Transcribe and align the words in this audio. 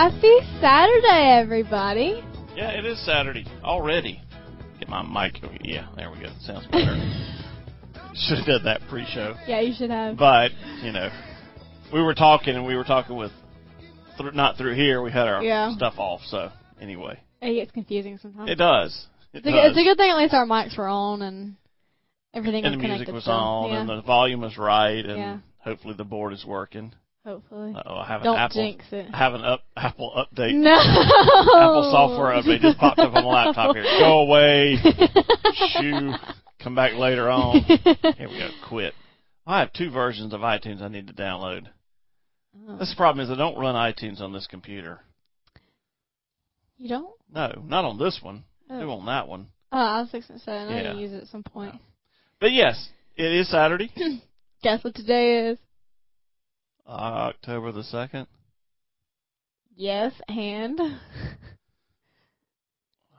Happy 0.00 0.38
Saturday, 0.62 1.36
everybody. 1.42 2.24
Yeah, 2.56 2.70
it 2.70 2.86
is 2.86 2.98
Saturday 3.04 3.44
already. 3.62 4.18
Get 4.78 4.88
my 4.88 5.02
mic. 5.02 5.44
Over. 5.44 5.54
Yeah, 5.62 5.88
there 5.94 6.10
we 6.10 6.18
go. 6.20 6.28
Sounds 6.40 6.66
better. 6.68 6.96
should 8.14 8.38
have 8.38 8.46
done 8.46 8.64
that 8.64 8.80
pre-show. 8.88 9.34
Yeah, 9.46 9.60
you 9.60 9.74
should 9.76 9.90
have. 9.90 10.16
But 10.16 10.52
you 10.82 10.92
know, 10.92 11.10
we 11.92 12.00
were 12.02 12.14
talking 12.14 12.56
and 12.56 12.64
we 12.64 12.76
were 12.76 12.84
talking 12.84 13.14
with 13.14 13.30
th- 14.16 14.32
not 14.32 14.56
through 14.56 14.74
here. 14.74 15.02
We 15.02 15.10
had 15.12 15.28
our 15.28 15.42
Yeah. 15.42 15.74
stuff 15.76 15.98
off. 15.98 16.22
So 16.28 16.50
anyway, 16.80 17.20
It 17.42 17.52
gets 17.56 17.70
confusing 17.70 18.16
sometimes. 18.22 18.48
it 18.48 18.54
does. 18.54 19.06
It 19.34 19.38
It's 19.40 19.46
a, 19.48 19.50
does. 19.50 19.52
good, 19.60 19.66
it's 19.72 19.78
a 19.80 19.84
good 19.84 19.96
thing 19.98 20.10
at 20.12 20.16
least 20.16 20.32
our 20.32 20.46
mics 20.46 20.78
were 20.78 20.88
on 20.88 21.20
and 21.20 21.56
everything 22.32 22.64
and 22.64 22.72
the 22.72 22.78
was 22.78 22.86
music 22.86 23.06
connected. 23.08 23.12
was 23.16 23.28
on 23.28 23.70
yeah, 23.70 23.80
and 23.80 23.88
the 23.90 24.00
volume 24.00 24.40
was 24.40 24.56
right 24.56 25.04
and 25.04 25.18
Yeah. 25.18 25.38
hopefully 25.58 25.92
the 25.92 26.04
board 26.04 26.32
is 26.32 26.42
working. 26.46 26.94
Hopefully. 27.24 27.74
Oh, 27.86 27.96
I 27.96 28.06
have 28.06 28.20
an 28.20 28.24
Don't 28.26 28.36
Apple. 28.38 28.62
jinx 28.62 28.84
it. 28.92 29.06
I 29.12 29.16
have 29.18 29.34
an 29.34 29.42
up, 29.44 29.60
Apple 29.76 30.12
update. 30.16 30.54
No. 30.54 30.72
Apple 30.72 31.90
software 31.92 32.32
update 32.40 32.60
just 32.60 32.78
popped 32.78 32.98
up 32.98 33.14
on 33.14 33.24
my 33.24 33.30
laptop 33.44 33.74
here. 33.76 33.84
Go 33.84 34.20
away. 34.20 34.76
Shoo. 35.78 36.12
Come 36.62 36.74
back 36.74 36.94
later 36.94 37.30
on. 37.30 37.60
Here 37.62 38.28
we 38.28 38.38
go. 38.38 38.48
Quit. 38.68 38.94
I 39.46 39.60
have 39.60 39.72
two 39.72 39.90
versions 39.90 40.32
of 40.34 40.40
iTunes 40.40 40.82
I 40.82 40.88
need 40.88 41.06
to 41.08 41.12
download. 41.14 41.66
Oh. 42.68 42.76
This 42.76 42.94
problem 42.96 43.24
is 43.24 43.30
I 43.30 43.36
don't 43.36 43.58
run 43.58 43.74
iTunes 43.74 44.20
on 44.20 44.32
this 44.32 44.46
computer. 44.46 45.00
You 46.78 46.88
don't? 46.88 47.10
No, 47.32 47.62
not 47.66 47.84
on 47.84 47.98
this 47.98 48.20
one. 48.22 48.44
I 48.68 48.80
do 48.80 48.90
Oh. 48.90 48.98
on 48.98 49.06
that 49.06 49.28
one. 49.28 49.48
Oh, 49.72 49.78
I 49.78 50.00
was 50.00 50.10
fixing 50.10 50.36
to 50.38 50.42
say 50.42 50.52
I 50.52 50.64
know 50.68 50.76
Yeah. 50.76 50.92
you 50.94 51.00
use 51.00 51.12
it 51.12 51.22
at 51.22 51.28
some 51.28 51.42
point. 51.42 51.74
But 52.40 52.52
yes, 52.52 52.88
it 53.16 53.30
is 53.32 53.48
Saturday, 53.50 53.90
Guess 54.62 54.84
what 54.84 54.94
today 54.94 55.48
is? 55.48 55.58
Uh, 56.86 56.90
October 57.30 57.72
the 57.72 57.84
second. 57.84 58.26
Yes, 59.76 60.12
and 60.28 60.78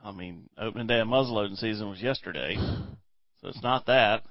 I 0.04 0.12
mean, 0.12 0.48
opening 0.58 0.86
day 0.86 1.00
of 1.00 1.08
muzzleloading 1.08 1.56
season 1.56 1.88
was 1.88 2.00
yesterday, 2.00 2.56
so 3.40 3.48
it's 3.48 3.62
not 3.62 3.86
that. 3.86 4.22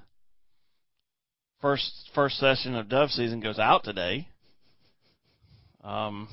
First 1.60 2.10
first 2.14 2.38
session 2.38 2.74
of 2.74 2.88
dove 2.88 3.10
season 3.10 3.40
goes 3.40 3.58
out 3.58 3.84
today. 3.84 4.28
Um, 5.84 6.28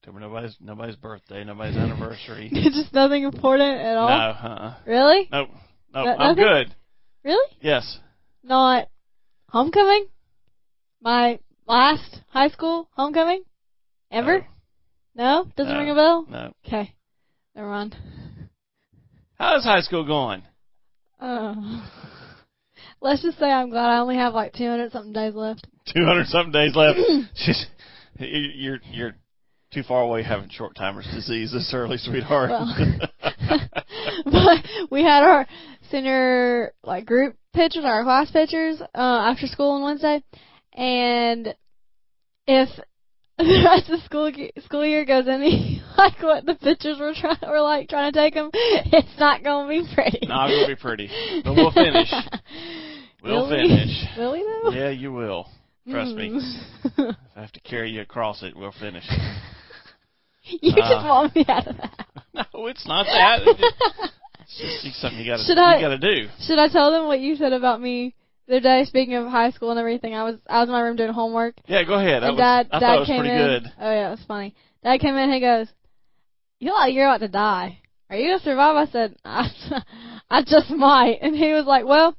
October 0.00 0.20
nobody's 0.20 0.56
nobody's 0.60 0.96
birthday, 0.96 1.44
nobody's 1.44 1.76
anniversary. 1.78 2.48
it's 2.52 2.76
just 2.76 2.92
nothing 2.94 3.24
important 3.24 3.80
at 3.80 3.94
no, 3.94 4.00
all. 4.00 4.08
uh-uh. 4.08 4.74
Really? 4.86 5.28
nope, 5.30 5.48
nope. 5.50 5.58
No- 5.92 6.16
I'm 6.16 6.36
nothing? 6.36 6.44
good. 6.44 6.74
Really? 7.24 7.56
Yes, 7.60 7.98
Not 8.42 8.88
homecoming? 9.48 10.06
My 11.02 11.38
last 11.66 12.20
high 12.28 12.48
school 12.48 12.88
homecoming? 12.96 13.42
Ever? 14.10 14.46
No? 15.14 15.46
Doesn't 15.56 15.72
No. 15.72 15.78
ring 15.80 15.90
a 15.90 15.94
bell? 15.94 16.26
no. 16.28 16.52
Okay. 16.66 16.94
Never 17.54 17.68
mind. 17.68 17.96
How's 19.38 19.64
high 19.64 19.80
school 19.80 20.04
going? 20.04 20.42
Uh, 21.20 21.54
let's 23.00 23.22
just 23.22 23.38
say 23.38 23.46
I'm 23.50 23.70
glad 23.70 23.90
I 23.90 23.98
only 23.98 24.16
have 24.16 24.34
like 24.34 24.52
200 24.52 24.92
something 24.92 25.12
days 25.12 25.34
left. 25.34 25.66
Two 25.92 26.04
hundred 26.04 26.26
something 26.26 26.52
days 26.52 26.74
left. 26.76 26.98
Just- 27.34 27.66
you're 28.18 28.78
you're 28.90 29.14
too 29.72 29.82
far 29.84 30.02
away 30.02 30.22
having 30.22 30.48
short 30.50 30.74
timers 30.74 31.06
disease 31.14 31.52
this 31.52 31.70
early, 31.72 31.96
sweetheart. 31.98 32.50
Well. 32.50 32.74
but 34.24 34.64
we 34.90 35.02
had 35.02 35.22
our 35.22 35.46
senior 35.90 36.72
like 36.82 37.06
group 37.06 37.36
pictures, 37.54 37.84
our 37.84 38.02
class 38.04 38.30
pictures, 38.30 38.80
uh, 38.80 38.86
after 38.94 39.46
school 39.46 39.70
on 39.72 39.82
Wednesday, 39.82 40.22
and 40.78 41.54
if 42.46 42.68
the 43.38 43.62
rest 43.64 43.90
of 43.90 43.98
the 44.00 44.04
school 44.04 44.32
school 44.64 44.84
year 44.86 45.04
goes 45.04 45.28
any 45.28 45.82
like 45.98 46.20
what 46.22 46.46
the 46.46 46.54
pictures 46.54 46.98
were 46.98 47.12
trying 47.14 47.36
were 47.46 47.60
like 47.60 47.88
trying 47.88 48.10
to 48.12 48.18
take 48.18 48.34
them, 48.34 48.50
it's 48.54 49.18
not 49.18 49.42
gonna 49.44 49.68
be 49.68 49.82
pretty. 49.94 50.26
Not 50.26 50.48
gonna 50.48 50.66
be 50.66 50.76
pretty, 50.76 51.10
but 51.44 51.54
we'll 51.54 51.72
finish. 51.72 52.10
We'll 53.22 53.48
Will 53.48 53.50
we? 53.50 53.68
finish. 53.68 54.04
Will 54.16 54.32
we 54.32 54.42
though? 54.62 54.70
Yeah, 54.70 54.90
you 54.90 55.12
will. 55.12 55.46
Trust 55.90 56.14
me. 56.14 56.30
Mm. 56.30 56.98
If 57.10 57.16
I 57.36 57.40
have 57.40 57.52
to 57.52 57.60
carry 57.60 57.90
you 57.90 58.02
across 58.02 58.42
it, 58.42 58.54
we'll 58.56 58.72
finish. 58.78 59.04
you 60.44 60.72
just 60.72 60.78
Uh, 60.92 61.04
want 61.08 61.34
me 61.34 61.44
out 61.48 61.66
of 61.66 61.76
that. 61.78 62.06
no, 62.34 62.66
it's 62.66 62.86
not 62.86 63.04
that. 63.06 63.40
It's 63.44 63.58
just, 64.56 64.60
it's 64.60 64.84
just 64.84 65.00
something 65.00 65.18
you 65.18 65.26
gotta 65.26 65.42
Should 65.44 65.56
you 65.58 65.80
gotta 65.80 65.98
do. 65.98 66.28
Should 66.46 66.58
I 66.58 66.68
tell 66.68 66.90
them 66.92 67.06
what 67.06 67.20
you 67.20 67.36
said 67.36 67.52
about 67.52 67.80
me 67.80 68.14
the 68.48 68.56
other 68.56 68.60
day? 68.60 68.84
Speaking 68.84 69.14
of 69.14 69.26
high 69.28 69.50
school 69.50 69.70
and 69.70 69.78
everything, 69.78 70.14
I 70.14 70.24
was 70.24 70.36
I 70.48 70.60
was 70.60 70.68
in 70.68 70.72
my 70.72 70.80
room 70.80 70.96
doing 70.96 71.12
homework, 71.12 71.54
Yeah, 71.66 71.84
go 71.84 71.94
ahead. 71.94 72.22
That 72.22 72.30
and 72.30 72.36
was, 72.38 72.66
dad 72.80 72.94
it 72.96 72.98
was 73.00 73.06
came 73.06 73.24
in. 73.24 73.46
good. 73.62 73.72
Oh 73.80 73.90
yeah, 73.90 74.08
it 74.08 74.10
was 74.10 74.24
funny. 74.26 74.54
Dad 74.82 74.98
came 75.00 75.14
in 75.14 75.24
and 75.30 75.32
he 75.34 75.40
goes, 75.40 75.68
"You 76.58 76.70
look 76.70 76.78
like 76.78 76.94
you're 76.94 77.06
about 77.06 77.20
to 77.20 77.28
die. 77.28 77.80
Are 78.10 78.16
you 78.16 78.28
gonna 78.30 78.42
survive?" 78.42 78.76
I 78.76 78.90
said, 78.90 79.16
"I, 79.24 79.48
I 80.30 80.42
just 80.42 80.70
might." 80.70 81.18
And 81.20 81.36
he 81.36 81.52
was 81.52 81.66
like, 81.66 81.84
"Well, 81.84 82.16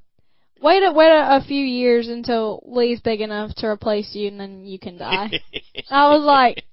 wait 0.61 0.83
a 0.83 0.91
wait 0.91 1.09
a, 1.09 1.37
a 1.37 1.43
few 1.45 1.65
years 1.65 2.07
until 2.07 2.61
Lee's 2.65 3.01
big 3.01 3.21
enough 3.21 3.55
to 3.55 3.67
replace 3.67 4.13
you, 4.13 4.27
and 4.27 4.39
then 4.39 4.65
you 4.65 4.77
can 4.79 4.97
die." 4.97 5.31
I 5.89 6.09
was 6.15 6.23
like, 6.23 6.63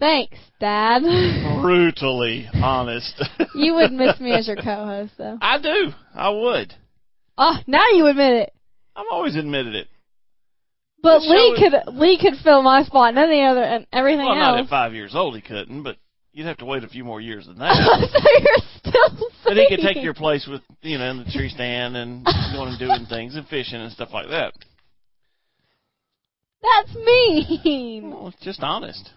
"Thanks, 0.00 0.38
Dad." 0.58 1.02
brutally 1.60 2.48
honest. 2.54 3.22
you 3.54 3.74
wouldn't 3.74 3.98
miss 3.98 4.18
me 4.20 4.32
as 4.32 4.46
your 4.46 4.56
co-host, 4.56 5.12
though. 5.18 5.38
I 5.42 5.60
do. 5.60 5.90
I 6.14 6.30
would. 6.30 6.74
Oh, 7.36 7.56
now 7.66 7.84
you 7.92 8.06
admit 8.06 8.32
it. 8.34 8.52
I've 8.96 9.06
always 9.10 9.36
admitted 9.36 9.74
it. 9.74 9.88
But 11.02 11.18
This 11.18 11.28
Lee 11.28 11.56
show 11.58 11.70
could 11.84 11.94
Lee 11.94 12.18
could 12.18 12.34
fill 12.42 12.62
my 12.62 12.82
spot 12.84 13.10
and 13.10 13.18
any 13.18 13.44
other 13.44 13.62
and 13.62 13.86
everything 13.92 14.20
else. 14.20 14.28
Well, 14.30 14.38
not 14.38 14.58
else. 14.60 14.66
at 14.66 14.70
five 14.70 14.94
years 14.94 15.14
old, 15.14 15.34
he 15.34 15.42
couldn't, 15.42 15.82
but 15.82 15.96
you'd 16.32 16.46
have 16.46 16.56
to 16.58 16.64
wait 16.64 16.82
a 16.82 16.88
few 16.88 17.04
more 17.04 17.20
years 17.20 17.46
than 17.46 17.58
that. 17.58 17.74
so 17.74 18.30
you're 18.40 18.56
still 18.78 19.28
but 19.44 19.56
he 19.56 19.68
could 19.68 19.80
take 19.80 20.02
your 20.02 20.14
place 20.14 20.46
with, 20.50 20.62
you 20.82 20.96
know, 20.96 21.10
in 21.10 21.18
the 21.18 21.30
tree 21.30 21.48
stand 21.48 21.96
and 21.96 22.24
going 22.24 22.70
and 22.70 22.78
doing 22.78 23.06
things 23.06 23.36
and 23.36 23.46
fishing 23.48 23.80
and 23.80 23.92
stuff 23.92 24.10
like 24.12 24.28
that. 24.28 24.54
That's 26.62 26.94
mean. 26.96 28.10
Well, 28.10 28.28
it's 28.28 28.42
just 28.42 28.62
honest. 28.62 29.10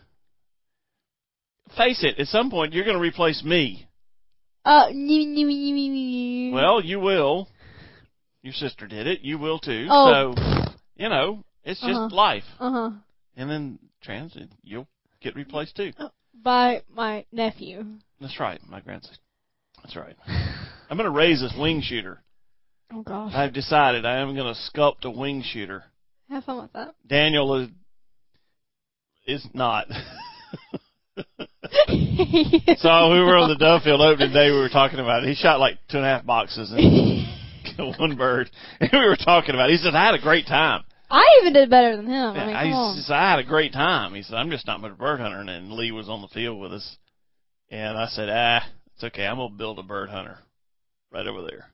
Face 1.77 2.03
it, 2.03 2.19
at 2.19 2.27
some 2.27 2.49
point 2.49 2.73
you're 2.73 2.83
going 2.83 2.97
to 2.97 3.01
replace 3.01 3.43
me. 3.43 3.87
Uh. 4.65 4.87
Well, 6.53 6.81
you 6.83 6.99
will. 6.99 7.47
Your 8.47 8.53
sister 8.53 8.87
did 8.87 9.07
it. 9.07 9.23
You 9.23 9.37
will 9.37 9.59
too. 9.59 9.87
Oh. 9.89 10.33
So, 10.33 10.71
you 10.95 11.09
know, 11.09 11.43
it's 11.65 11.81
just 11.81 11.91
Uh-huh. 11.91 12.15
life. 12.15 12.45
uh 12.61 12.71
huh. 12.71 12.91
And 13.35 13.49
then 13.49 13.77
transit, 14.01 14.47
you'll 14.63 14.87
get 15.19 15.35
replaced 15.35 15.75
too. 15.75 15.91
By 16.41 16.83
my 16.89 17.25
nephew. 17.33 17.85
That's 18.21 18.39
right, 18.39 18.61
my 18.65 18.79
grandson. 18.79 19.17
That's 19.83 19.97
right. 19.97 20.15
I'm 20.89 20.95
going 20.95 21.03
to 21.03 21.09
raise 21.09 21.41
this 21.41 21.53
wing 21.59 21.81
shooter. 21.81 22.23
Oh 22.93 23.01
gosh. 23.01 23.33
I've 23.35 23.51
decided 23.51 24.05
I 24.05 24.19
am 24.19 24.33
going 24.33 24.55
to 24.55 24.71
sculpt 24.71 25.03
a 25.03 25.11
wing 25.11 25.43
shooter. 25.45 25.83
Have 26.29 26.45
fun 26.45 26.61
with 26.61 26.71
that. 26.71 26.95
Daniel 27.05 27.53
is 27.63 27.67
is 29.25 29.45
not. 29.53 29.87
so 31.17 31.25
we 33.11 33.19
were 33.19 33.35
on 33.35 33.49
the 33.49 33.57
dove 33.59 33.81
field 33.83 33.99
opening 33.99 34.31
day. 34.31 34.51
We 34.51 34.57
were 34.57 34.69
talking 34.69 34.99
about 34.99 35.25
it. 35.25 35.27
He 35.27 35.35
shot 35.35 35.59
like 35.59 35.79
two 35.91 35.97
and 35.97 36.05
a 36.05 36.09
half 36.09 36.25
boxes 36.25 36.71
and 36.71 37.27
killed 37.75 37.99
one 37.99 38.15
bird. 38.15 38.49
And 38.79 38.89
we 38.93 38.99
were 39.07 39.15
talking 39.17 39.55
about. 39.55 39.69
it. 39.69 39.73
He 39.73 39.77
said 39.77 39.95
I 39.95 40.05
had 40.05 40.15
a 40.15 40.21
great 40.21 40.45
time. 40.47 40.83
I 41.09 41.23
even 41.41 41.53
did 41.53 41.69
better 41.69 41.95
than 41.95 42.05
him. 42.07 42.35
I 42.35 42.45
mean, 42.47 42.55
I, 42.55 42.71
on. 42.71 42.95
he 42.95 43.01
says, 43.01 43.11
I 43.11 43.29
had 43.31 43.39
a 43.39 43.43
great 43.43 43.71
time. 43.71 44.13
He 44.13 44.23
said 44.23 44.35
I'm 44.35 44.49
just 44.49 44.67
not 44.67 44.81
much 44.81 44.91
of 44.91 44.97
a 44.97 44.99
bird 44.99 45.19
hunter. 45.21 45.39
And 45.39 45.71
Lee 45.71 45.91
was 45.91 46.09
on 46.09 46.21
the 46.21 46.27
field 46.27 46.59
with 46.59 46.73
us, 46.73 46.97
and 47.71 47.97
I 47.97 48.07
said, 48.07 48.29
Ah, 48.31 48.67
it's 48.95 49.03
okay. 49.05 49.25
I'm 49.25 49.37
gonna 49.37 49.55
build 49.55 49.79
a 49.79 49.83
bird 49.83 50.09
hunter 50.09 50.37
right 51.11 51.25
over 51.25 51.43
there. 51.43 51.67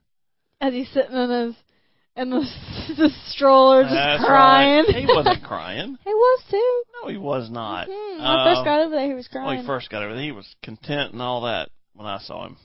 As 0.62 0.72
he's 0.74 0.90
sitting 0.92 1.16
in 1.18 1.30
his 1.30 1.56
in 2.16 2.30
the, 2.30 2.40
the 2.96 3.10
stroller 3.30 3.82
just 3.84 3.96
That's 3.96 4.24
crying. 4.24 4.86
right. 4.86 4.96
He 4.98 5.06
wasn't 5.08 5.44
crying. 5.44 5.98
he 6.04 6.14
was 6.14 6.44
too. 6.52 6.84
No, 7.02 7.10
he 7.10 7.18
was 7.18 7.50
not. 7.50 7.88
Mhm. 7.88 8.18
When 8.18 8.22
I 8.22 8.46
first 8.52 8.60
Um, 8.60 8.66
got 8.66 8.80
over 8.82 8.96
there, 8.96 9.08
he 9.08 9.14
was 9.16 9.28
When 9.32 9.44
crying. 9.44 9.60
he 9.62 9.66
first 9.66 9.90
got 9.90 10.04
over 10.04 10.14
there, 10.14 10.24
he 10.24 10.32
was 10.32 10.46
content 10.62 11.12
and 11.14 11.22
all 11.24 11.42
that 11.42 11.70
when 11.96 12.06
I 12.06 12.20
saw 12.20 12.46
him. 12.46 12.58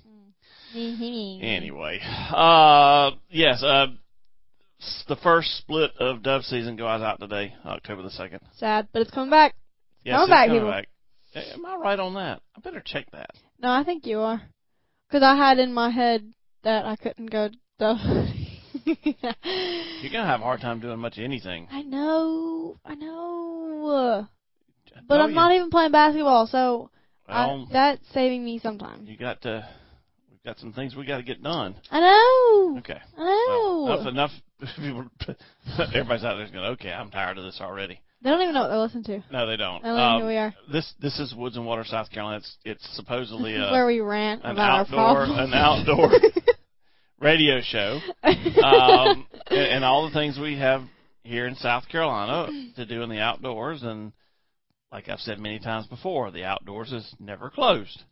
Anyway, 0.75 2.01
uh, 2.31 3.11
yes, 3.31 3.63
uh, 3.63 3.87
the 5.09 5.17
first 5.17 5.57
split 5.59 5.91
of 5.99 6.23
dove 6.23 6.43
season 6.45 6.77
goes 6.77 7.01
out 7.03 7.21
today, 7.21 7.55
October 7.65 8.03
the 8.03 8.11
second. 8.11 8.41
Sad, 8.57 8.89
but 8.93 9.03
it's 9.03 9.11
coming 9.11 9.31
back. 9.31 9.55
Yes, 10.05 10.15
Coming 10.15 10.25
it's 10.25 10.31
back, 10.31 10.47
coming 10.49 10.61
people. 10.63 10.71
back. 10.71 10.89
Am 11.55 11.67
I 11.67 11.77
right 11.77 11.99
on 12.01 12.15
that? 12.15 12.41
I 12.57 12.61
better 12.61 12.83
check 12.85 13.11
that. 13.13 13.31
No, 13.61 13.71
I 13.71 13.83
think 13.85 14.07
you 14.07 14.21
are. 14.21 14.43
Because 15.09 15.23
I 15.23 15.37
had 15.37 15.59
in 15.59 15.73
my 15.73 15.91
head 15.91 16.33
that 16.65 16.85
I 16.85 16.97
couldn't 16.97 17.31
go 17.31 17.49
dove. 17.79 17.99
You're 18.85 20.13
gonna 20.13 20.27
have 20.27 20.41
a 20.41 20.45
hard 20.45 20.61
time 20.61 20.81
doing 20.81 20.99
much 20.99 21.19
of 21.19 21.25
anything. 21.25 21.67
I 21.71 21.83
know, 21.83 22.77
I 22.85 22.95
know. 22.95 24.27
But 25.07 25.21
Oh, 25.21 25.25
I'm 25.25 25.31
you- 25.31 25.35
not 25.35 25.53
even 25.53 25.71
playing 25.71 25.93
basketball, 25.93 26.47
so 26.47 26.91
I, 27.29 27.65
that's 27.71 28.01
saving 28.13 28.45
me 28.45 28.59
some 28.59 28.79
time. 28.79 29.05
you 29.07 29.17
got 29.17 29.43
to. 29.43 29.67
Got 30.49 30.59
some 30.61 30.73
things 30.73 30.97
we 30.97 31.05
got 31.05 31.19
to 31.19 31.23
get 31.23 31.43
done. 31.43 31.75
I 31.91 32.01
know. 32.01 32.79
Okay. 32.79 32.99
I 33.19 33.23
know. 33.23 33.85
Well, 33.85 34.09
enough. 34.09 34.31
Enough. 34.79 35.37
Everybody's 35.95 36.25
out 36.25 36.37
there 36.39 36.49
going. 36.51 36.65
Okay, 36.73 36.91
I'm 36.91 37.11
tired 37.11 37.37
of 37.37 37.45
this 37.45 37.59
already. 37.61 38.01
They 38.23 38.31
don't 38.31 38.41
even 38.41 38.55
know 38.55 38.63
what 38.63 38.69
they 38.71 38.77
listen 38.77 39.05
to. 39.05 39.23
No, 39.31 39.47
they 39.47 39.59
don't. 39.59 39.83
They 39.83 39.89
don't 39.91 39.97
know 39.99 40.03
Um, 40.03 40.21
who 40.23 40.27
we 40.29 40.37
are. 40.39 40.55
This 40.73 40.91
this 41.03 41.21
is 41.21 41.35
Woods 41.35 41.59
and 41.59 41.67
Water, 41.67 41.85
South 41.85 42.11
Carolina. 42.11 42.39
It's 42.39 42.57
it's 42.65 42.97
supposedly 42.97 43.57
a, 43.57 43.71
where 43.71 43.85
we 43.87 44.01
rant 44.01 44.43
an 44.43 44.53
about 44.53 44.87
outdoor 44.91 44.99
our 45.01 45.27
problems. 45.27 45.53
an 45.53 45.55
outdoor 45.55 46.11
radio 47.21 47.61
show, 47.61 47.99
um, 48.23 49.27
and, 49.49 49.59
and 49.59 49.85
all 49.85 50.07
the 50.09 50.15
things 50.15 50.39
we 50.41 50.57
have 50.59 50.81
here 51.25 51.47
in 51.47 51.57
South 51.57 51.87
Carolina 51.91 52.49
to 52.77 52.87
do 52.87 53.03
in 53.03 53.11
the 53.11 53.21
outdoors. 53.21 53.83
And 53.83 54.13
like 54.91 55.11
I've 55.11 55.21
said 55.21 55.39
many 55.41 55.59
times 55.59 55.87
before, 55.89 56.31
the 56.31 56.45
outdoors 56.45 56.91
is 56.91 57.15
never 57.21 57.51
closed. 57.51 58.03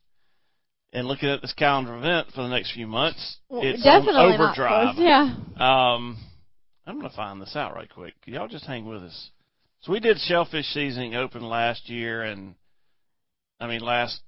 And 0.96 1.06
looking 1.06 1.28
at 1.28 1.42
this 1.42 1.52
calendar 1.52 1.94
event 1.94 2.28
for 2.34 2.40
the 2.40 2.48
next 2.48 2.72
few 2.72 2.86
months, 2.86 3.36
Well, 3.50 3.60
it's 3.62 3.82
definitely 3.82 4.14
on 4.22 4.38
not 4.38 4.58
overdrive. 4.58 4.94
Yeah. 4.96 5.34
Um, 5.94 6.16
I'm 6.86 6.96
gonna 6.96 7.10
find 7.14 7.38
this 7.38 7.54
out 7.54 7.74
right 7.74 7.88
quick. 7.92 8.14
Y'all 8.24 8.48
just 8.48 8.64
hang 8.64 8.86
with 8.86 9.02
us. 9.02 9.30
So 9.82 9.92
we 9.92 10.00
did 10.00 10.16
shellfish 10.18 10.64
seasoning 10.72 11.14
open 11.14 11.42
last 11.42 11.90
year, 11.90 12.22
and 12.22 12.54
I 13.60 13.66
mean 13.66 13.82
last 13.82 14.22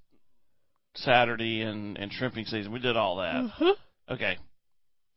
Saturday 0.94 1.62
and 1.62 1.97
and 1.97 2.12
shrimping 2.12 2.44
season. 2.44 2.70
We 2.70 2.81
did 2.81 2.99
all 2.99 3.17
that. 3.17 3.44
Mhm. 3.59 3.75
Okay, 4.11 4.37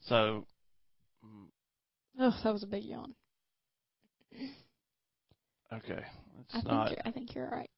so 0.06 0.45
Oh, 2.18 2.39
that 2.44 2.53
was 2.53 2.63
a 2.63 2.68
big 2.68 2.83
yawn. 2.86 3.13
okay, 5.74 6.03
I 6.06 6.42
it's 6.42 6.53
think 6.53 6.65
not. 6.68 6.92
you're, 6.92 7.00
I 7.03 7.12
think 7.12 7.36
you're 7.36 7.50
right. 7.50 7.69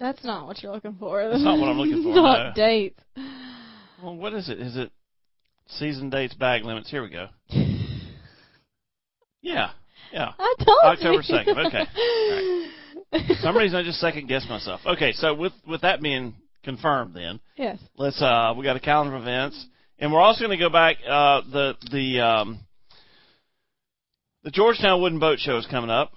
That's 0.00 0.24
not 0.24 0.46
what 0.46 0.62
you're 0.62 0.72
looking 0.72 0.96
for. 0.98 1.28
That's 1.28 1.44
not 1.44 1.58
what 1.58 1.68
I'm 1.68 1.78
looking 1.78 2.02
for, 2.02 2.14
not 2.14 2.48
no. 2.48 2.52
dates. 2.54 2.98
Well, 4.02 4.16
what 4.16 4.32
is 4.32 4.48
it? 4.48 4.58
Is 4.58 4.76
it 4.76 4.90
season 5.68 6.08
dates, 6.10 6.34
bag 6.34 6.64
limits? 6.64 6.90
Here 6.90 7.02
we 7.02 7.10
go. 7.10 7.28
Yeah, 9.42 9.70
yeah. 10.12 10.32
I 10.38 10.54
told 10.58 10.78
October 10.84 11.22
you. 11.22 11.34
2nd, 11.34 11.66
okay. 11.66 13.26
For 13.26 13.34
some 13.40 13.56
reason 13.56 13.78
I 13.78 13.82
just 13.82 13.98
second 14.00 14.28
guessed 14.28 14.48
myself. 14.48 14.82
Okay, 14.84 15.12
so 15.12 15.34
with 15.34 15.54
with 15.66 15.80
that 15.80 16.02
being 16.02 16.34
confirmed, 16.62 17.14
then. 17.14 17.40
yes. 17.56 17.78
let's 17.96 18.20
uh 18.20 18.52
we 18.56 18.64
got 18.64 18.76
a 18.76 18.80
calendar 18.80 19.16
of 19.16 19.22
events 19.22 19.66
and 19.98 20.12
we're 20.12 20.20
also 20.20 20.44
going 20.44 20.58
to 20.58 20.62
go 20.62 20.68
back 20.68 20.98
uh 21.08 21.40
the 21.50 21.74
the 21.90 22.20
um 22.20 22.58
the 24.44 24.50
Georgetown 24.50 25.00
Wooden 25.00 25.18
Boat 25.20 25.38
Show 25.38 25.56
is 25.56 25.66
coming 25.70 25.88
up 25.90 26.12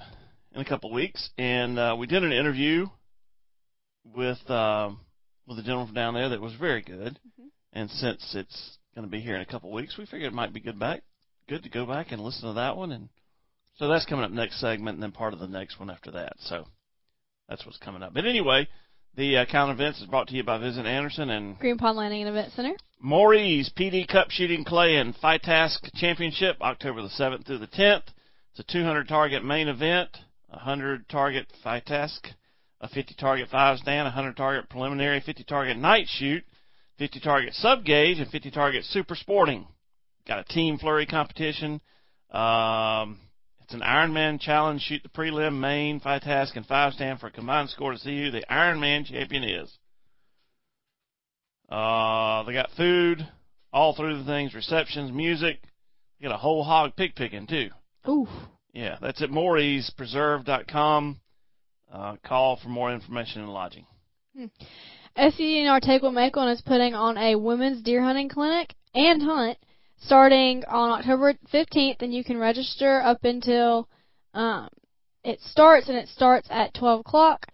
in 0.53 0.59
a 0.59 0.65
couple 0.65 0.89
of 0.89 0.93
weeks 0.93 1.29
and 1.37 1.79
uh 1.79 1.95
we 1.97 2.07
did 2.07 2.23
an 2.23 2.33
interview 2.33 2.87
with 4.03 4.49
um 4.49 4.99
with 5.47 5.59
a 5.59 5.63
gentleman 5.63 5.87
from 5.87 5.95
down 5.95 6.13
there 6.13 6.29
that 6.29 6.41
was 6.41 6.53
very 6.53 6.81
good. 6.81 7.19
And 7.73 7.89
since 7.89 8.35
it's 8.35 8.77
going 8.95 9.07
to 9.07 9.11
be 9.11 9.21
here 9.21 9.35
in 9.35 9.41
a 9.41 9.45
couple 9.45 9.69
of 9.69 9.75
weeks 9.75 9.97
we 9.97 10.05
figured 10.05 10.31
it 10.31 10.35
might 10.35 10.53
be 10.53 10.59
good 10.59 10.79
back 10.79 11.03
good 11.49 11.63
to 11.63 11.69
go 11.69 11.85
back 11.85 12.11
and 12.11 12.21
listen 12.21 12.47
to 12.47 12.53
that 12.53 12.77
one. 12.77 12.91
And 12.91 13.09
so 13.75 13.87
that's 13.87 14.05
coming 14.05 14.23
up 14.23 14.31
next 14.31 14.59
segment 14.61 14.95
and 14.95 15.03
then 15.03 15.11
part 15.11 15.33
of 15.33 15.39
the 15.39 15.47
next 15.47 15.79
one 15.79 15.89
after 15.89 16.11
that. 16.11 16.33
So 16.39 16.65
that's 17.49 17.65
what's 17.65 17.77
coming 17.77 18.03
up. 18.03 18.13
But 18.13 18.25
anyway 18.25 18.67
the 19.15 19.37
uh, 19.37 19.45
calendar 19.45 19.81
events 19.81 20.01
is 20.01 20.07
brought 20.07 20.27
to 20.27 20.35
you 20.35 20.43
by 20.43 20.57
Visit 20.57 20.85
Anderson 20.85 21.29
and 21.29 21.57
Green 21.59 21.77
Pond 21.77 21.97
Landing 21.97 22.21
and 22.21 22.29
Event 22.29 22.53
Center. 22.53 22.73
Moree's 22.99 23.71
PD 23.77 24.07
Cup 24.07 24.31
Shooting 24.31 24.63
Clay 24.63 24.95
and 24.95 25.15
FITASC 25.15 25.93
Championship, 25.95 26.57
October 26.61 27.01
the 27.01 27.09
7th 27.09 27.45
through 27.45 27.59
the 27.59 27.67
10th. 27.67 28.03
It's 28.51 28.59
a 28.59 28.63
200 28.71 29.07
target 29.07 29.43
main 29.43 29.67
event, 29.67 30.09
100 30.49 31.09
target 31.09 31.47
FITASC, 31.63 32.33
a 32.83 32.89
50 32.89 33.15
target 33.15 33.47
five 33.49 33.79
stand, 33.79 34.01
a 34.01 34.11
100 34.11 34.35
target 34.35 34.69
preliminary, 34.69 35.21
50 35.21 35.45
target 35.45 35.77
night 35.77 36.05
shoot, 36.09 36.43
50 36.99 37.21
target 37.21 37.53
sub 37.53 37.85
gauge, 37.85 38.19
and 38.19 38.29
50 38.29 38.51
target 38.51 38.83
super 38.83 39.15
sporting. 39.15 39.65
Got 40.27 40.39
a 40.39 40.43
team 40.43 40.77
flurry 40.77 41.05
competition. 41.05 41.79
Um, 42.29 43.19
it's 43.61 43.73
an 43.73 43.79
Ironman 43.79 44.39
challenge. 44.39 44.81
Shoot 44.81 45.01
the 45.01 45.09
prelim, 45.09 45.59
main, 45.59 46.01
five 46.01 46.23
Task, 46.23 46.57
and 46.57 46.65
five 46.65 46.93
stand 46.93 47.19
for 47.19 47.27
a 47.27 47.31
combined 47.31 47.69
score 47.69 47.93
to 47.93 47.97
see 47.97 48.25
who 48.25 48.31
the 48.31 48.43
Ironman 48.51 49.05
champion 49.05 49.45
is. 49.45 49.71
Uh, 51.69 52.43
they 52.43 52.51
got 52.53 52.69
food 52.75 53.25
all 53.71 53.95
through 53.95 54.17
the 54.19 54.25
things, 54.25 54.53
receptions, 54.53 55.11
music. 55.11 55.61
They 56.19 56.27
got 56.27 56.35
a 56.35 56.37
whole 56.37 56.65
hog 56.65 56.97
pig 56.97 57.15
picking 57.15 57.47
too. 57.47 57.69
Ooh. 58.09 58.27
Yeah, 58.73 58.97
that's 59.01 59.21
at 59.21 59.29
Maury'sPreserve.com. 59.29 61.21
Uh, 61.93 62.15
call 62.25 62.57
for 62.57 62.69
more 62.69 62.91
information 62.91 63.41
and 63.41 63.53
lodging. 63.53 63.85
SCDNR 65.15 65.79
Take 65.79 66.01
One 66.01 66.15
Make 66.15 66.35
One 66.35 66.47
is 66.49 66.61
putting 66.61 66.95
on 66.95 67.17
a 67.19 67.35
women's 67.35 67.83
deer 67.83 68.01
hunting 68.01 68.29
clinic 68.29 68.73
and 68.95 69.21
hunt 69.21 69.59
starting 69.99 70.63
on 70.67 70.99
October 70.99 71.35
15th, 71.53 72.01
and 72.01 72.11
you 72.13 72.23
can 72.23 72.37
register 72.37 73.01
up 73.01 73.23
until 73.23 73.87
um, 74.33 74.69
it 75.23 75.39
starts, 75.41 75.87
and 75.87 75.97
it 75.97 76.09
starts 76.09 76.47
at 76.49 76.73
12 76.73 77.01
o'clock. 77.01 77.45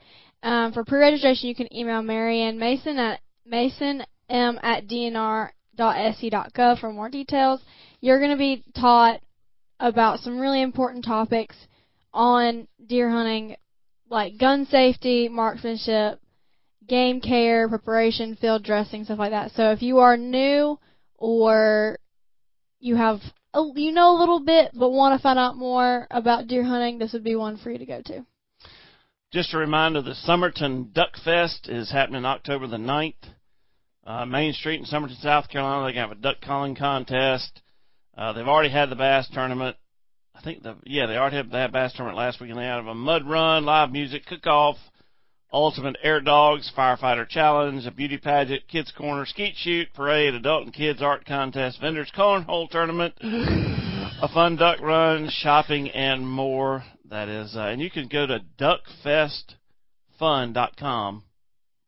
Um, 0.42 0.71
for 0.71 0.85
pre-registration, 0.85 1.50
you 1.50 1.56
can 1.56 1.75
email 1.75 2.01
Marianne 2.01 2.57
Mason 2.57 2.97
at 2.97 3.19
masonm 3.45 4.06
at 4.30 4.88
dnr.sc.gov 4.88 6.80
for 6.80 6.94
more 6.94 7.09
details. 7.09 7.62
You're 8.00 8.19
going 8.19 8.31
to 8.31 8.38
be 8.38 8.63
taught 8.80 9.19
about 9.80 10.19
some 10.19 10.39
really 10.39 10.62
important 10.62 11.03
topics 11.03 11.56
on 12.13 12.68
deer 12.88 13.09
hunting, 13.09 13.57
like 14.09 14.38
gun 14.38 14.65
safety, 14.65 15.29
marksmanship, 15.29 16.19
game 16.88 17.21
care, 17.21 17.69
preparation, 17.69 18.35
field 18.35 18.63
dressing, 18.63 19.06
stuff 19.06 19.19
like 19.19 19.31
that. 19.31 19.51
So 19.51 19.71
if 19.71 19.81
you 19.81 20.00
are 20.00 20.17
new 20.17 20.79
or 21.17 22.00
you 22.79 22.95
have 22.95 23.19
a, 23.54 23.63
you 23.75 23.92
know 23.92 24.16
a 24.16 24.19
little 24.19 24.39
bit 24.39 24.71
but 24.73 24.89
want 24.89 25.18
to 25.18 25.21
find 25.21 25.39
out 25.39 25.56
more 25.56 26.07
about 26.11 26.47
deer 26.47 26.63
hunting, 26.63 26.97
this 26.97 27.13
would 27.13 27.23
be 27.23 27.35
one 27.35 27.57
for 27.57 27.71
you 27.71 27.78
to 27.78 27.85
go 27.85 28.01
to. 28.06 28.25
Just 29.31 29.54
a 29.54 29.57
reminder, 29.57 30.01
the 30.01 30.16
Summerton 30.28 30.92
Duck 30.92 31.11
Fest 31.23 31.69
is 31.69 31.92
happening 31.92 32.25
October 32.25 32.66
the 32.66 32.78
9th. 32.78 33.13
Uh, 34.04 34.25
Main 34.25 34.54
Street 34.54 34.80
in 34.80 34.85
Summerton, 34.87 35.21
South 35.21 35.49
Carolina. 35.49 35.83
They're 35.83 35.94
going 35.94 36.09
to 36.09 36.16
have 36.16 36.18
a 36.18 36.21
duck 36.21 36.37
calling 36.42 36.75
contest. 36.75 37.61
Uh, 38.18 38.33
they've 38.33 38.47
already 38.47 38.71
had 38.71 38.89
the 38.89 38.95
bass 38.95 39.30
tournament. 39.31 39.78
I 40.39 40.41
think 40.41 40.63
the 40.63 40.77
yeah 40.85 41.05
they 41.05 41.17
already 41.17 41.35
had 41.35 41.51
that 41.51 41.73
bass 41.73 41.91
tournament 41.93 42.17
last 42.17 42.39
week, 42.39 42.49
and 42.49 42.57
they 42.57 42.63
had 42.63 42.79
a 42.79 42.93
mud 42.95 43.27
run, 43.27 43.65
live 43.65 43.91
music, 43.91 44.25
cook 44.25 44.47
off, 44.47 44.77
ultimate 45.51 45.97
air 46.01 46.21
dogs, 46.21 46.71
firefighter 46.77 47.27
challenge, 47.27 47.85
a 47.85 47.91
beauty 47.91 48.17
pageant, 48.17 48.65
kids 48.69 48.89
corner, 48.97 49.25
skeet 49.25 49.55
shoot, 49.57 49.89
parade, 49.93 50.33
adult 50.33 50.63
and 50.63 50.73
kids 50.73 51.01
art 51.01 51.25
contest, 51.25 51.81
vendors 51.81 52.09
cornhole 52.17 52.69
tournament, 52.69 53.13
a 53.21 54.29
fun 54.33 54.55
duck 54.55 54.79
run, 54.79 55.29
shopping, 55.29 55.89
and 55.89 56.25
more. 56.25 56.85
That 57.09 57.27
is, 57.27 57.57
uh, 57.57 57.63
and 57.63 57.81
you 57.81 57.91
can 57.91 58.07
go 58.07 58.25
to 58.25 58.39
duckfestfun.com 60.19 61.23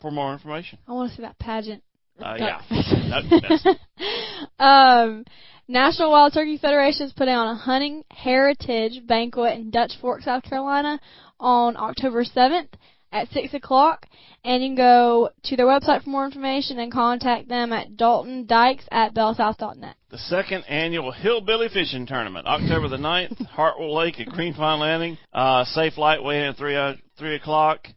for 0.01 0.11
more 0.11 0.33
information. 0.33 0.77
I 0.89 0.91
want 0.91 1.11
to 1.11 1.15
see 1.15 1.21
that 1.21 1.39
pageant. 1.39 1.83
Uh, 2.19 2.37
Duck 2.37 2.39
yeah. 2.39 2.61
Fest. 2.67 2.89
Duck 3.09 3.23
Fest. 3.43 3.67
um, 4.59 5.23
National 5.71 6.11
Wild 6.11 6.33
Turkey 6.33 6.57
Federation 6.57 7.05
is 7.05 7.13
putting 7.13 7.33
on 7.33 7.47
a 7.47 7.55
hunting 7.55 8.03
heritage 8.11 9.07
banquet 9.07 9.57
in 9.57 9.71
Dutch 9.71 9.93
Fork, 10.01 10.21
South 10.21 10.43
Carolina 10.43 10.99
on 11.39 11.77
October 11.77 12.25
7th 12.25 12.67
at 13.13 13.31
6 13.31 13.53
o'clock. 13.53 14.05
And 14.43 14.61
you 14.61 14.69
can 14.71 14.75
go 14.75 15.29
to 15.43 15.55
their 15.55 15.67
website 15.67 16.03
for 16.03 16.09
more 16.09 16.25
information 16.25 16.77
and 16.79 16.91
contact 16.91 17.47
them 17.47 17.71
at 17.71 17.95
Dalton 17.95 18.47
Dykes 18.47 18.83
at 18.91 19.13
bellsouth.net. 19.15 19.95
The 20.09 20.17
second 20.17 20.65
annual 20.67 21.13
Hillbilly 21.13 21.69
Fishing 21.69 22.05
Tournament, 22.05 22.47
October 22.47 22.89
the 22.89 22.97
9th, 22.97 23.45
Hartwell 23.45 23.95
Lake 23.95 24.19
at 24.19 24.27
Green 24.27 24.53
Pond 24.53 24.81
Landing. 24.81 25.17
Uh, 25.31 25.63
safe 25.63 25.97
light 25.97 26.21
weigh 26.21 26.39
in 26.39 26.47
at 26.47 26.57
3, 26.57 26.75
uh, 26.75 26.93
3 27.17 27.35
o'clock. 27.35 27.87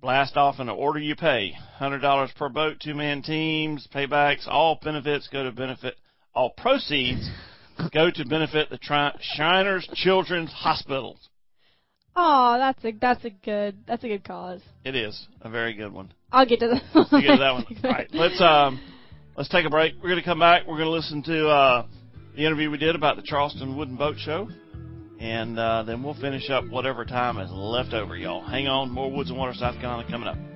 Blast 0.00 0.36
off 0.36 0.58
in 0.58 0.66
the 0.66 0.72
order 0.72 0.98
you 0.98 1.14
pay. 1.14 1.52
$100 1.80 2.34
per 2.34 2.48
boat, 2.48 2.80
two 2.80 2.94
man 2.94 3.22
teams, 3.22 3.86
paybacks, 3.94 4.48
all 4.48 4.80
benefits 4.82 5.28
go 5.28 5.44
to 5.44 5.52
benefit, 5.52 5.94
all 6.34 6.50
proceeds 6.50 7.28
go 7.92 8.10
to 8.10 8.24
benefit 8.26 8.70
the 8.70 8.78
Tri- 8.78 9.16
Shriners 9.20 9.88
Children's 9.94 10.52
Hospitals. 10.52 11.28
Oh, 12.16 12.56
that's 12.58 12.84
a 12.84 12.92
that's 12.92 13.24
a 13.24 13.30
good 13.30 13.78
that's 13.86 14.04
a 14.04 14.08
good 14.08 14.24
cause. 14.24 14.60
It 14.84 14.94
is 14.94 15.26
a 15.40 15.50
very 15.50 15.74
good 15.74 15.92
one. 15.92 16.12
I'll 16.30 16.46
get 16.46 16.60
to 16.60 16.68
that. 16.68 16.82
We'll 16.94 17.22
get 17.22 17.32
to 17.32 17.38
that 17.38 17.52
one. 17.52 17.66
All 17.84 17.90
right, 17.90 18.08
let's 18.12 18.40
um, 18.40 18.80
Let's 19.36 19.48
take 19.48 19.66
a 19.66 19.70
break. 19.70 19.94
We're 19.96 20.10
going 20.10 20.20
to 20.20 20.24
come 20.24 20.38
back. 20.38 20.62
We're 20.64 20.76
going 20.76 20.86
to 20.86 20.92
listen 20.92 21.20
to 21.24 21.48
uh, 21.48 21.86
the 22.36 22.46
interview 22.46 22.70
we 22.70 22.78
did 22.78 22.94
about 22.94 23.16
the 23.16 23.22
Charleston 23.22 23.76
Wooden 23.76 23.96
Boat 23.96 24.14
Show. 24.16 24.48
And 25.18 25.58
uh, 25.58 25.82
then 25.82 26.04
we'll 26.04 26.14
finish 26.14 26.50
up 26.50 26.68
whatever 26.68 27.04
time 27.04 27.38
is 27.38 27.50
left 27.50 27.94
over, 27.94 28.16
y'all. 28.16 28.46
Hang 28.46 28.68
on. 28.68 28.90
More 28.90 29.10
Woods 29.10 29.30
and 29.30 29.38
Water, 29.38 29.52
South 29.54 29.80
Carolina 29.80 30.08
coming 30.08 30.28
up. 30.28 30.53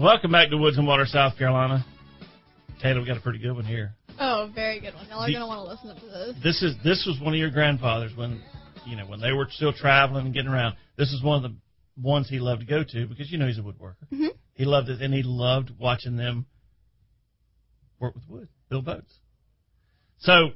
Welcome 0.00 0.32
back 0.32 0.48
to 0.48 0.56
Woods 0.56 0.78
and 0.78 0.86
Water, 0.86 1.04
South 1.04 1.36
Carolina. 1.36 1.84
Taylor, 2.80 3.00
we 3.00 3.06
got 3.06 3.18
a 3.18 3.20
pretty 3.20 3.38
good 3.38 3.52
one 3.52 3.66
here. 3.66 3.92
Oh, 4.18 4.50
very 4.54 4.80
good 4.80 4.94
one. 4.94 5.06
Y'all 5.10 5.20
are 5.20 5.28
going 5.28 5.40
to 5.40 5.46
want 5.46 5.60
to 5.60 5.88
listen 5.90 5.94
to 5.94 6.06
this. 6.06 6.42
This 6.42 6.62
is 6.62 6.74
this 6.82 7.04
was 7.06 7.20
one 7.20 7.34
of 7.34 7.38
your 7.38 7.50
grandfathers 7.50 8.16
when 8.16 8.40
you 8.86 8.96
know 8.96 9.04
when 9.04 9.20
they 9.20 9.32
were 9.32 9.46
still 9.50 9.74
traveling 9.74 10.24
and 10.24 10.34
getting 10.34 10.50
around. 10.50 10.76
This 10.96 11.12
is 11.12 11.22
one 11.22 11.44
of 11.44 11.50
the 11.50 11.54
ones 12.00 12.30
he 12.30 12.38
loved 12.38 12.62
to 12.62 12.66
go 12.66 12.82
to 12.82 13.06
because 13.08 13.30
you 13.30 13.36
know 13.36 13.46
he's 13.46 13.58
a 13.58 13.60
woodworker. 13.60 13.96
Mhm. 14.10 14.30
He 14.54 14.64
loved 14.64 14.88
it 14.88 15.02
and 15.02 15.12
he 15.12 15.22
loved 15.22 15.70
watching 15.78 16.16
them 16.16 16.46
work 17.98 18.14
with 18.14 18.24
wood, 18.26 18.48
build 18.70 18.86
boats. 18.86 19.18
So 20.20 20.52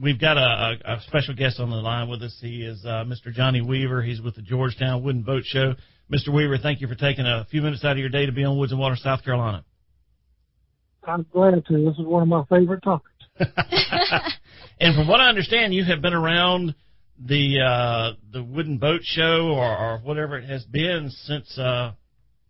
we've 0.00 0.20
got 0.20 0.36
a, 0.36 0.78
a, 0.84 0.94
a 0.96 1.00
special 1.06 1.34
guest 1.34 1.60
on 1.60 1.70
the 1.70 1.76
line 1.76 2.08
with 2.08 2.22
us. 2.22 2.36
He 2.40 2.62
is 2.62 2.84
uh, 2.84 3.04
Mr. 3.04 3.32
Johnny 3.32 3.60
Weaver. 3.60 4.02
He's 4.02 4.20
with 4.20 4.34
the 4.34 4.42
Georgetown 4.42 5.02
Wooden 5.02 5.22
Boat 5.22 5.44
Show. 5.44 5.74
Mr. 6.12 6.32
Weaver, 6.32 6.58
thank 6.58 6.80
you 6.80 6.88
for 6.88 6.94
taking 6.94 7.26
a 7.26 7.46
few 7.50 7.62
minutes 7.62 7.84
out 7.84 7.92
of 7.92 7.98
your 7.98 8.08
day 8.08 8.26
to 8.26 8.32
be 8.32 8.44
on 8.44 8.58
Woods 8.58 8.72
and 8.72 8.80
Water, 8.80 8.96
South 8.96 9.24
Carolina. 9.24 9.64
I'm 11.04 11.26
glad 11.32 11.64
to. 11.66 11.84
This 11.84 11.98
is 11.98 12.04
one 12.04 12.22
of 12.22 12.28
my 12.28 12.44
favorite 12.48 12.82
topics. 12.82 13.10
and 14.80 14.94
from 14.94 15.08
what 15.08 15.20
I 15.20 15.28
understand, 15.28 15.74
you 15.74 15.84
have 15.84 16.02
been 16.02 16.14
around 16.14 16.74
the 17.18 17.60
uh, 17.60 18.12
the 18.32 18.42
wooden 18.42 18.78
boat 18.78 19.00
show 19.02 19.52
or, 19.54 19.76
or 19.76 19.98
whatever 19.98 20.38
it 20.38 20.48
has 20.48 20.64
been 20.64 21.10
since 21.10 21.58
uh, 21.58 21.92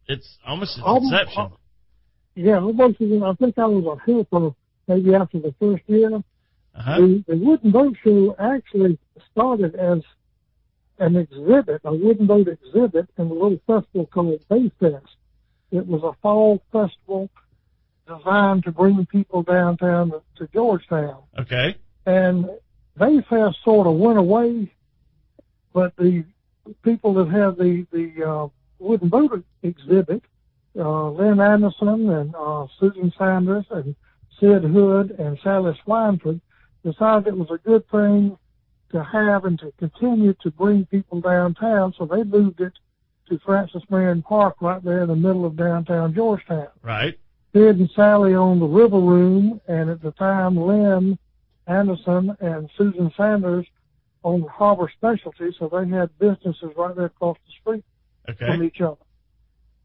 it's 0.07 0.39
almost 0.47 0.79
its 0.79 0.87
inception. 0.87 1.43
uh, 1.43 1.49
Yeah, 2.35 2.61
almost. 2.61 2.97
I 3.01 3.35
think 3.35 3.59
I 3.59 3.67
was 3.67 3.99
a 3.99 4.11
helper 4.11 4.55
maybe 4.89 5.15
after 5.15 5.39
the 5.39 5.55
first 5.61 5.83
year. 5.87 6.23
Uh-huh. 6.77 7.01
The, 7.01 7.25
the 7.29 7.37
wooden 7.37 7.71
boat 7.71 7.97
show 8.05 8.37
actually 8.39 8.99
started 9.33 9.75
as 9.75 10.03
an 10.99 11.17
exhibit, 11.17 11.81
a 11.85 11.95
wooden 11.95 12.27
boat 12.27 12.49
exhibit, 12.49 13.09
in 13.19 13.27
a 13.27 13.33
little 13.33 13.61
festival 13.67 14.07
called 14.07 14.41
Bayfest. 14.51 15.03
It 15.71 15.87
was 15.87 16.03
a 16.03 16.13
fall 16.23 16.63
festival 16.73 17.31
designed 18.07 18.65
to 18.65 18.73
bring 18.73 19.05
people 19.07 19.43
downtown 19.43 20.11
to, 20.11 20.23
to 20.37 20.49
Georgetown. 20.53 21.23
Okay. 21.39 21.77
and 22.07 22.49
Bayfest 22.99 23.57
sort 23.65 23.87
of 23.87 23.97
went 23.97 24.19
away, 24.19 24.73
but 25.73 25.95
the 25.97 26.25
people 26.83 27.15
that 27.15 27.29
had 27.29 27.57
the 27.59 27.87
the 27.93 28.25
uh, 28.25 28.49
wooden 28.79 29.09
boat 29.09 29.45
exhibit, 29.63 30.23
uh, 30.79 31.11
Lynn 31.11 31.41
Anderson 31.41 32.09
and 32.09 32.35
uh, 32.35 32.67
Susan 32.81 33.13
Sanders 33.19 33.67
and 33.71 33.95
Sid 34.41 34.63
Hood 34.63 35.11
and 35.19 35.39
Sally 35.43 35.79
Swineford 35.87 36.41
decided 36.87 37.27
it 37.27 37.37
was 37.37 37.51
a 37.51 37.59
good 37.59 37.89
thing 37.91 38.39
to 38.93 39.03
have 39.03 39.45
and 39.45 39.59
to 39.59 39.73
continue 39.79 40.35
to 40.43 40.51
bring 40.51 40.87
people 40.87 41.21
downtown, 41.21 41.93
so 41.99 42.07
they 42.07 42.23
moved 42.23 42.61
it 42.61 42.73
to 43.29 43.39
Francis 43.41 43.83
Marion 43.91 44.23
Park 44.23 44.57
right 44.61 44.83
there 44.85 45.03
in 45.03 45.09
the 45.09 45.17
middle 45.17 45.45
of 45.45 45.57
downtown 45.57 46.15
Georgetown. 46.15 46.69
Right. 46.83 47.19
Sid 47.53 47.79
and 47.79 47.91
Sally 47.97 48.35
owned 48.35 48.63
the 48.63 48.67
River 48.67 49.01
Room, 49.01 49.61
and 49.67 49.91
at 49.91 50.01
the 50.01 50.13
time, 50.13 50.57
Lynn 50.57 51.19
Anderson 51.67 52.37
and 52.41 52.71
Susan 52.79 53.11
Sanders 53.17 53.67
owned 54.23 54.49
Harbor 54.49 54.91
Specialty, 54.97 55.55
so 55.59 55.69
they 55.69 55.89
had 55.89 56.17
businesses 56.19 56.71
right 56.77 56.95
there 56.95 57.07
across 57.07 57.39
the 57.47 57.53
street 57.61 57.85
from 58.39 58.63
each 58.63 58.81
other. 58.81 58.97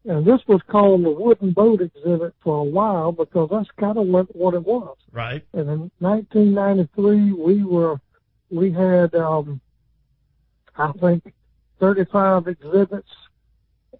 And 0.04 0.26
this 0.26 0.40
was 0.48 0.60
called 0.66 1.04
the 1.04 1.10
Wooden 1.10 1.52
Boat 1.52 1.80
Exhibit 1.80 2.34
for 2.42 2.58
a 2.58 2.64
while 2.64 3.12
because 3.12 3.48
that's 3.50 3.70
kind 3.78 3.96
of 3.96 4.06
what, 4.08 4.34
what 4.34 4.54
it 4.54 4.64
was. 4.64 4.96
Right. 5.12 5.44
And 5.52 5.70
in 5.70 5.90
1993, 6.00 7.32
we 7.32 7.62
were, 7.62 8.00
we 8.50 8.72
had, 8.72 9.14
um, 9.14 9.60
I 10.76 10.90
think, 10.92 11.32
35 11.78 12.48
exhibits, 12.48 13.10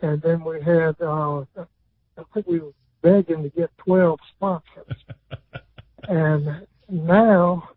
and 0.00 0.20
then 0.22 0.42
we 0.44 0.60
had, 0.60 0.96
uh, 1.00 1.44
I 1.56 2.22
think 2.34 2.46
we 2.46 2.58
were 2.58 2.72
begging 3.02 3.42
to 3.44 3.48
get 3.50 3.70
12 3.78 4.18
sponsors. 4.34 5.04
and 6.08 6.66
now 6.88 7.68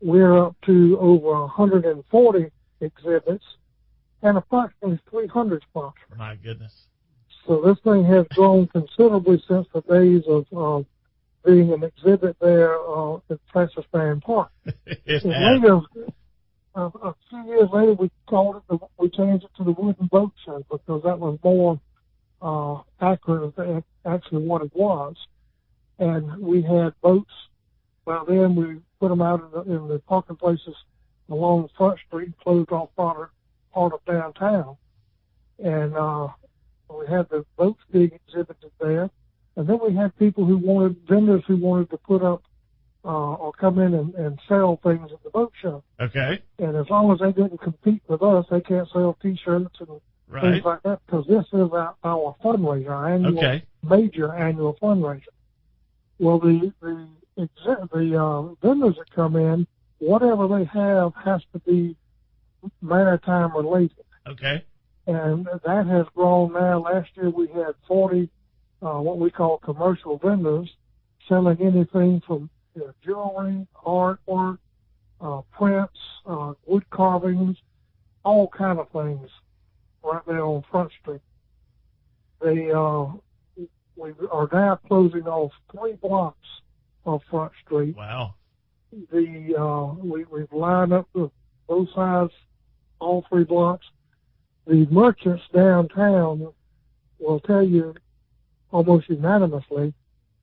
we're 0.00 0.46
up 0.46 0.56
to 0.66 0.98
over 1.00 1.42
140 1.42 2.50
exhibits 2.80 3.44
and 4.22 4.36
approximately 4.36 5.00
300 5.10 5.62
sponsors. 5.68 6.02
My 6.16 6.36
goodness. 6.36 6.86
So 7.46 7.60
this 7.60 7.78
thing 7.82 8.04
has 8.04 8.26
grown 8.30 8.68
considerably 8.68 9.42
since 9.48 9.66
the 9.74 9.80
days 9.82 10.22
of 10.28 10.46
uh, 10.56 10.84
being 11.44 11.72
an 11.72 11.82
exhibit 11.82 12.36
there 12.40 12.76
uh, 12.78 13.16
at 13.30 13.38
Francis 13.52 13.84
Marion 13.92 14.20
Park. 14.20 14.50
later, 15.06 15.80
uh, 16.74 16.90
a 17.02 17.14
few 17.28 17.44
years 17.46 17.68
later, 17.72 17.94
we 17.94 18.10
called 18.26 18.56
it, 18.56 18.62
the, 18.68 18.78
we 18.98 19.08
changed 19.10 19.44
it 19.44 19.50
to 19.56 19.64
the 19.64 19.72
Wooden 19.72 20.06
Boat 20.06 20.32
Show 20.44 20.64
because 20.70 21.02
that 21.02 21.18
was 21.18 21.38
more 21.42 21.80
uh, 22.40 22.82
accurate 23.00 23.52
of 23.56 23.84
actually 24.06 24.44
what 24.44 24.62
it 24.62 24.74
was. 24.74 25.16
And 25.98 26.38
we 26.38 26.62
had 26.62 26.92
boats. 27.02 27.30
Well, 28.04 28.24
then 28.26 28.54
we 28.54 28.80
put 29.00 29.08
them 29.08 29.22
out 29.22 29.42
in 29.42 29.50
the, 29.50 29.76
in 29.76 29.88
the 29.88 29.98
parking 30.00 30.36
places 30.36 30.74
along 31.28 31.68
Front 31.76 31.98
Street 32.06 32.32
closed 32.42 32.70
off 32.70 32.90
part 32.96 33.20
of, 33.20 33.28
part 33.72 33.92
of 33.92 34.04
downtown. 34.04 34.76
And 35.58 35.94
uh, 35.94 36.28
we 36.98 37.06
had 37.06 37.28
the 37.30 37.44
boats 37.56 37.80
being 37.90 38.12
exhibited 38.26 38.70
there. 38.80 39.10
And 39.56 39.66
then 39.68 39.78
we 39.86 39.94
had 39.94 40.16
people 40.16 40.44
who 40.44 40.56
wanted, 40.56 40.96
vendors 41.08 41.42
who 41.46 41.56
wanted 41.56 41.90
to 41.90 41.98
put 41.98 42.22
up 42.22 42.42
uh, 43.04 43.34
or 43.34 43.52
come 43.52 43.78
in 43.78 43.94
and, 43.94 44.14
and 44.14 44.38
sell 44.48 44.78
things 44.82 45.10
at 45.12 45.22
the 45.24 45.30
boat 45.30 45.52
show. 45.60 45.82
Okay. 46.00 46.42
And 46.58 46.76
as 46.76 46.88
long 46.88 47.12
as 47.12 47.18
they 47.18 47.32
didn't 47.32 47.60
compete 47.60 48.02
with 48.08 48.22
us, 48.22 48.46
they 48.50 48.60
can't 48.60 48.88
sell 48.92 49.16
T-shirts 49.20 49.76
and 49.80 50.00
Right. 50.28 50.54
things 50.54 50.64
like 50.64 50.82
that 50.84 51.00
because 51.04 51.26
this 51.26 51.44
is 51.52 51.70
our, 51.72 51.94
our 52.04 52.34
fundraiser, 52.42 52.88
our 52.88 53.12
annual 53.12 53.36
Okay. 53.36 53.62
major 53.82 54.32
annual 54.32 54.78
fundraiser. 54.80 55.26
Well, 56.18 56.38
the 56.38 56.72
the 56.80 57.06
the 57.36 58.18
uh, 58.18 58.54
vendors 58.66 58.96
that 58.96 59.10
come 59.14 59.36
in, 59.36 59.66
whatever 59.98 60.48
they 60.48 60.64
have 60.64 61.12
has 61.22 61.42
to 61.52 61.58
be 61.66 61.96
maritime 62.80 63.54
related, 63.54 64.04
Okay. 64.26 64.64
And 65.06 65.46
that 65.64 65.86
has 65.86 66.06
grown 66.14 66.52
now. 66.52 66.80
Last 66.80 67.10
year 67.16 67.30
we 67.30 67.48
had 67.48 67.74
40 67.86 68.28
uh, 68.82 69.00
what 69.00 69.18
we 69.18 69.30
call 69.30 69.58
commercial 69.58 70.18
vendors 70.18 70.68
selling 71.28 71.60
anything 71.60 72.20
from 72.26 72.50
you 72.74 72.82
know, 72.82 72.92
jewelry, 73.04 73.66
artwork, 73.86 74.58
uh, 75.20 75.42
prints, 75.52 75.98
uh, 76.26 76.52
wood 76.66 76.88
carvings, 76.90 77.56
all 78.24 78.48
kind 78.48 78.78
of 78.78 78.88
things 78.90 79.28
right 80.02 80.22
there 80.26 80.44
on 80.44 80.64
Front 80.70 80.90
Street. 81.00 81.20
They 82.40 82.70
uh, 82.72 83.06
we 83.96 84.12
are 84.30 84.48
now 84.52 84.80
closing 84.88 85.26
off 85.28 85.52
three 85.70 85.94
blocks 85.94 86.48
of 87.06 87.20
Front 87.30 87.52
Street. 87.64 87.96
Wow. 87.96 88.34
The 88.90 89.54
uh, 89.58 89.94
we 90.02 90.24
we've 90.24 90.52
lined 90.52 90.92
up 90.92 91.08
the 91.14 91.30
both 91.68 91.88
sides, 91.94 92.32
all 92.98 93.24
three 93.28 93.44
blocks. 93.44 93.86
The 94.66 94.86
merchants 94.90 95.42
downtown 95.52 96.52
will 97.18 97.40
tell 97.40 97.62
you 97.62 97.94
almost 98.70 99.08
unanimously 99.08 99.92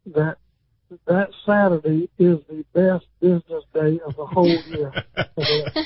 that 0.07 0.37
that 1.05 1.29
Saturday 1.45 2.09
is 2.17 2.39
the 2.49 2.65
best 2.73 3.05
business 3.21 3.63
day 3.73 3.99
of 4.05 4.15
the 4.15 4.25
whole 4.25 4.47
year. 4.67 4.91
for 5.35 5.45
them 5.45 5.85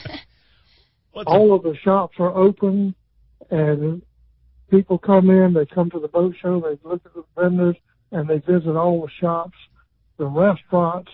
What's 1.11 1.27
a- 1.27 1.29
all 1.29 1.53
of 1.53 1.63
the 1.63 1.75
shops 1.83 2.15
are 2.19 2.33
open 2.35 2.95
and 3.51 4.01
people 4.71 4.97
come 4.97 5.29
in, 5.29 5.53
they 5.53 5.65
come 5.65 5.89
to 5.91 5.99
the 5.99 6.07
boat 6.07 6.35
show, 6.41 6.59
they 6.59 6.77
look 6.87 7.01
at 7.05 7.13
the 7.13 7.23
vendors 7.37 7.75
and 8.11 8.27
they 8.29 8.39
visit 8.39 8.75
all 8.75 9.01
the 9.01 9.11
shops. 9.19 9.57
The 10.17 10.25
restaurants 10.25 11.11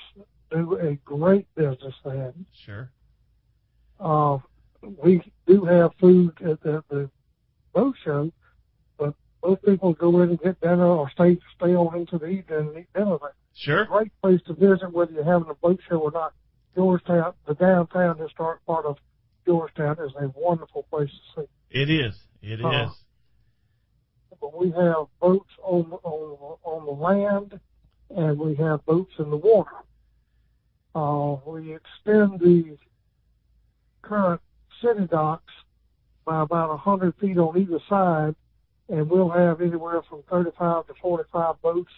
do 0.52 0.76
a 0.78 0.94
great 1.06 1.48
business 1.56 1.96
then. 2.06 2.46
sure. 2.66 2.90
Uh, 4.00 4.38
we 4.82 5.22
do 5.48 5.66
have 5.66 5.92
food 6.00 6.34
at 6.42 6.62
the, 6.62 6.84
the 6.90 7.10
boat 7.74 7.96
show, 8.04 8.32
but 8.98 9.14
most 9.44 9.64
people 9.64 9.94
go 9.94 10.22
in 10.22 10.30
and 10.30 10.42
get 10.42 10.60
dinner 10.62 10.86
or 10.88 11.10
stay 11.12 11.38
stay 11.56 11.76
on 11.76 11.96
into 11.98 12.18
the 12.18 12.28
evening 12.28 12.60
and 12.60 12.78
eat 12.78 12.94
dinner 12.94 13.18
there. 13.22 13.36
Sure. 13.56 13.86
Great 13.86 14.12
place 14.22 14.42
to 14.48 14.54
visit 14.54 14.92
whether 14.92 15.12
you're 15.12 15.24
having 15.24 15.50
a 15.50 15.56
boat 15.56 15.80
show 15.88 15.98
or 15.98 16.12
not. 16.12 16.34
Georgetown, 16.76 17.34
the 17.48 17.56
downtown 17.56 18.18
historic 18.18 18.66
part 18.66 18.86
of 18.86 18.98
Georgetown 19.46 19.98
is 20.06 20.12
a 20.20 20.32
wonderful 20.36 20.84
place 20.90 21.10
to 21.36 21.42
see. 21.42 21.48
It 21.82 21.90
is. 21.90 22.16
It 22.42 22.60
is. 22.60 22.66
Uh, 22.66 22.90
But 24.40 24.58
we 24.58 24.72
have 24.72 25.08
boats 25.20 25.50
on 25.64 25.92
on 26.04 26.58
on 26.64 26.86
the 26.86 26.92
land, 26.92 27.60
and 28.10 28.40
we 28.40 28.56
have 28.56 28.86
boats 28.86 29.12
in 29.20 29.30
the 29.30 29.38
water. 29.38 29.76
Uh, 30.96 31.36
we 31.46 31.76
extend 31.76 32.40
the 32.40 32.78
current 34.02 34.42
city 34.82 35.08
docks 35.08 35.54
by 36.26 36.42
about 36.42 36.70
100 36.70 37.16
feet 37.20 37.38
on 37.38 37.58
either 37.58 37.80
side, 37.90 38.36
and 38.90 39.10
we'll 39.10 39.30
have 39.30 39.62
anywhere 39.62 40.02
from 40.10 40.24
35 40.30 40.88
to 40.88 40.94
45 41.02 41.62
boats 41.62 41.92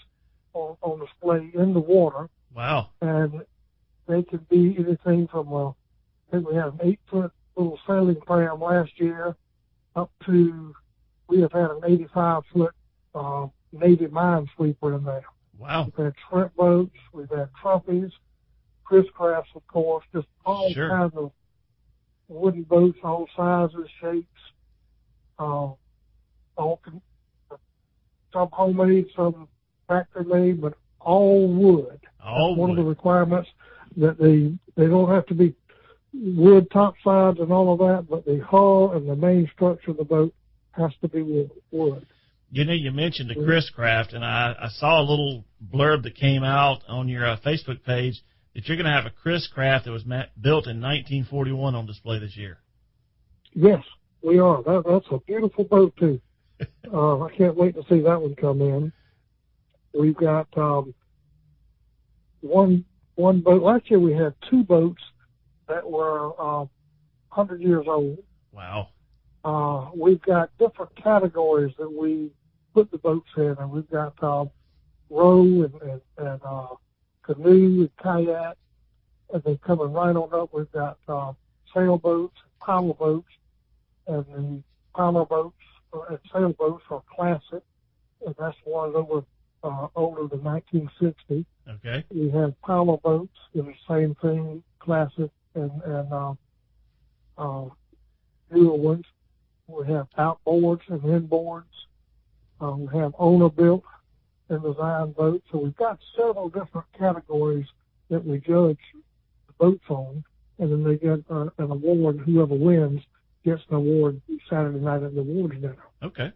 on, 0.53 0.75
on 0.81 0.99
display 0.99 1.49
in 1.53 1.73
the 1.73 1.79
water, 1.79 2.29
Wow. 2.53 2.89
and 3.01 3.41
they 4.07 4.23
could 4.23 4.47
be 4.49 4.75
anything 4.77 5.27
from 5.27 5.47
a, 5.53 5.69
I 5.69 5.73
think 6.31 6.49
we 6.49 6.55
had 6.55 6.67
an 6.67 6.79
eight 6.83 6.99
foot 7.09 7.31
little 7.55 7.79
sailing 7.87 8.19
pram 8.25 8.61
last 8.61 8.91
year 8.99 9.35
up 9.95 10.11
to, 10.25 10.73
we 11.27 11.41
have 11.41 11.51
had 11.51 11.71
an 11.71 11.81
85 11.85 12.43
foot, 12.53 12.73
uh, 13.15 13.47
Navy 13.73 14.07
minesweeper 14.07 14.97
in 14.97 15.03
there. 15.05 15.23
Wow. 15.57 15.85
We've 15.85 16.05
had 16.05 16.13
shrimp 16.29 16.55
boats, 16.55 16.95
we've 17.13 17.29
had 17.29 17.49
trumpies, 17.63 18.11
Chris 18.83 19.05
crafts, 19.13 19.49
of 19.55 19.65
course, 19.67 20.03
just 20.13 20.27
all 20.45 20.69
Sure. 20.73 20.89
kinds 20.89 21.13
of 21.15 21.31
wooden 22.31 22.63
boats, 22.63 22.97
all 23.03 23.27
sizes, 23.35 23.89
shapes, 23.99 24.27
uh, 25.39 25.69
all 26.57 26.79
con- 26.83 27.01
some 28.33 28.49
homemade, 28.51 29.07
some 29.15 29.47
factory 29.87 30.25
made, 30.25 30.61
but 30.61 30.73
all 30.99 31.47
wood. 31.47 31.99
All 32.23 32.51
That's 32.51 32.59
one 32.59 32.69
of 32.71 32.77
the 32.77 32.83
requirements 32.83 33.49
that 33.97 34.17
they 34.17 34.57
they 34.81 34.89
don't 34.89 35.09
have 35.09 35.25
to 35.27 35.33
be 35.33 35.53
wood 36.13 36.69
top 36.71 36.95
sides 37.03 37.39
and 37.39 37.51
all 37.51 37.73
of 37.73 37.79
that, 37.79 38.07
but 38.09 38.25
the 38.25 38.39
hull 38.39 38.91
and 38.93 39.07
the 39.07 39.15
main 39.15 39.49
structure 39.53 39.91
of 39.91 39.97
the 39.97 40.05
boat 40.05 40.33
has 40.71 40.91
to 41.01 41.09
be 41.09 41.21
wood. 41.21 41.51
wood. 41.71 42.05
You 42.51 42.65
know, 42.65 42.73
you 42.73 42.91
mentioned 42.91 43.29
the 43.29 43.35
Chris 43.35 43.69
Craft, 43.69 44.11
and 44.13 44.25
I, 44.25 44.53
I 44.59 44.67
saw 44.69 44.99
a 44.99 45.05
little 45.07 45.45
blurb 45.73 46.03
that 46.03 46.15
came 46.15 46.43
out 46.43 46.81
on 46.87 47.07
your 47.07 47.25
uh, 47.25 47.37
Facebook 47.45 47.83
page 47.83 48.21
that 48.53 48.67
you're 48.67 48.77
going 48.77 48.85
to 48.85 48.91
have 48.91 49.05
a 49.05 49.11
Chris 49.11 49.47
Craft 49.47 49.85
that 49.85 49.91
was 49.91 50.03
built 50.03 50.67
in 50.67 50.81
1941 50.81 51.75
on 51.75 51.85
display 51.85 52.19
this 52.19 52.35
year. 52.35 52.59
Yes, 53.53 53.83
we 54.21 54.39
are. 54.39 54.61
That, 54.63 54.83
that's 54.87 55.05
a 55.11 55.19
beautiful 55.19 55.63
boat 55.63 55.93
too. 55.97 56.19
uh, 56.93 57.21
I 57.21 57.35
can't 57.35 57.55
wait 57.55 57.75
to 57.75 57.83
see 57.89 58.01
that 58.01 58.21
one 58.21 58.35
come 58.35 58.61
in. 58.61 58.93
We've 59.97 60.15
got 60.15 60.47
um, 60.57 60.93
one 62.41 62.85
one 63.15 63.41
boat. 63.41 63.61
Last 63.61 63.89
year 63.89 63.99
we 63.99 64.13
had 64.13 64.33
two 64.49 64.63
boats 64.63 65.01
that 65.67 65.89
were 65.89 66.29
uh, 66.39 66.65
100 67.33 67.61
years 67.61 67.85
old. 67.87 68.17
Wow. 68.51 68.89
Uh, 69.43 69.89
we've 69.95 70.21
got 70.21 70.49
different 70.59 70.91
categories 71.01 71.73
that 71.77 71.91
we 71.91 72.31
put 72.73 72.91
the 72.91 72.97
boats 72.97 73.29
in, 73.37 73.55
and 73.59 73.71
we've 73.71 73.89
got 73.89 74.13
uh, 74.21 74.45
row 75.09 75.41
and, 75.41 75.73
and, 75.81 76.01
and 76.17 76.41
uh, 76.45 76.67
canoe 77.33 77.81
and 77.81 77.95
kayak, 77.97 78.55
and 79.33 79.43
then 79.43 79.57
coming 79.65 79.93
right 79.93 80.15
on 80.15 80.33
up, 80.33 80.49
we've 80.53 80.71
got 80.71 80.97
uh, 81.07 81.33
sailboats, 81.73 82.37
power 82.59 82.93
boats, 82.93 83.29
and 84.07 84.25
the 84.25 84.63
power 84.95 85.25
boats 85.25 85.55
uh, 85.93 86.01
and 86.09 86.19
sailboats 86.31 86.83
are 86.89 87.03
classic, 87.15 87.63
and 88.25 88.35
that's 88.37 88.57
one 88.63 88.95
over 88.95 89.23
uh, 89.63 89.87
older 89.95 90.27
than 90.27 90.43
1960. 90.43 91.45
Okay. 91.69 92.03
We 92.13 92.29
have 92.31 92.59
power 92.61 92.97
boats, 92.97 93.37
and 93.53 93.67
the 93.67 93.73
same 93.87 94.15
thing, 94.15 94.63
classic 94.79 95.31
and 95.55 95.71
and 95.83 96.13
uh, 96.13 96.33
uh, 97.37 97.65
newer 98.49 98.75
ones. 98.75 99.05
We 99.67 99.87
have 99.87 100.07
outboards 100.17 100.81
and 100.89 101.01
inboards. 101.01 101.63
Uh, 102.59 102.71
we 102.71 102.99
have 102.99 103.13
owner 103.17 103.49
built 103.49 103.83
and 104.51 104.61
design 104.63 105.11
boats. 105.11 105.45
So 105.51 105.59
we've 105.59 105.75
got 105.75 105.99
several 106.15 106.49
different 106.49 106.87
categories 106.97 107.65
that 108.09 108.25
we 108.25 108.37
judge 108.39 108.77
the 109.47 109.53
boats 109.57 109.83
on, 109.89 110.23
and 110.59 110.71
then 110.71 110.83
they 110.83 110.97
get 110.97 111.23
uh, 111.29 111.49
an 111.57 111.71
award. 111.71 112.19
Whoever 112.25 112.55
wins 112.55 113.01
gets 113.43 113.61
an 113.69 113.75
award 113.75 114.21
Saturday 114.49 114.79
night 114.79 115.03
at 115.03 115.15
the 115.15 115.21
awards 115.21 115.55
dinner. 115.55 115.77
Okay. 116.03 116.31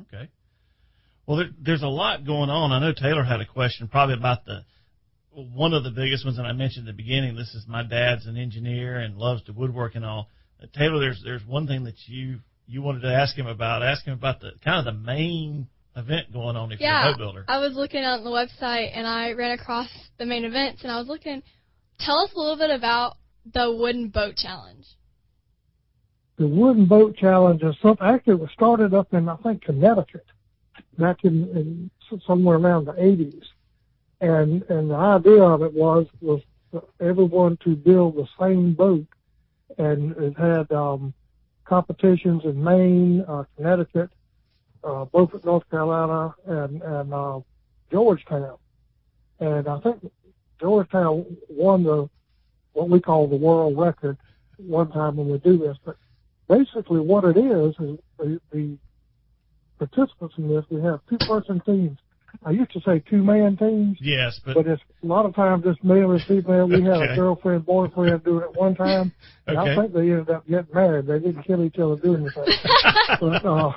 Okay. 0.00 0.28
Well, 1.26 1.36
there, 1.36 1.50
there's 1.60 1.82
a 1.82 1.88
lot 1.88 2.26
going 2.26 2.50
on. 2.50 2.72
I 2.72 2.80
know 2.80 2.92
Taylor 2.92 3.24
had 3.24 3.40
a 3.40 3.46
question 3.46 3.88
probably 3.88 4.14
about 4.14 4.44
the 4.44 4.64
one 5.34 5.72
of 5.72 5.82
the 5.82 5.90
biggest 5.90 6.24
ones 6.24 6.36
that 6.36 6.44
I 6.44 6.52
mentioned 6.52 6.86
at 6.88 6.96
the 6.96 7.02
beginning. 7.02 7.36
This 7.36 7.54
is 7.54 7.64
my 7.66 7.82
dad's 7.82 8.26
an 8.26 8.36
engineer 8.36 8.98
and 8.98 9.16
loves 9.16 9.42
to 9.44 9.52
woodwork 9.52 9.94
and 9.94 10.04
all. 10.04 10.28
Uh, 10.62 10.66
Taylor, 10.76 11.00
there's 11.00 11.22
there's 11.24 11.44
one 11.46 11.66
thing 11.66 11.84
that 11.84 11.94
you 12.06 12.40
you 12.66 12.82
wanted 12.82 13.00
to 13.00 13.14
ask 13.14 13.36
him 13.36 13.46
about. 13.46 13.82
Ask 13.82 14.04
him 14.04 14.14
about 14.14 14.40
the 14.40 14.52
kind 14.64 14.86
of 14.86 14.94
the 14.94 15.00
main 15.00 15.68
event 15.96 16.32
going 16.32 16.56
on 16.56 16.72
if 16.72 16.80
Yeah, 16.80 17.04
you're 17.04 17.10
a 17.10 17.12
boat 17.12 17.18
builder. 17.18 17.44
I 17.48 17.58
was 17.58 17.74
looking 17.74 18.04
on 18.04 18.24
the 18.24 18.30
website 18.30 18.96
and 18.96 19.06
I 19.06 19.32
ran 19.32 19.52
across 19.52 19.88
the 20.18 20.24
main 20.26 20.44
events 20.44 20.82
and 20.82 20.90
I 20.92 20.98
was 20.98 21.08
looking. 21.08 21.42
Tell 22.00 22.18
us 22.18 22.30
a 22.34 22.38
little 22.38 22.56
bit 22.56 22.70
about 22.70 23.16
the 23.52 23.74
wooden 23.74 24.08
boat 24.08 24.36
challenge. 24.36 24.86
the 26.38 26.46
wooden 26.46 26.86
boat 26.86 27.16
challenge 27.16 27.62
is 27.62 27.74
something 27.82 28.06
actually 28.06 28.34
it 28.34 28.40
was 28.40 28.50
started 28.52 28.94
up 28.94 29.12
in 29.12 29.28
I 29.28 29.36
think 29.36 29.62
Connecticut 29.62 30.26
back 30.98 31.24
in, 31.24 31.48
in 31.56 31.90
somewhere 32.26 32.56
around 32.56 32.86
the 32.86 32.92
80s, 32.92 33.44
and 34.20 34.62
and 34.68 34.90
the 34.90 34.94
idea 34.94 35.42
of 35.42 35.62
it 35.62 35.72
was 35.74 36.06
was 36.20 36.40
for 36.70 36.84
everyone 37.00 37.58
to 37.64 37.76
build 37.76 38.16
the 38.16 38.26
same 38.40 38.74
boat, 38.74 39.06
and 39.78 40.16
it 40.16 40.34
had 40.38 40.70
um, 40.72 41.12
competitions 41.64 42.42
in 42.44 42.62
Maine, 42.62 43.24
uh, 43.28 43.44
Connecticut, 43.56 44.10
uh, 44.84 45.04
Beaufort, 45.06 45.44
North 45.44 45.68
Carolina, 45.70 46.34
and 46.46 46.82
and 46.82 47.14
uh, 47.14 47.40
Georgetown, 47.90 48.56
and 49.40 49.68
I 49.68 49.80
think 49.80 50.10
Georgetown 50.60 51.24
won 51.48 51.84
the 51.84 52.08
what 52.72 52.88
we 52.88 53.00
call 53.00 53.28
the 53.28 53.36
world 53.36 53.78
record 53.78 54.16
one 54.56 54.90
time 54.90 55.16
when 55.16 55.30
we 55.30 55.38
do 55.38 55.58
this, 55.58 55.76
but 55.84 55.96
basically 56.48 57.00
what 57.00 57.24
it 57.24 57.36
is 57.36 57.74
is 57.80 57.98
the, 58.18 58.40
the 58.52 58.78
participants 59.78 60.34
in 60.38 60.48
this 60.48 60.64
we 60.70 60.80
have 60.80 61.00
two 61.08 61.18
person 61.26 61.60
teams. 61.66 61.98
I 62.44 62.50
used 62.50 62.72
to 62.72 62.80
say 62.80 63.02
two 63.10 63.22
man 63.22 63.58
teams, 63.58 63.98
yes, 64.00 64.40
but, 64.44 64.54
but 64.54 64.66
it's 64.66 64.82
a 65.02 65.06
lot 65.06 65.26
of 65.26 65.34
times 65.34 65.64
it's 65.66 65.82
male 65.84 66.12
and 66.12 66.22
female. 66.22 66.66
We 66.66 66.82
had 66.82 67.02
a 67.02 67.14
girlfriend 67.14 67.66
boyfriend 67.66 68.24
doing 68.24 68.44
it 68.44 68.58
one 68.58 68.74
time, 68.74 69.12
and 69.46 69.58
Okay. 69.58 69.72
I 69.72 69.76
think 69.76 69.92
they 69.92 70.10
ended 70.10 70.30
up 70.30 70.48
getting 70.48 70.74
married. 70.74 71.06
They 71.06 71.18
didn't 71.18 71.42
kill 71.42 71.62
each 71.62 71.78
other 71.78 71.96
doing 71.96 72.22
anything. 72.22 72.54
but 73.20 73.44
uh, 73.44 73.72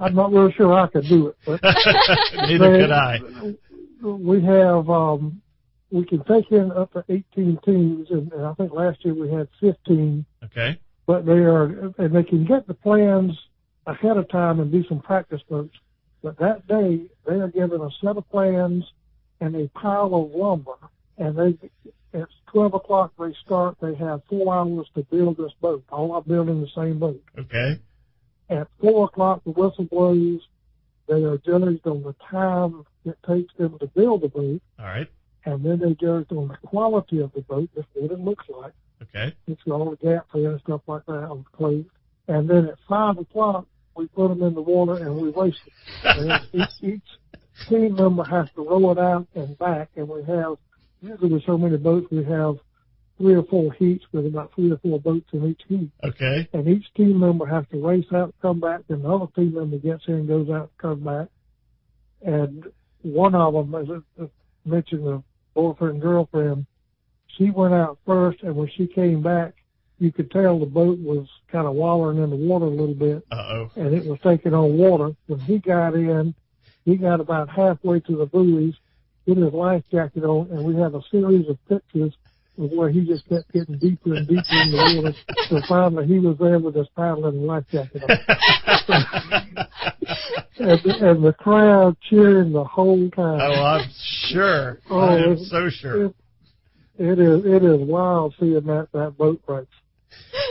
I'm 0.00 0.14
not 0.14 0.32
really 0.32 0.52
sure 0.52 0.72
I 0.74 0.86
could 0.88 1.06
do 1.08 1.28
it. 1.28 1.36
But 1.44 1.60
neither 2.48 2.72
they- 2.72 2.78
could 2.80 2.90
I. 2.92 3.18
we 4.02 4.42
have 4.44 4.88
um 4.90 5.40
we 5.90 6.04
can 6.04 6.22
take 6.24 6.50
in 6.52 6.70
up 6.72 6.92
to 6.92 7.04
18 7.08 7.58
teams 7.64 8.10
and, 8.10 8.30
and 8.32 8.44
I 8.44 8.52
think 8.54 8.72
last 8.72 9.04
year 9.04 9.14
we 9.14 9.30
had 9.32 9.48
15 9.60 10.24
Okay. 10.44 10.78
but 11.06 11.24
they 11.26 11.32
are 11.32 11.92
and 11.98 12.14
they 12.14 12.22
can 12.22 12.44
get 12.44 12.66
the 12.66 12.74
plans 12.74 13.32
ahead 13.86 14.16
of 14.18 14.28
time 14.28 14.60
and 14.60 14.70
do 14.70 14.84
some 14.88 15.00
practice 15.00 15.40
boats 15.48 15.74
but 16.22 16.38
that 16.38 16.66
day 16.68 17.00
they 17.26 17.36
are 17.36 17.48
given 17.48 17.80
a 17.80 17.88
set 18.02 18.16
of 18.18 18.28
plans 18.30 18.84
and 19.40 19.56
a 19.56 19.66
pile 19.70 20.14
of 20.14 20.30
lumber 20.34 20.76
and 21.16 21.36
they 21.38 21.58
at 22.18 22.28
12 22.52 22.74
o'clock 22.74 23.12
they 23.18 23.34
start 23.44 23.76
they 23.80 23.94
have 23.94 24.20
four 24.28 24.54
hours 24.54 24.86
to 24.94 25.02
build 25.04 25.38
this 25.38 25.52
boat 25.62 25.82
all 25.90 26.12
are 26.12 26.22
building 26.22 26.60
the 26.60 26.68
same 26.76 26.98
boat 26.98 27.22
Okay. 27.38 27.80
At 28.50 28.66
four 28.80 29.06
o'clock 29.06 29.42
the 29.44 29.50
whistle 29.50 29.84
blows 29.84 30.40
they 31.06 31.24
are 31.24 31.38
judged 31.38 31.86
on 31.86 32.02
the 32.02 32.14
time 32.30 32.84
it 33.04 33.16
takes 33.26 33.52
them 33.54 33.78
to 33.78 33.86
build 33.88 34.22
the 34.22 34.28
boat 34.28 34.60
All 34.78 34.86
right. 34.86 35.08
and 35.44 35.64
then 35.64 35.78
they 35.78 35.94
judged 35.94 36.32
on 36.32 36.48
the 36.48 36.56
quality 36.66 37.20
of 37.20 37.32
the 37.32 37.40
boat, 37.42 37.70
just 37.74 37.88
what 37.94 38.10
it 38.10 38.20
looks 38.20 38.44
like. 38.48 38.72
Okay. 39.02 39.34
It's 39.46 39.62
got 39.62 39.80
all 39.80 39.90
the 39.90 39.96
gaps 39.96 40.28
in 40.34 40.46
and 40.46 40.60
stuff 40.60 40.82
like 40.86 41.06
that 41.06 41.12
on 41.12 41.44
the 41.50 41.56
clothes. 41.56 41.86
And 42.26 42.50
then 42.50 42.66
at 42.66 42.78
five 42.88 43.16
o'clock, 43.16 43.66
we 43.94 44.06
put 44.08 44.28
them 44.28 44.42
in 44.42 44.54
the 44.54 44.60
water 44.60 45.02
and 45.02 45.16
we 45.16 45.30
race 45.30 45.54
them. 46.02 46.30
And 46.30 46.42
each, 46.52 46.82
each 46.82 47.68
team 47.68 47.94
member 47.94 48.24
has 48.24 48.48
to 48.56 48.62
row 48.68 48.90
it 48.90 48.98
out 48.98 49.26
and 49.34 49.58
back, 49.58 49.88
and 49.96 50.08
we 50.08 50.22
have 50.24 50.56
usually 51.00 51.32
with 51.32 51.44
so 51.46 51.56
many 51.56 51.76
boats, 51.76 52.06
we 52.10 52.24
have 52.24 52.56
three 53.18 53.34
or 53.34 53.42
four 53.44 53.72
heats 53.72 54.04
with 54.12 54.26
about 54.26 54.52
three 54.54 54.70
or 54.70 54.78
four 54.78 55.00
boats 55.00 55.26
in 55.32 55.44
each 55.46 55.62
heat. 55.68 55.90
Okay. 56.04 56.48
And 56.52 56.68
each 56.68 56.92
team 56.94 57.18
member 57.18 57.46
has 57.46 57.64
to 57.72 57.84
race 57.84 58.06
out, 58.14 58.34
come 58.40 58.60
back, 58.60 58.82
then 58.88 59.02
the 59.02 59.08
other 59.10 59.26
team 59.34 59.54
member 59.54 59.76
gets 59.78 60.06
in, 60.06 60.14
and 60.14 60.28
goes 60.28 60.48
out, 60.48 60.70
comes 60.78 61.04
back. 61.04 61.28
And 62.22 62.64
one 63.02 63.34
of 63.34 63.54
them, 63.54 63.74
as 63.74 64.02
I 64.20 64.28
mentioned, 64.64 65.04
the 65.04 65.22
boyfriend 65.54 65.94
and 65.94 66.02
girlfriend, 66.02 66.66
she 67.26 67.50
went 67.50 67.74
out 67.74 67.98
first, 68.06 68.42
and 68.42 68.54
when 68.56 68.68
she 68.68 68.86
came 68.86 69.22
back, 69.22 69.54
you 69.98 70.12
could 70.12 70.30
tell 70.30 70.58
the 70.58 70.66
boat 70.66 70.98
was 70.98 71.26
kind 71.50 71.66
of 71.66 71.74
wallowing 71.74 72.22
in 72.22 72.30
the 72.30 72.36
water 72.36 72.66
a 72.66 72.70
little 72.70 72.94
bit, 72.94 73.24
Uh 73.32 73.36
oh. 73.36 73.70
and 73.74 73.94
it 73.94 74.06
was 74.06 74.18
taking 74.22 74.54
on 74.54 74.78
water. 74.78 75.14
When 75.26 75.40
he 75.40 75.58
got 75.58 75.94
in, 75.94 76.34
he 76.84 76.96
got 76.96 77.20
about 77.20 77.48
halfway 77.48 77.98
to 78.00 78.16
the 78.16 78.26
buoys, 78.26 78.74
put 79.26 79.36
his 79.38 79.52
life 79.52 79.82
jacket 79.90 80.22
on, 80.22 80.48
and 80.50 80.64
we 80.64 80.76
have 80.76 80.94
a 80.94 81.02
series 81.10 81.48
of 81.48 81.58
pictures 81.68 82.16
where 82.58 82.90
he 82.90 83.04
just 83.04 83.28
kept 83.28 83.52
getting 83.52 83.78
deeper 83.78 84.14
and 84.14 84.26
deeper 84.26 84.42
in 84.50 84.72
the 84.72 85.02
water. 85.02 85.16
So 85.48 85.60
finally 85.68 86.06
he 86.06 86.18
was 86.18 86.36
there 86.38 86.58
with 86.58 86.74
his 86.74 86.88
paddle 86.96 87.26
and 87.26 87.46
life 87.46 87.64
jacket 87.70 88.02
on. 88.02 88.10
and, 90.58 90.80
the, 90.82 91.10
and 91.10 91.24
the 91.24 91.32
crowd 91.38 91.96
cheering 92.10 92.52
the 92.52 92.64
whole 92.64 93.08
time. 93.10 93.40
Oh, 93.40 93.62
I'm 93.62 93.88
sure. 94.30 94.80
Oh, 94.90 94.98
I 94.98 95.16
am 95.18 95.38
so 95.38 95.70
sure. 95.70 96.06
It, 96.06 96.14
it 96.98 97.18
is 97.20 97.44
it 97.44 97.62
is 97.62 97.88
wild 97.88 98.34
seeing 98.40 98.54
that 98.54 98.88
that 98.92 99.16
boat 99.16 99.40
race, 99.46 99.66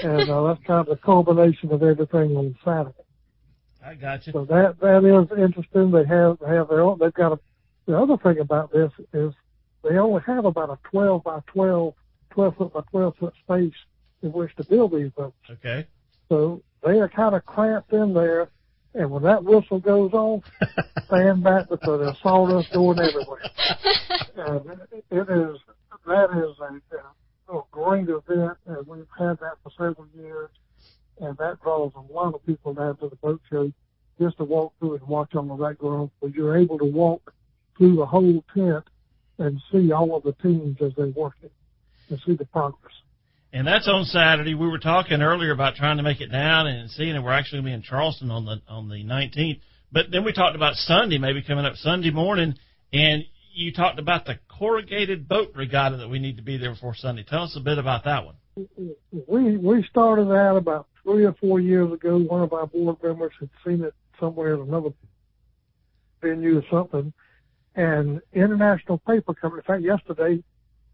and 0.03 0.29
uh, 0.29 0.47
that's 0.47 0.65
kind 0.65 0.79
of 0.79 0.85
the 0.87 0.95
culmination 1.03 1.73
of 1.73 1.83
everything 1.83 2.37
on 2.37 2.55
Saturday. 2.63 3.03
I 3.85 3.95
got 3.95 4.25
you. 4.25 4.33
So 4.33 4.45
that 4.45 4.79
that 4.79 5.03
is 5.03 5.37
interesting. 5.37 5.91
They 5.91 6.05
have 6.05 6.39
have 6.47 6.69
their 6.69 6.81
own. 6.81 6.99
They've 6.99 7.13
got 7.13 7.33
a. 7.33 7.39
The 7.85 7.97
other 7.97 8.17
thing 8.17 8.39
about 8.39 8.71
this 8.71 8.91
is 9.13 9.33
they 9.87 9.97
only 9.97 10.21
have 10.25 10.45
about 10.45 10.69
a 10.69 10.79
12 10.89 11.23
by 11.23 11.39
12, 11.47 11.93
12 12.31 12.55
foot 12.55 12.73
by 12.73 12.81
12 12.91 13.15
foot 13.17 13.33
space 13.43 13.73
in 14.21 14.31
which 14.31 14.55
to 14.55 14.63
build 14.65 14.91
these 14.91 15.11
boats. 15.11 15.35
Okay. 15.49 15.87
So 16.29 16.61
they 16.85 16.99
are 16.99 17.09
kind 17.09 17.35
of 17.35 17.45
cramped 17.45 17.93
in 17.93 18.13
there, 18.13 18.49
and 18.93 19.09
when 19.09 19.23
that 19.23 19.43
whistle 19.43 19.79
goes 19.79 20.11
off, 20.13 20.43
stand 21.05 21.43
back 21.43 21.69
because 21.69 21.99
there's 22.01 22.17
sawdust 22.21 22.71
going 22.73 22.99
everywhere. 22.99 23.41
And 24.37 24.69
it 25.09 25.29
is 25.31 25.57
that 26.05 26.29
is 26.31 26.55
a, 26.59 27.53
a 27.57 27.61
great 27.71 28.07
event, 28.07 28.57
and 28.67 28.85
we've 28.85 29.07
had 29.17 29.39
that 29.39 29.55
for 29.63 29.71
several 29.71 30.07
years, 30.15 30.49
and 31.19 31.35
that 31.37 31.59
draws 31.63 31.91
a 31.95 32.13
lot 32.13 32.35
of 32.35 32.45
people 32.45 32.75
down 32.75 32.97
to 32.97 33.09
the 33.09 33.15
boat 33.15 33.41
show 33.49 33.71
just 34.19 34.37
to 34.37 34.43
walk 34.43 34.73
through 34.77 34.95
and 34.95 35.07
watch 35.07 35.33
all 35.33 35.51
of 35.51 35.57
that 35.57 35.79
go 35.79 35.87
on. 35.87 36.11
Because 36.21 36.35
you're 36.35 36.55
able 36.55 36.77
to 36.77 36.85
walk 36.85 37.33
through 37.77 37.95
the 37.95 38.05
whole 38.05 38.43
tent 38.53 38.83
and 39.37 39.61
see 39.71 39.91
all 39.91 40.15
of 40.15 40.23
the 40.23 40.33
teams 40.33 40.77
as 40.81 40.91
they 40.97 41.09
work 41.09 41.35
it 41.43 41.51
and 42.09 42.19
see 42.25 42.35
the 42.35 42.45
progress. 42.45 42.93
And 43.53 43.65
that's 43.65 43.87
on 43.87 44.03
Saturday. 44.05 44.55
We 44.55 44.67
were 44.67 44.79
talking 44.79 45.21
earlier 45.21 45.51
about 45.51 45.75
trying 45.75 45.97
to 45.97 46.03
make 46.03 46.21
it 46.21 46.27
down 46.27 46.67
and 46.67 46.89
seeing 46.91 47.15
it. 47.15 47.23
We're 47.23 47.31
actually 47.31 47.61
going 47.61 47.65
to 47.65 47.69
be 47.69 47.73
in 47.75 47.81
Charleston 47.83 48.29
on 48.29 48.45
the 48.45 48.61
on 48.67 48.89
the 48.89 49.03
19th. 49.03 49.61
But 49.91 50.07
then 50.11 50.25
we 50.25 50.33
talked 50.33 50.55
about 50.55 50.75
Sunday, 50.75 51.17
maybe 51.17 51.41
coming 51.41 51.65
up 51.65 51.75
Sunday 51.75 52.11
morning, 52.11 52.55
and 52.91 53.23
you 53.53 53.73
talked 53.73 53.99
about 53.99 54.25
the 54.25 54.37
corrugated 54.47 55.27
boat 55.27 55.53
regatta 55.55 55.97
that 55.97 56.09
we 56.09 56.19
need 56.19 56.37
to 56.37 56.43
be 56.43 56.57
there 56.57 56.75
for 56.75 56.93
Sunday. 56.93 57.23
Tell 57.27 57.43
us 57.43 57.55
a 57.55 57.61
bit 57.61 57.77
about 57.77 58.03
that 58.03 58.25
one. 58.25 58.35
we 59.27 59.57
we 59.57 59.83
started 59.89 60.27
that 60.27 60.55
about 60.55 60.87
three 61.03 61.25
or 61.25 61.33
four 61.33 61.59
years 61.59 61.91
ago. 61.91 62.17
One 62.19 62.41
of 62.41 62.51
our 62.53 62.67
board 62.67 62.97
members 63.01 63.31
had 63.39 63.49
seen 63.65 63.83
it 63.83 63.93
somewhere 64.19 64.55
at 64.55 64.59
another 64.59 64.89
venue 66.21 66.59
or 66.59 66.63
something, 66.69 67.13
and 67.77 68.21
International 68.33 68.97
Paper 68.97 69.33
Company. 69.33 69.61
In 69.61 69.73
fact, 69.73 69.83
yesterday 69.83 70.43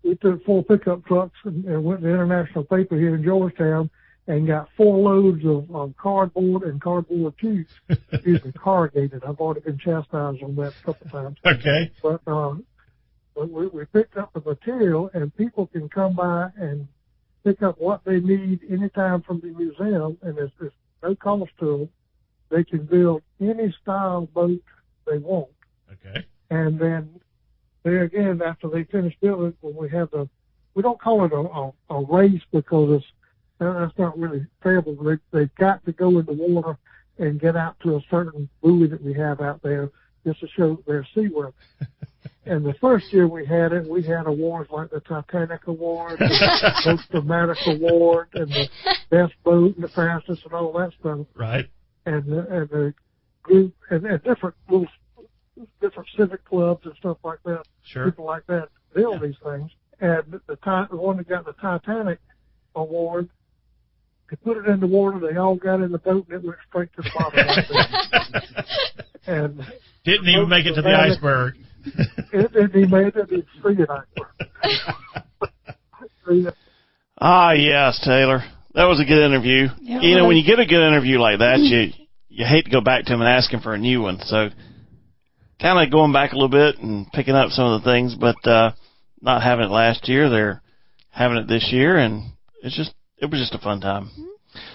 we 0.03 0.15
took 0.15 0.43
four 0.45 0.63
pickup 0.63 1.05
trucks 1.05 1.37
and, 1.45 1.65
and 1.65 1.83
went 1.83 2.01
to 2.01 2.09
International 2.09 2.65
Paper 2.65 2.97
here 2.97 3.15
in 3.15 3.23
Georgetown 3.23 3.89
and 4.27 4.45
got 4.45 4.69
four 4.77 4.97
loads 4.97 5.43
of, 5.45 5.95
cardboard 5.97 6.63
and 6.63 6.81
cardboard 6.81 7.33
tubes. 7.39 7.71
Me, 8.25 8.39
corrugated. 8.57 9.23
I've 9.23 9.39
already 9.39 9.61
been 9.61 9.77
chastised 9.77 10.43
on 10.43 10.55
that 10.57 10.73
a 10.81 10.85
couple 10.85 11.09
times. 11.09 11.37
Okay. 11.45 11.91
But 12.01 12.21
um, 12.27 12.65
but 13.35 13.49
we, 13.49 13.67
we 13.67 13.85
picked 13.85 14.17
up 14.17 14.31
the 14.33 14.41
material, 14.41 15.09
and 15.13 15.35
people 15.35 15.67
can 15.67 15.89
come 15.89 16.15
by 16.15 16.49
and 16.55 16.87
pick 17.43 17.63
up 17.63 17.79
what 17.79 18.01
they 18.05 18.19
need 18.19 18.59
anytime 18.69 19.21
from 19.23 19.39
the 19.39 19.47
museum, 19.47 20.17
and 20.21 20.37
there's, 20.37 20.51
there's 20.59 20.71
no 21.01 21.15
cost 21.15 21.51
to 21.59 21.77
them. 21.77 21.89
They 22.49 22.63
can 22.63 22.85
build 22.85 23.23
any 23.41 23.75
style 23.81 24.27
boat 24.33 24.61
they 25.07 25.17
want, 25.17 25.49
Okay. 25.91 26.25
And 26.53 26.79
then 26.79 27.19
there 27.83 28.03
again, 28.03 28.41
after 28.45 28.69
they 28.69 28.83
finish 28.83 29.15
building, 29.19 29.55
when 29.61 29.75
we 29.75 29.89
have 29.89 30.11
the, 30.11 30.29
we 30.75 30.83
don't 30.83 31.01
call 31.01 31.25
it 31.25 31.31
a, 31.31 31.35
a, 31.35 31.97
a 31.97 32.05
race 32.05 32.41
because 32.51 33.01
it's 33.01 33.05
that's 33.59 33.97
not 33.97 34.17
really 34.19 34.45
fair, 34.61 34.81
but 34.81 34.95
they, 35.03 35.17
they've 35.31 35.55
got 35.55 35.83
to 35.85 35.91
go 35.93 36.19
in 36.19 36.25
the 36.25 36.33
water 36.33 36.77
and 37.17 37.39
get 37.39 37.55
out 37.55 37.75
to 37.81 37.95
a 37.95 38.01
certain 38.11 38.49
buoy 38.61 38.87
that 38.87 39.03
we 39.03 39.13
have 39.13 39.41
out 39.41 39.63
there 39.63 39.89
just 40.25 40.41
to 40.41 40.47
show 40.55 40.77
their 40.85 41.05
seaworthy. 41.13 41.53
And 42.45 42.65
the 42.65 42.73
first 42.81 43.13
year 43.13 43.25
we 43.25 43.45
had 43.45 43.71
it, 43.71 43.87
we 43.87 44.03
had 44.03 44.27
awards 44.27 44.69
like 44.69 44.89
the 44.89 44.99
Titanic 44.99 45.65
Award, 45.67 46.19
the 46.19 46.81
Most 46.85 47.09
Dramatic 47.09 47.57
Award, 47.67 48.27
and 48.33 48.49
the 48.49 48.67
Best 49.09 49.33
Boat 49.45 49.75
and 49.75 49.83
the 49.85 49.87
Fastest 49.87 50.43
and 50.43 50.53
all 50.53 50.73
that 50.73 50.91
stuff. 50.99 51.25
Right. 51.35 51.65
And 52.05 52.25
the, 52.25 52.39
and 52.39 52.69
the 52.69 52.93
group 53.43 53.73
and, 53.89 54.05
and 54.05 54.21
different 54.23 54.55
little 54.69 54.87
different 55.81 56.09
civic 56.17 56.43
clubs 56.45 56.85
and 56.85 56.93
stuff 56.97 57.17
like 57.23 57.39
that. 57.45 57.63
Sure. 57.85 58.05
People 58.05 58.25
like 58.25 58.45
that 58.47 58.69
build 58.95 59.21
these 59.21 59.35
things. 59.43 59.71
And 59.99 60.39
the 60.47 60.55
Ti- 60.57 60.87
the 60.91 60.97
one 60.97 61.17
that 61.17 61.29
got 61.29 61.45
the 61.45 61.53
Titanic 61.53 62.19
Award, 62.75 63.29
they 64.29 64.35
put 64.37 64.57
it 64.57 64.65
in 64.67 64.79
the 64.79 64.87
water. 64.87 65.19
They 65.19 65.37
all 65.37 65.55
got 65.55 65.81
in 65.81 65.91
the 65.91 65.99
boat 65.99 66.25
and 66.29 66.43
it 66.43 66.45
went 66.45 66.57
straight 66.67 66.89
to 66.95 67.01
the 67.03 67.11
bottom. 67.17 67.47
like 67.47 67.67
that. 67.69 69.05
and 69.27 69.61
Didn't 70.03 70.27
even 70.27 70.49
make 70.49 70.65
it 70.65 70.69
to 70.75 70.81
the 70.81 70.89
Dramatic- 70.89 71.13
iceberg. 71.17 71.53
it 72.33 72.53
didn't 72.53 72.75
even 72.75 72.89
make 72.89 73.15
it. 73.15 73.27
It's 73.29 73.47
free 73.61 73.75
tonight. 73.75 74.05
Ah, 77.19 77.51
yes, 77.51 77.99
Taylor. 78.03 78.41
That 78.73 78.85
was 78.85 78.99
a 78.99 79.05
good 79.05 79.23
interview. 79.23 79.67
Yeah, 79.81 80.01
you 80.01 80.15
know, 80.15 80.27
when 80.27 80.35
you 80.37 80.45
get 80.45 80.59
a 80.59 80.65
good 80.65 80.85
interview 80.85 81.19
like 81.19 81.39
that, 81.39 81.59
you 81.59 81.91
you 82.29 82.45
hate 82.45 82.65
to 82.65 82.71
go 82.71 82.81
back 82.81 83.05
to 83.05 83.13
him 83.13 83.21
and 83.21 83.29
ask 83.29 83.51
him 83.51 83.61
for 83.61 83.73
a 83.73 83.77
new 83.77 84.01
one. 84.01 84.17
So, 84.23 84.49
kind 85.61 85.83
of 85.83 85.91
going 85.91 86.13
back 86.13 86.31
a 86.31 86.35
little 86.35 86.49
bit 86.49 86.79
and 86.79 87.11
picking 87.11 87.35
up 87.35 87.49
some 87.49 87.65
of 87.65 87.81
the 87.81 87.89
things, 87.89 88.15
but 88.15 88.35
uh, 88.47 88.71
not 89.21 89.43
having 89.43 89.65
it 89.65 89.71
last 89.71 90.07
year. 90.07 90.29
They're 90.29 90.61
having 91.09 91.37
it 91.37 91.47
this 91.47 91.69
year, 91.71 91.97
and 91.97 92.31
it's 92.61 92.75
just 92.75 92.93
it 93.17 93.29
was 93.29 93.39
just 93.39 93.53
a 93.53 93.63
fun 93.63 93.81
time. 93.81 94.09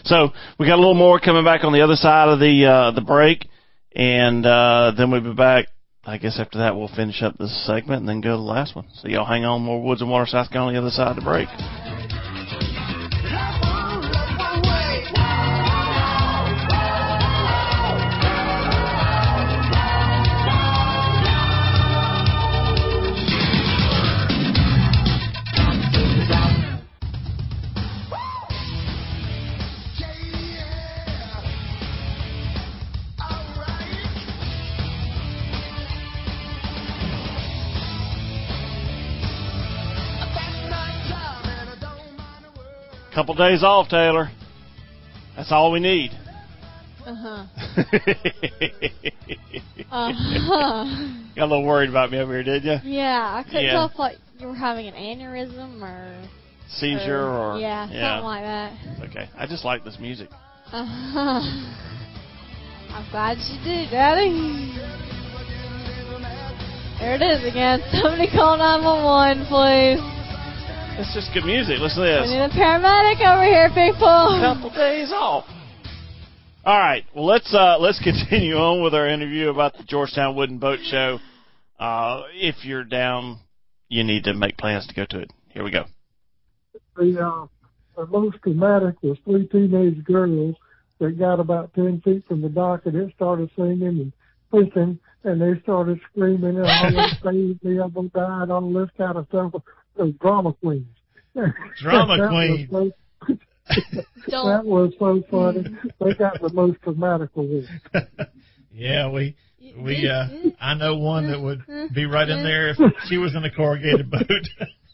So 0.04 0.30
we 0.58 0.66
got 0.66 0.76
a 0.76 0.80
little 0.80 0.94
more 0.94 1.20
coming 1.20 1.44
back 1.44 1.64
on 1.64 1.72
the 1.72 1.82
other 1.82 1.96
side 1.96 2.28
of 2.28 2.40
the 2.40 2.64
uh, 2.66 2.90
the 2.92 3.00
break, 3.00 3.46
and 3.94 4.44
uh, 4.44 4.92
then 4.96 5.10
we'll 5.10 5.20
be 5.20 5.34
back. 5.34 5.66
I 6.04 6.16
guess 6.16 6.38
after 6.40 6.58
that 6.58 6.74
we'll 6.74 6.88
finish 6.88 7.22
up 7.22 7.36
this 7.36 7.66
segment 7.66 8.00
and 8.00 8.08
then 8.08 8.22
go 8.22 8.30
to 8.30 8.36
the 8.36 8.42
last 8.42 8.74
one. 8.74 8.88
So 8.94 9.08
y'all 9.08 9.26
hang 9.26 9.44
on, 9.44 9.62
more 9.62 9.82
Woods 9.82 10.00
and 10.00 10.10
Water 10.10 10.26
South 10.26 10.50
Carolina 10.50 10.78
on 10.78 10.84
the 10.84 10.88
other 10.88 10.94
side 10.94 11.10
of 11.10 11.16
the 11.16 11.22
break. 11.22 11.48
Couple 43.28 43.46
days 43.46 43.62
off, 43.62 43.90
Taylor. 43.90 44.30
That's 45.36 45.52
all 45.52 45.70
we 45.70 45.80
need. 45.80 46.12
Uh 47.04 47.14
huh. 47.14 47.46
Got 47.76 47.94
Uh 49.92 50.12
huh. 50.14 51.18
Got 51.36 51.44
a 51.44 51.46
little 51.46 51.66
worried 51.66 51.90
about 51.90 52.10
me 52.10 52.20
over 52.20 52.32
here, 52.32 52.42
did 52.42 52.64
you? 52.64 52.76
Yeah, 52.90 53.34
I 53.36 53.42
couldn't 53.42 53.64
Yeah. 53.64 53.72
tell 53.72 53.90
if 53.90 53.98
like 53.98 54.16
you 54.38 54.46
were 54.46 54.54
having 54.54 54.86
an 54.86 54.94
aneurysm 54.94 55.82
or 55.82 56.26
Seizure 56.70 57.20
or 57.20 57.58
yeah, 57.58 57.84
something 57.84 58.24
like 58.24 58.44
that. 58.44 58.72
Okay, 59.10 59.28
I 59.36 59.46
just 59.46 59.62
like 59.62 59.84
this 59.84 59.98
music. 60.00 60.30
Uh 60.72 60.86
huh. 60.86 61.40
I'm 62.94 63.10
glad 63.10 63.36
you 63.36 63.62
did, 63.62 63.90
Daddy. 63.90 64.72
There 66.98 67.14
it 67.14 67.20
is 67.20 67.44
again. 67.44 67.82
Somebody 67.92 68.30
call 68.30 68.56
911, 68.56 69.44
please. 69.48 70.17
It's 70.98 71.14
just 71.14 71.30
good 71.32 71.44
music. 71.44 71.78
Listen 71.78 72.02
to 72.02 72.10
this. 72.10 72.26
We 72.26 72.34
this. 72.34 72.50
need 72.50 72.58
a 72.58 72.58
paramedic 72.58 73.22
over 73.22 73.44
here, 73.44 73.68
people. 73.68 74.34
Couple 74.42 74.70
days 74.70 75.12
off. 75.12 75.44
All 76.64 76.76
right. 76.76 77.04
Well, 77.14 77.24
let's 77.24 77.54
uh, 77.54 77.78
let's 77.78 78.00
continue 78.02 78.56
on 78.56 78.82
with 78.82 78.94
our 78.94 79.08
interview 79.08 79.48
about 79.48 79.76
the 79.76 79.84
Georgetown 79.84 80.34
Wooden 80.34 80.58
Boat 80.58 80.80
Show. 80.82 81.20
Uh, 81.78 82.22
if 82.34 82.64
you're 82.64 82.82
down, 82.82 83.38
you 83.88 84.02
need 84.02 84.24
to 84.24 84.34
make 84.34 84.58
plans 84.58 84.88
to 84.88 84.94
go 84.94 85.06
to 85.10 85.20
it. 85.20 85.30
Here 85.50 85.62
we 85.62 85.70
go. 85.70 85.84
the 86.96 87.24
uh, 87.24 87.46
the 87.96 88.06
most 88.06 88.42
dramatic 88.42 89.00
was 89.00 89.18
three 89.24 89.46
teenage 89.46 90.02
girls 90.02 90.56
that 90.98 91.16
got 91.16 91.38
about 91.38 91.72
ten 91.74 92.00
feet 92.04 92.26
from 92.26 92.42
the 92.42 92.48
dock 92.48 92.86
and 92.86 92.96
it 92.96 93.14
started 93.14 93.48
singing 93.54 93.82
and 93.82 94.12
pushing 94.50 94.98
and 95.22 95.40
they 95.40 95.60
started 95.62 96.00
screaming 96.10 96.58
and 96.58 96.66
all 96.66 96.90
this 96.90 97.14
save 97.22 97.62
me, 97.62 97.80
I'm 97.80 97.92
gonna 97.92 98.08
die 98.08 98.42
and 98.42 98.50
all 98.50 98.72
this 98.72 98.90
kind 98.98 99.16
of 99.16 99.26
stuff. 99.28 99.52
Those 99.98 100.14
drama 100.20 100.52
queens. 100.54 100.86
Drama 101.80 102.16
That 102.16 102.30
was 102.30 102.30
queen. 102.30 102.68
so- 102.70 102.90
that 104.48 104.64
was 104.64 104.92
so 104.98 105.22
funny. 105.30 105.64
They 106.00 106.14
got 106.14 106.40
the 106.40 106.50
most 106.52 106.80
dramatic 106.80 107.30
award. 107.36 107.66
yeah, 108.72 109.10
we 109.10 109.36
we 109.76 110.08
uh 110.08 110.26
I 110.60 110.74
know 110.74 110.96
one 110.96 111.30
that 111.30 111.40
would 111.40 111.62
be 111.94 112.06
right 112.06 112.28
in 112.28 112.42
there 112.42 112.70
if 112.70 112.78
she 113.08 113.18
was 113.18 113.34
in 113.34 113.44
a 113.44 113.50
corrugated 113.50 114.10
boat. 114.10 114.22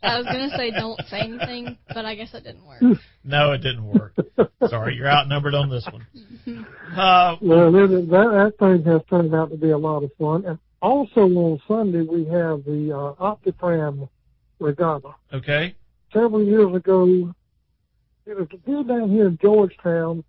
I 0.02 0.18
was 0.18 0.26
gonna 0.26 0.50
say 0.56 0.70
don't 0.72 1.00
say 1.08 1.20
anything, 1.20 1.78
but 1.94 2.04
I 2.04 2.14
guess 2.16 2.34
it 2.34 2.42
didn't 2.44 2.66
work. 2.66 2.82
No, 3.22 3.52
it 3.52 3.58
didn't 3.58 3.86
work. 3.86 4.12
Sorry, 4.68 4.96
you're 4.96 5.08
outnumbered 5.08 5.54
on 5.54 5.70
this 5.70 5.86
one. 5.90 6.06
Uh, 6.96 7.36
Well, 7.40 7.70
that, 7.72 7.88
that, 7.88 8.08
that 8.10 8.54
thing 8.58 8.84
has 8.92 9.00
turned 9.08 9.34
out 9.34 9.50
to 9.50 9.56
be 9.56 9.70
a 9.70 9.78
lot 9.78 10.02
of 10.02 10.10
fun. 10.18 10.44
And 10.44 10.58
also 10.82 11.20
on 11.22 11.60
Sunday, 11.66 12.02
we 12.02 12.24
have 12.26 12.64
the 12.64 12.92
uh, 12.92 13.22
Optipram 13.22 14.08
Regatta. 14.68 15.14
okay. 15.32 15.74
Several 16.12 16.42
years 16.42 16.74
ago, 16.74 17.34
it 18.24 18.36
was 18.36 18.46
a 18.52 18.56
deal 18.58 18.82
down 18.84 19.10
here 19.10 19.26
in 19.26 19.36
Georgetown. 19.42 20.24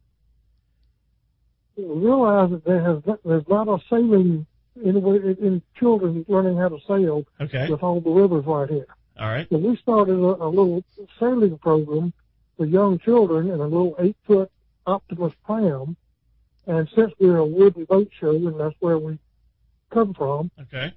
We 1.78 1.86
realized 1.86 2.52
that 2.54 2.66
there 2.66 2.82
has 2.84 3.02
there's 3.24 3.48
not 3.48 3.68
a 3.68 3.78
sailing 3.90 4.46
anywhere 4.86 5.18
in, 5.30 5.38
in 5.38 5.62
children 5.80 6.26
learning 6.28 6.58
how 6.58 6.70
to 6.70 6.80
sail 6.88 7.24
Okay. 7.40 7.70
with 7.70 7.82
all 7.84 8.02
the 8.02 8.10
rivers 8.10 8.46
right 8.46 8.70
here. 8.70 8.88
All 9.20 9.28
right. 9.30 9.48
So 9.50 9.58
we 9.58 9.78
started 9.78 10.14
a, 10.20 10.44
a 10.44 10.50
little 10.50 10.84
sailing 11.20 11.58
program 11.60 12.12
for 12.58 12.66
young 12.66 13.00
children 13.00 13.50
in 13.50 13.60
a 13.60 13.64
little 13.64 13.96
eight 14.00 14.18
foot 14.28 14.52
Optimus 14.88 15.34
pram. 15.46 15.96
And 16.68 16.90
since 16.96 17.12
we're 17.20 17.38
a 17.38 17.46
wooden 17.46 17.86
boat 17.86 18.10
show 18.20 18.32
and 18.32 18.60
that's 18.60 18.76
where 18.80 18.98
we 18.98 19.18
come 19.92 20.14
from, 20.14 20.50
Okay. 20.64 20.94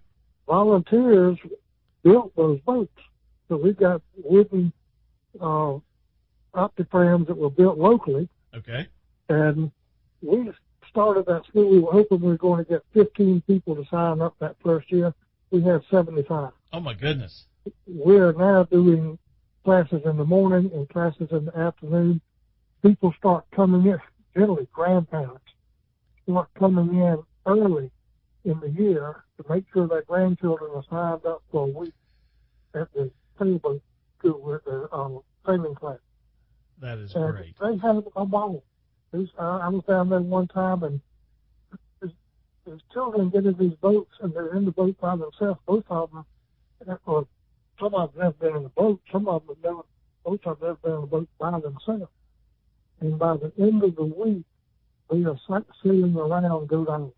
volunteers 0.47 1.37
built 2.03 2.35
those 2.37 2.59
boats. 2.61 2.93
So 3.49 3.57
we've 3.57 3.77
got 3.77 4.03
wooden 4.23 4.73
uh, 5.41 5.79
Optiprams 6.55 7.27
that 7.27 7.37
were 7.37 7.51
built 7.51 7.79
locally. 7.79 8.29
Okay. 8.55 8.87
And 9.29 9.71
we 10.23 10.51
started 10.89 11.27
that 11.27 11.45
school. 11.47 11.71
We 11.71 11.81
were 11.81 11.93
hoping 11.93 12.21
we 12.21 12.29
were 12.29 12.37
going 12.37 12.65
to 12.65 12.69
get 12.69 12.83
15 12.95 13.43
people 13.47 13.77
to 13.77 13.85
sign 13.91 14.21
up 14.21 14.35
that 14.41 14.57
first 14.65 14.91
year. 14.91 15.15
We 15.51 15.63
had 15.63 15.83
75 15.91 16.53
Oh 16.73 16.81
my 16.81 16.93
goodness. 16.95 17.45
we're 17.87 18.33
now 18.33 18.65
doing 18.65 19.19
classes 19.65 20.03
in 20.05 20.17
the 20.17 20.25
morning 20.25 20.71
and 20.75 20.89
classes 20.89 21.29
in 21.31 21.47
the 21.47 21.57
afternoon. 21.57 22.21
People 22.83 23.15
start 23.19 23.45
coming 23.51 23.87
in, 23.87 23.99
generally 24.35 24.69
grandparents, 24.73 25.45
start 26.25 26.49
coming 26.59 26.99
in 26.99 27.23
early 27.47 27.91
in 28.45 28.61
the 28.61 28.71
year 28.71 29.25
to 29.37 29.53
make 29.53 29.65
sure 29.73 29.87
their 29.89 30.03
grandchildren 30.03 30.71
are 30.75 30.85
signed 30.91 31.27
up 31.27 31.43
for 31.51 31.65
a 31.65 31.71
week 31.71 31.95
at 32.75 32.93
the 32.93 33.11
sailboat 33.39 33.83
school 34.19 34.41
with 34.43 34.65
the 34.65 34.89
um, 34.93 35.21
sailing 35.47 35.75
class. 35.75 35.99
That 36.81 36.99
is 36.99 37.15
And 37.15 37.35
great. 37.35 37.55
they 37.61 37.77
had 37.79 38.03
a 38.17 38.25
ball. 38.27 38.65
These, 39.13 39.29
uh, 39.39 39.59
I 39.59 39.69
was 39.69 39.85
down 39.89 40.11
there 40.11 40.21
one 40.21 40.49
time 40.49 40.83
and 40.83 41.01
these, 42.03 42.13
these 42.67 42.81
children 42.93 43.31
get 43.31 43.47
in 43.47 43.57
these 43.59 43.75
boats 43.81 44.13
and 44.21 44.33
they're 44.35 44.55
in 44.55 44.65
the 44.65 44.71
boat 44.71 44.97
by 45.01 45.17
themselves. 45.17 45.61
Both 45.67 45.85
of 45.89 46.11
them, 46.13 46.25
or 47.07 47.27
some 47.81 47.95
of 47.95 48.13
them 48.15 48.23
have 48.23 48.39
been 48.39 48.57
in 48.57 48.63
the 48.65 48.69
boat. 48.71 49.01
Some 49.11 49.29
of 49.29 49.47
them 49.47 49.57
have 49.57 49.65
never, 49.65 49.83
both 50.25 50.41
of 50.47 50.61
them 50.61 50.69
have 50.69 50.83
been 50.83 50.93
in 50.93 51.01
the 51.03 51.07
boat 51.07 51.29
by 51.39 51.51
themselves. 51.59 52.13
And 53.01 53.19
by 53.19 53.37
the 53.37 53.53
end 53.59 53.83
of 53.83 53.97
the 53.97 54.05
week, 54.05 54.45
they 55.11 55.25
are 55.25 55.39
sailing 55.83 56.17
around 56.17 56.69
Goat 56.69 56.89
Island. 56.89 57.13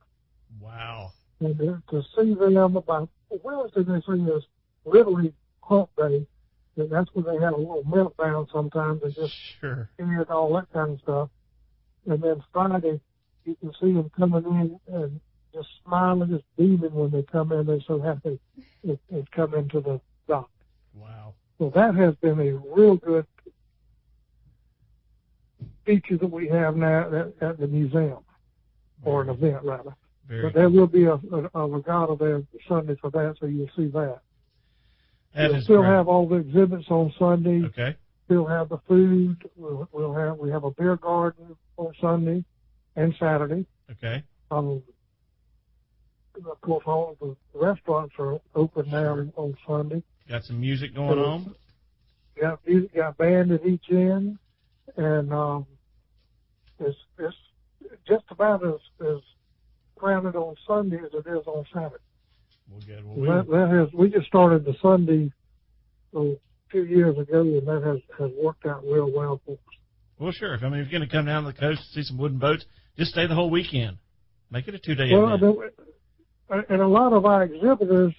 Wow. 0.61 1.13
And 1.41 1.57
to 1.59 1.83
to 1.91 2.03
see 2.15 2.35
them 2.35 2.77
about 2.77 3.09
Wednesday, 3.43 3.83
they 3.83 4.01
see 4.01 4.23
is 4.31 4.45
literally 4.85 5.33
hump 5.71 5.89
day. 5.97 6.27
That's 6.77 7.09
when 7.15 7.25
they 7.25 7.43
have 7.43 7.55
a 7.55 7.57
little 7.57 7.85
meltdown 7.85 8.51
sometimes. 8.53 9.03
They 9.03 9.11
just 9.13 9.35
Sure. 9.61 9.89
and 9.99 10.27
all 10.29 10.53
that 10.55 10.73
kind 10.73 10.93
of 10.93 11.01
stuff. 11.01 11.31
And 12.07 12.23
then 12.23 12.43
Friday, 12.53 13.01
you 13.45 13.57
can 13.57 13.73
see 13.81 13.93
them 13.93 14.11
coming 14.17 14.45
in 14.45 14.81
and 14.95 15.21
just 15.53 15.69
smiling, 15.85 16.31
just 16.31 16.45
beaming 16.57 16.95
when 16.95 17.11
they 17.11 17.23
come 17.23 17.53
in. 17.53 17.67
They're 17.67 17.81
so 17.87 18.01
happy 18.01 18.39
it 18.83 18.99
come 19.33 19.55
into 19.55 19.81
the 19.81 20.01
dock. 20.27 20.51
Wow. 20.95 21.35
So 21.59 21.71
that 21.75 21.95
has 21.95 22.15
been 22.17 22.41
a 22.41 22.53
real 22.75 22.97
good 22.97 23.27
feature 25.85 26.17
that 26.17 26.31
we 26.31 26.49
have 26.49 26.77
now 26.77 27.09
at, 27.15 27.43
at 27.49 27.59
the 27.59 27.67
museum, 27.67 28.19
or 29.03 29.23
an 29.23 29.29
event 29.29 29.63
rather. 29.65 29.95
Very 30.29 30.43
But 30.43 30.55
there 30.55 30.69
cool. 30.71 30.81
will 30.81 30.87
be 30.87 31.05
a, 31.05 31.15
a, 31.15 31.51
a 31.55 31.67
regatta 31.69 32.17
there 32.19 32.43
Sunday 32.69 32.97
for 33.01 33.11
that, 33.11 33.37
so 33.41 33.47
you'll 33.47 33.69
see 33.77 33.89
that. 33.89 34.21
That 35.35 35.53
we'll 35.53 35.61
still 35.63 35.81
great. 35.83 35.91
have 35.91 36.09
all 36.09 36.29
the 36.29 36.37
exhibits 36.37 36.87
on 36.91 37.13
Sunday. 37.19 37.63
Okay. 37.67 37.97
We'll 38.29 38.47
have 38.47 38.69
the 38.69 38.79
food. 38.89 39.49
We'll, 39.57 39.89
we'll 39.93 40.15
have 40.15 40.39
we 40.39 40.51
have 40.51 40.65
a 40.65 40.71
beer 40.71 40.97
garden 40.97 41.57
on 41.77 41.93
Sunday 42.01 42.45
and 42.97 43.15
Saturday. 43.19 43.67
Okay. 43.93 44.23
Um, 44.51 44.83
of 46.49 46.61
course, 46.61 46.85
all 46.87 47.11
of 47.11 47.19
the 47.53 47.59
restaurants 47.59 48.15
are 48.19 48.41
open 48.55 48.91
now 48.91 49.19
on 49.37 49.57
Sunday. 49.67 50.03
Got 50.29 50.45
some 50.45 50.61
music 50.61 50.95
going 50.95 51.19
So- 51.19 51.25
on. 51.25 51.55
Got 52.41 52.61
music, 52.67 52.95
got 52.95 53.19
band 53.19 53.51
at 53.53 53.67
each 53.67 53.85
end, 53.91 54.39
and 54.97 55.33
um, 55.33 55.67
it's 56.79 56.97
it's 57.19 57.37
just 58.09 58.25
about 58.31 58.65
as 58.67 58.81
as 59.07 59.19
crowded 59.97 60.37
on 60.37 60.55
Sunday 60.67 60.97
as 60.99 61.13
it 61.13 61.29
is 61.29 61.47
on 61.47 61.67
Saturday. 61.75 61.97
Well, 62.71 63.17
we, 63.17 63.27
That, 63.29 63.47
that 63.51 63.69
has 63.71 63.93
we 63.93 64.09
just 64.11 64.27
started 64.27 64.65
the 64.65 64.75
Sunday 64.81 65.33
a 66.15 66.35
few 66.71 66.83
years 66.85 67.19
ago, 67.19 67.41
and 67.43 67.67
that 67.67 67.83
has 67.85 67.99
has 68.19 68.31
worked 68.43 68.67
out 68.67 68.83
real 68.85 69.11
well 69.11 69.41
for 69.45 69.53
us. 69.53 69.59
well, 70.19 70.33
sure. 70.33 70.55
If 70.55 70.63
I 70.63 70.69
mean, 70.69 70.81
if 70.81 70.91
you're 70.91 70.99
going 71.01 71.09
to 71.09 71.15
come 71.15 71.27
down 71.27 71.45
to 71.45 71.53
the 71.53 71.59
coast 71.59 71.81
to 71.83 71.93
see 71.95 72.03
some 72.07 72.19
wooden 72.19 72.39
boats, 72.39 72.65
just 72.97 73.11
stay 73.13 73.27
the 73.27 73.35
whole 73.35 73.51
weekend. 73.51 73.99
Make 74.51 74.69
it 74.69 74.75
a 74.75 74.79
two 74.79 74.95
day 74.95 75.11
Well, 75.13 75.27
I 75.27 75.35
event. 75.35 75.59
mean, 75.59 76.65
and 76.69 76.81
a 76.81 76.87
lot 76.89 77.13
of 77.13 77.25
our 77.27 77.45
exhibitors 77.45 78.13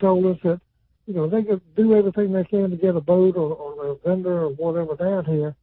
told 0.00 0.24
us 0.26 0.38
that, 0.44 0.60
you 1.06 1.14
know, 1.14 1.28
they 1.28 1.42
could 1.42 1.60
do 1.74 1.94
everything 1.96 2.32
they 2.32 2.44
can 2.44 2.70
to 2.70 2.76
get 2.76 2.94
a 2.94 3.00
boat 3.00 3.36
or, 3.36 3.52
or 3.54 3.86
a 3.92 3.96
vendor 4.08 4.44
or 4.44 4.50
whatever 4.50 4.94
down 4.96 5.24
here. 5.24 5.56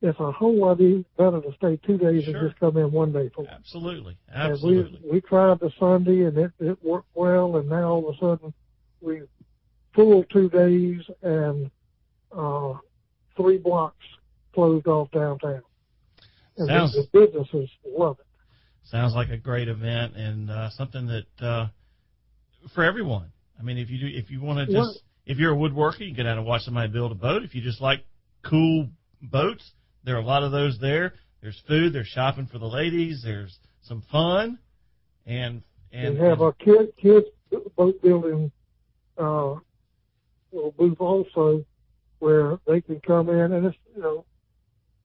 It's 0.00 0.18
a 0.20 0.30
whole 0.30 0.56
lot 0.56 0.78
better 1.16 1.40
to 1.40 1.52
stay 1.56 1.76
two 1.84 1.98
days 1.98 2.24
Sure. 2.24 2.36
and 2.36 2.48
just 2.48 2.60
come 2.60 2.76
in 2.76 2.92
one 2.92 3.12
day 3.12 3.30
for 3.34 3.42
it. 3.44 3.50
Absolutely. 3.50 4.16
And 4.28 4.52
Absolutely. 4.52 5.00
we 5.04 5.10
we 5.12 5.20
tried 5.20 5.58
the 5.58 5.72
Sunday 5.78 6.22
and 6.24 6.38
it 6.38 6.52
it 6.60 6.78
worked 6.84 7.08
well, 7.14 7.56
and 7.56 7.68
now 7.68 7.88
all 7.90 8.08
of 8.08 8.14
a 8.14 8.18
sudden 8.18 8.54
we 9.00 9.22
full 9.94 10.22
two 10.24 10.48
days 10.50 11.00
and 11.22 11.70
uh 12.36 12.74
three 13.36 13.58
blocks 13.58 14.04
closed 14.54 14.86
off 14.86 15.10
downtown. 15.10 15.62
And 16.56 16.68
the- 16.68 16.72
Sounds- 16.72 16.92
the 16.94 17.08
businesses 17.12 17.68
love 17.86 18.18
it. 18.20 18.26
Sounds 18.84 19.14
like 19.14 19.28
a 19.30 19.36
great 19.36 19.68
event 19.68 20.16
and 20.16 20.50
uh, 20.50 20.70
something 20.70 21.06
that 21.08 21.26
uh, 21.44 21.68
for 22.74 22.84
everyone. 22.84 23.30
I 23.58 23.62
mean, 23.62 23.76
if 23.78 23.90
you 23.90 23.98
do, 23.98 24.06
if 24.06 24.30
you 24.30 24.40
want 24.40 24.60
to 24.60 24.64
just, 24.66 24.76
Well- 24.76 24.96
if 25.26 25.36
you're 25.38 25.52
a 25.52 25.56
woodworker, 25.56 26.00
you 26.00 26.06
can 26.06 26.14
get 26.14 26.26
out 26.26 26.38
and 26.38 26.46
watch 26.46 26.62
somebody 26.62 26.90
build 26.90 27.12
a 27.12 27.14
boat. 27.14 27.42
If 27.42 27.54
you 27.54 27.60
just 27.60 27.80
like 27.82 28.04
cool 28.42 28.88
boats, 29.20 29.72
there 30.04 30.16
are 30.16 30.20
a 30.20 30.24
lot 30.24 30.42
of 30.42 30.52
those 30.52 30.78
there. 30.80 31.14
There's 31.40 31.60
food. 31.68 31.92
There's 31.92 32.06
shopping 32.08 32.46
for 32.46 32.58
the 32.58 32.66
ladies. 32.66 33.22
There's 33.24 33.58
some 33.82 34.02
fun, 34.10 34.58
and 35.26 35.62
and 35.92 36.18
we 36.18 36.26
have 36.26 36.40
a 36.40 36.52
kid 36.52 36.92
kids 37.00 37.26
boat 37.76 38.00
building 38.02 38.50
uh 39.16 39.54
little 40.52 40.74
booth 40.76 41.00
also 41.00 41.64
where 42.18 42.58
they 42.66 42.80
can 42.80 43.00
come 43.00 43.28
in 43.28 43.52
and 43.52 43.66
it's 43.66 43.76
you 43.96 44.02
know 44.02 44.24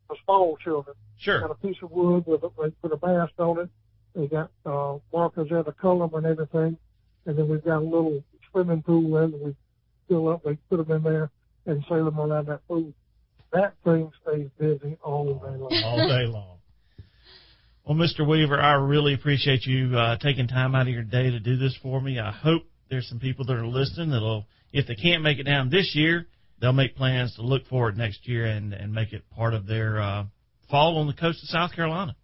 for 0.07 0.15
small 0.25 0.57
children. 0.57 0.95
sure. 1.17 1.41
Got 1.41 1.51
a 1.51 1.55
piece 1.55 1.77
of 1.81 1.91
wood 1.91 2.25
with 2.25 2.43
a 2.43 2.49
they 2.61 2.69
put 2.81 2.91
a 2.91 3.05
mast 3.05 3.33
on 3.37 3.59
it. 3.59 3.69
They 4.15 4.27
got 4.27 4.51
uh 4.65 4.97
markers 5.13 5.49
there 5.49 5.63
to 5.63 5.71
color 5.71 6.05
'em 6.05 6.13
and 6.15 6.25
everything. 6.25 6.77
And 7.25 7.37
then 7.37 7.47
we've 7.47 7.63
got 7.63 7.77
a 7.77 7.79
little 7.79 8.23
swimming 8.51 8.81
pool 8.83 9.11
there 9.11 9.27
that 9.27 9.41
we 9.43 9.55
fill 10.07 10.29
up, 10.29 10.43
they 10.43 10.55
put 10.69 10.85
them 10.85 10.97
in 10.97 11.03
there 11.03 11.29
and 11.65 11.83
sail 11.87 12.05
them 12.05 12.19
around 12.19 12.47
that 12.47 12.67
pool. 12.67 12.91
That 13.53 13.75
thing 13.83 14.11
stays 14.23 14.49
busy 14.59 14.97
all 15.03 15.25
day 15.35 15.57
long. 15.57 15.71
all 15.85 16.07
day 16.07 16.25
long. 16.25 16.57
Well, 17.85 17.95
Mr. 17.95 18.27
Weaver, 18.27 18.59
I 18.59 18.73
really 18.73 19.13
appreciate 19.13 19.65
you 19.65 19.95
uh, 19.95 20.17
taking 20.17 20.47
time 20.47 20.73
out 20.73 20.87
of 20.87 20.93
your 20.93 21.03
day 21.03 21.29
to 21.29 21.39
do 21.39 21.57
this 21.57 21.77
for 21.83 22.01
me. 22.01 22.19
I 22.19 22.31
hope 22.31 22.63
there's 22.89 23.07
some 23.07 23.19
people 23.19 23.45
that 23.45 23.55
are 23.55 23.67
listening 23.67 24.09
that'll, 24.09 24.47
if 24.71 24.87
they 24.87 24.95
can't 24.95 25.21
make 25.21 25.37
it 25.37 25.43
down 25.43 25.69
this 25.69 25.91
year, 25.93 26.27
they'll 26.61 26.73
make 26.73 26.95
plans 26.95 27.35
to 27.35 27.43
look 27.43 27.67
forward 27.67 27.97
next 27.97 28.27
year 28.27 28.45
and, 28.45 28.73
and 28.73 28.91
make 28.91 29.13
it 29.13 29.29
part 29.29 29.53
of 29.53 29.67
their 29.67 30.01
uh, 30.01 30.23
fall 30.71 30.97
on 30.97 31.07
the 31.07 31.13
coast 31.13 31.43
of 31.43 31.49
South 31.49 31.73
Carolina. 31.75 32.15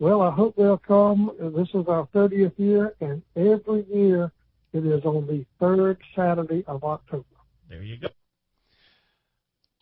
Well, 0.00 0.20
I 0.20 0.30
hope 0.30 0.56
they'll 0.56 0.76
come. 0.76 1.30
This 1.56 1.68
is 1.72 1.86
our 1.88 2.06
30th 2.14 2.58
year, 2.58 2.94
and 3.00 3.22
every 3.34 3.86
year 3.92 4.30
it 4.72 4.84
is 4.84 5.04
on 5.04 5.26
the 5.26 5.46
third 5.58 5.98
Saturday 6.14 6.64
of 6.66 6.84
October. 6.84 7.24
There 7.68 7.82
you 7.82 7.96
go. 7.98 8.08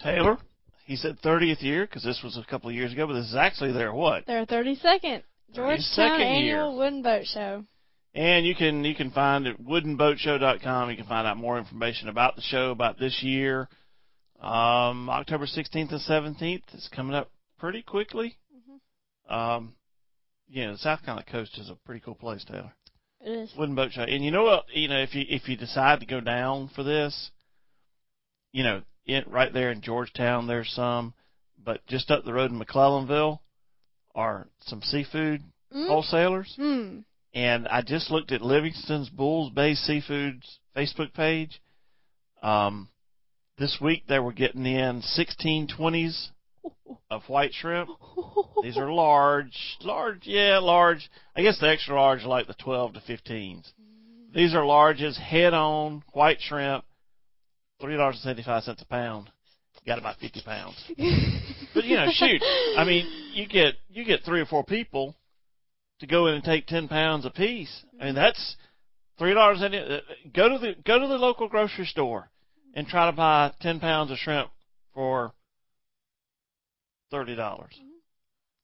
Taylor, 0.07 0.38
he 0.87 0.97
said 0.97 1.21
30th 1.21 1.62
year 1.62 1.87
because 1.87 2.05
this 2.05 2.21
was 2.23 2.37
a 2.37 2.49
couple 2.49 2.69
of 2.69 2.75
years 2.77 2.92
ago, 2.92 3.07
but 3.07 3.14
this 3.14 3.27
is 3.27 3.35
actually 3.35 3.73
their 3.73 3.92
what? 3.92 4.27
Their 4.27 4.47
32nd 4.47 5.23
Georgetown 5.53 5.79
32nd 5.79 6.21
Annual 6.21 6.42
year. 6.42 6.71
Wooden 6.71 7.03
Boat 7.03 7.27
Show. 7.27 7.64
And 8.14 8.47
you 8.47 8.55
can 8.55 8.85
you 8.85 8.95
can 8.95 9.11
find 9.11 9.47
it 9.47 9.57
at 9.59 9.66
woodenboatshow.com. 9.66 10.90
You 10.90 10.97
can 10.97 11.07
find 11.07 11.27
out 11.27 11.37
more 11.37 11.59
information 11.59 12.09
about 12.09 12.35
the 12.35 12.42
show 12.42 12.71
about 12.71 12.99
this 12.99 13.23
year. 13.23 13.69
Um, 14.40 15.11
October 15.11 15.47
16th 15.47 15.92
and 15.92 16.01
17th 16.01 16.75
is 16.75 16.88
coming 16.95 17.14
up 17.14 17.31
pretty 17.59 17.83
quickly. 17.83 18.37
Mhm. 18.55 19.35
Um, 19.35 19.75
yeah, 20.49 20.71
the 20.71 20.79
South 20.79 21.05
Carolina 21.05 21.27
coast 21.31 21.59
is 21.59 21.69
a 21.69 21.75
pretty 21.75 22.01
cool 22.01 22.14
place, 22.14 22.45
Taylor. 22.45 22.73
It 23.21 23.31
is. 23.31 23.55
Wooden 23.57 23.75
boat 23.75 23.92
show. 23.92 24.03
And 24.03 24.25
you 24.25 24.31
know 24.31 24.45
what? 24.45 24.64
You 24.75 24.88
know 24.88 25.01
if 25.01 25.14
you 25.14 25.25
if 25.29 25.49
you 25.49 25.57
decide 25.57 26.01
to 26.01 26.07
go 26.07 26.21
down 26.21 26.69
for 26.69 26.83
this, 26.85 27.31
you 28.53 28.62
know, 28.62 28.83
in, 29.07 29.25
right 29.27 29.53
there 29.53 29.71
in 29.71 29.81
Georgetown, 29.81 30.47
there's 30.47 30.71
some, 30.71 31.14
but 31.62 31.87
just 31.87 32.11
up 32.11 32.25
the 32.25 32.33
road 32.33 32.51
in 32.51 32.59
McClellanville 32.59 33.40
are 34.14 34.49
some 34.61 34.83
seafood 34.83 35.42
Mm. 35.75 35.88
wholesalers. 35.88 36.55
Mm. 36.59 37.05
And 37.35 37.69
I 37.69 37.83
just 37.83 38.11
looked 38.11 38.31
at 38.33 38.40
Livingston's 38.40 39.11
Bulls 39.11 39.51
Bay 39.51 39.75
Seafood's 39.75 40.61
Facebook 40.77 41.12
page. 41.12 41.61
Um, 42.40 42.88
this 43.59 43.79
week 43.81 44.05
they 44.09 44.21
were 44.21 44.33
getting 44.33 44.64
in 44.64 45.03
1620s 45.03 46.29
of 47.11 47.23
white 47.29 47.53
shrimp. 47.53 47.90
These 48.62 48.77
are 48.77 48.92
large, 48.92 49.77
large, 49.83 50.21
yeah, 50.25 50.59
large. 50.59 51.11
I 51.35 51.42
guess 51.42 51.59
the 51.59 51.69
extra 51.69 51.97
large 51.97 52.23
are 52.25 52.29
like 52.29 52.47
the 52.47 52.55
12 52.55 52.95
to 52.95 53.01
15s. 53.01 53.73
These 54.35 54.55
are 54.55 54.62
larges, 54.62 55.16
head-on 55.19 56.05
white 56.12 56.40
shrimp, 56.40 56.85
three 57.80 57.96
dollars 57.96 58.16
and 58.16 58.22
seventy-five 58.22 58.62
cents 58.64 58.82
a 58.82 58.86
pound. 58.86 59.30
Got 59.86 59.98
about 60.00 60.16
50 60.18 60.42
pounds. 60.42 60.76
But 61.74 61.84
you 61.84 61.96
know, 61.96 62.06
shoot, 62.10 62.42
I 62.76 62.84
mean, 62.84 63.06
you 63.34 63.46
get 63.46 63.74
you 63.90 64.04
get 64.04 64.22
three 64.24 64.40
or 64.40 64.46
four 64.46 64.64
people 64.64 65.14
to 66.00 66.06
go 66.06 66.26
in 66.26 66.34
and 66.34 66.42
take 66.42 66.66
10 66.66 66.88
pounds 66.88 67.24
a 67.26 67.30
piece. 67.30 67.84
I 68.00 68.06
mean, 68.06 68.14
that's 68.14 68.56
three 69.18 69.34
dollars. 69.34 69.60
uh, 69.62 69.98
Go 70.34 70.48
to 70.48 70.58
the 70.58 70.74
go 70.84 70.98
to 70.98 71.06
the 71.06 71.18
local 71.18 71.48
grocery 71.48 71.84
store 71.84 72.30
and 72.74 72.86
try 72.88 73.06
to 73.10 73.12
buy 73.16 73.52
10 73.60 73.78
pounds 73.80 74.10
of 74.10 74.16
shrimp 74.18 74.48
for 74.94 75.32
thirty 77.10 77.36
dollars. 77.36 77.78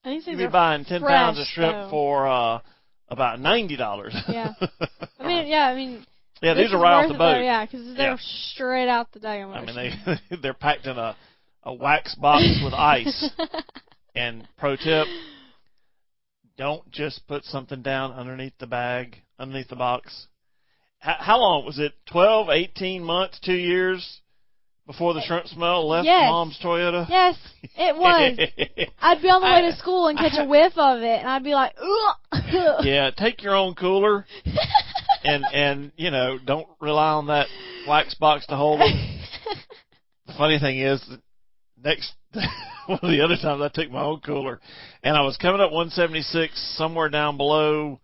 And 0.04 0.14
You'd 0.16 0.24
things 0.24 0.38
be 0.38 0.44
are 0.44 0.50
buying 0.50 0.84
10 0.84 1.00
fresh, 1.00 1.10
pounds 1.10 1.38
of 1.38 1.46
shrimp 1.46 1.72
though. 1.72 1.90
for 1.90 2.26
uh 2.26 2.60
about 3.08 3.38
ninety 3.40 3.76
dollars. 3.76 4.16
Yeah. 4.28 4.52
I 5.20 5.26
mean, 5.26 5.46
yeah, 5.46 5.66
I 5.68 5.74
mean. 5.76 6.06
Yeah, 6.42 6.54
this 6.54 6.66
these 6.66 6.74
are 6.74 6.80
right 6.82 7.04
off 7.04 7.08
the 7.12 7.18
boat. 7.18 7.34
Though, 7.34 7.40
yeah, 7.40 7.64
because 7.64 7.96
they're 7.96 8.10
Yeah. 8.12 8.16
straight 8.52 8.88
out 8.88 9.12
the 9.12 9.20
daggone 9.20 9.54
I 9.56 9.64
mean, 9.64 9.74
they 10.30 10.36
they're 10.42 10.54
packed 10.54 10.86
in 10.86 10.98
a 10.98 11.16
a 11.62 11.72
wax 11.72 12.14
box 12.16 12.42
with 12.64 12.74
ice. 12.74 13.30
And 14.14 14.46
pro 14.58 14.76
tip: 14.76 15.06
don't 16.58 16.90
just 16.90 17.26
put 17.26 17.44
something 17.44 17.80
down 17.80 18.12
underneath 18.12 18.52
the 18.60 18.66
bag, 18.66 19.16
underneath 19.38 19.68
the 19.68 19.76
box. 19.76 20.26
How, 20.98 21.16
how 21.18 21.38
long 21.40 21.64
was 21.64 21.78
it? 21.78 21.94
Twelve, 22.04 22.50
eighteen 22.50 23.02
months, 23.02 23.40
two 23.42 23.54
years 23.54 24.20
before 24.86 25.14
the 25.14 25.20
uh, 25.20 25.24
shrimp 25.24 25.46
smell 25.46 25.88
left 25.88 26.04
Yes. 26.04 26.28
Mom's 26.28 26.58
Toyota. 26.62 27.08
yes, 27.08 27.36
it 27.74 27.96
was. 27.96 28.38
I'd 29.00 29.22
be 29.22 29.28
on 29.28 29.40
the 29.40 29.46
way 29.46 29.70
to 29.70 29.76
school 29.78 30.08
and 30.08 30.18
catch 30.18 30.34
a 30.36 30.44
whiff 30.46 30.72
of 30.76 31.00
it, 31.00 31.20
and 31.20 31.28
I'd 31.28 31.44
be 31.44 31.54
like, 31.54 31.74
ugh. 31.80 32.84
yeah, 32.84 33.10
take 33.16 33.42
your 33.42 33.54
own 33.56 33.74
cooler, 33.74 34.26
and 35.24 35.44
and 35.52 35.92
you 35.96 36.10
know 36.10 36.38
don't 36.44 36.66
rely 36.80 37.12
on 37.12 37.26
that 37.28 37.46
wax 37.88 38.14
box 38.14 38.46
to 38.46 38.56
hold 38.56 38.80
them. 38.80 38.88
The 40.26 40.34
funny 40.38 40.58
thing 40.60 40.78
is, 40.78 41.02
next 41.84 42.12
one 42.86 42.98
of 43.02 43.10
the 43.10 43.22
other 43.22 43.36
times 43.36 43.60
I 43.60 43.68
took 43.68 43.90
my 43.90 44.02
own 44.02 44.20
cooler, 44.20 44.60
and 45.02 45.16
I 45.16 45.22
was 45.22 45.36
coming 45.36 45.60
up 45.60 45.72
176 45.72 46.76
somewhere 46.78 47.08
down 47.08 47.36
below 47.36 48.00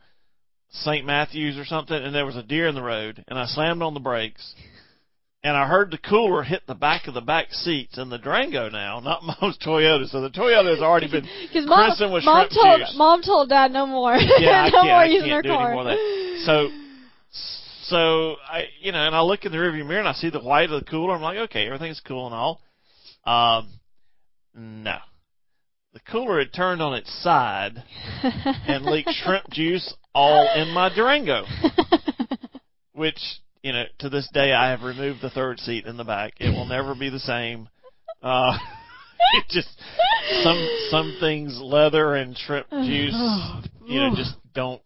St. 0.70 1.06
Matthews 1.06 1.56
or 1.56 1.64
something, 1.64 1.96
and 1.96 2.14
there 2.14 2.26
was 2.26 2.36
a 2.36 2.42
deer 2.42 2.66
in 2.66 2.74
the 2.74 2.82
road, 2.82 3.24
and 3.28 3.38
I 3.38 3.46
slammed 3.46 3.82
on 3.82 3.94
the 3.94 4.00
brakes, 4.00 4.54
and 5.44 5.56
I 5.56 5.66
heard 5.68 5.90
the 5.92 5.96
cooler 5.98 6.42
hit 6.42 6.62
the 6.66 6.74
back 6.74 7.06
of 7.06 7.14
the 7.14 7.20
back 7.22 7.46
seats 7.52 7.96
in 7.96 8.10
the 8.10 8.18
Durango 8.18 8.68
now, 8.68 8.98
not 9.00 9.22
Mom's 9.40 9.56
Toyota. 9.58 10.06
So 10.08 10.20
the 10.20 10.28
Toyota 10.30 10.70
has 10.74 10.80
already 10.82 11.10
been 11.10 11.26
Because 11.46 11.66
mom, 11.66 12.12
with 12.12 12.24
mom 12.24 12.48
shrimp 12.50 12.62
told 12.62 12.80
juice. 12.80 12.94
mom 12.98 13.22
told 13.22 13.48
dad 13.48 13.70
no 13.70 13.86
more. 13.86 14.16
Yeah, 14.16 14.64
I 14.64 14.68
no 14.70 14.72
can't, 14.72 14.86
more 14.88 14.96
I 14.96 15.04
using 15.06 15.42
do 15.42 15.48
car. 15.48 15.66
any 15.66 15.72
more 15.74 15.82
of 15.82 15.96
that. 15.96 16.42
So, 16.44 16.68
so 17.88 18.36
I, 18.46 18.64
you 18.80 18.92
know, 18.92 19.06
and 19.06 19.14
I 19.14 19.22
look 19.22 19.44
in 19.44 19.52
the 19.52 19.58
rearview 19.58 19.86
mirror 19.86 20.00
and 20.00 20.08
I 20.08 20.12
see 20.12 20.30
the 20.30 20.40
white 20.40 20.70
of 20.70 20.84
the 20.84 20.90
cooler. 20.90 21.14
I'm 21.14 21.22
like, 21.22 21.38
okay, 21.38 21.66
everything's 21.66 22.00
cool 22.06 22.26
and 22.26 22.34
all. 22.34 22.60
Um, 23.24 23.72
no, 24.54 24.96
the 25.92 26.00
cooler 26.10 26.38
had 26.38 26.52
turned 26.52 26.82
on 26.82 26.94
its 26.94 27.12
side 27.22 27.82
and 28.22 28.84
leaked 28.84 29.10
shrimp 29.24 29.50
juice 29.50 29.94
all 30.14 30.48
in 30.56 30.68
my 30.72 30.94
Durango, 30.94 31.44
which 32.92 33.20
you 33.62 33.72
know, 33.72 33.84
to 33.98 34.08
this 34.08 34.28
day 34.32 34.52
I 34.52 34.70
have 34.70 34.82
removed 34.82 35.20
the 35.22 35.30
third 35.30 35.58
seat 35.60 35.86
in 35.86 35.96
the 35.96 36.04
back. 36.04 36.34
It 36.38 36.50
will 36.50 36.66
never 36.66 36.94
be 36.94 37.10
the 37.10 37.18
same. 37.18 37.68
Uh, 38.22 38.56
it 39.34 39.44
just 39.48 39.68
some 40.42 40.68
some 40.90 41.16
things 41.20 41.60
leather 41.60 42.14
and 42.14 42.36
shrimp 42.36 42.68
juice, 42.70 43.16
you 43.86 44.00
know, 44.00 44.14
just 44.14 44.34
don't 44.54 44.82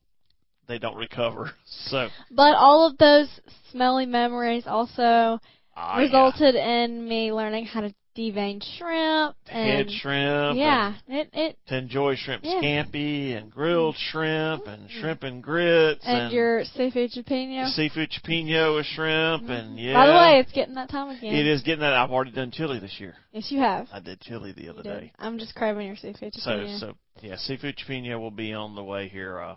they 0.73 0.79
don't 0.79 0.97
recover. 0.97 1.53
So 1.91 2.09
But 2.31 2.55
all 2.57 2.87
of 2.89 2.97
those 2.99 3.29
smelly 3.71 4.07
memories 4.07 4.65
also 4.67 5.39
ah, 5.77 5.97
resulted 5.99 6.55
in 6.55 7.07
me 7.07 7.33
learning 7.33 7.67
how 7.67 7.83
to 7.83 7.95
devein 8.15 8.61
shrimp 8.79 9.35
yeah. 9.47 9.53
head 9.55 9.91
shrimp, 9.91 10.59
yeah, 10.59 10.95
it 11.09 11.31
it 11.33 11.57
and 11.57 11.57
to 11.67 11.79
enjoy 11.79 12.15
shrimp 12.15 12.45
Yeah. 12.45 12.61
scampi 12.63 13.37
and 13.37 13.51
grilled 13.51 13.97
shrimp 13.97 14.67
and 14.67 14.91
shrimp 14.91 15.23
and 15.23 15.43
grits 15.43 16.03
and, 16.05 16.31
your 16.33 16.65
seafood 16.65 17.11
jalapeno. 17.11 17.69
seafood 17.71 18.11
cioppino 18.11 18.77
with 18.77 18.87
shrimp 18.87 19.49
and 19.49 19.79
yeah. 19.79 19.95
By 19.95 20.07
the 20.07 20.13
way, 20.13 20.41
it's 20.41 20.53
getting 20.53 20.75
that 20.75 20.91
time 20.91 21.09
again. 21.17 21.35
it 21.35 21.47
is 21.47 21.63
getting 21.63 21.81
that. 21.81 21.95
I've 21.95 22.11
already 22.11 22.33
done 22.33 22.51
chili 22.51 22.79
this 22.79 22.97
year. 23.01 23.15
Yes, 23.33 23.51
you 23.51 23.61
have. 23.61 23.89
I 23.93 24.01
did 24.01 24.21
chili 24.21 24.53
the 24.53 24.69
other 24.69 24.83
day. 24.83 25.13
I'm 25.19 25.39
just 25.39 25.55
craving 25.55 25.87
your 25.87 25.97
seafood 25.97 26.35
So 26.35 26.51
jalapeno. 26.51 26.81
so 26.81 26.95
yeah, 27.23 27.37
seafood 27.39 27.77
cioppino 27.79 28.21
will 28.21 28.31
be 28.31 28.53
on 28.53 28.75
the 28.75 28.85
way 28.85 29.09
here. 29.09 29.41
Uh, 29.41 29.55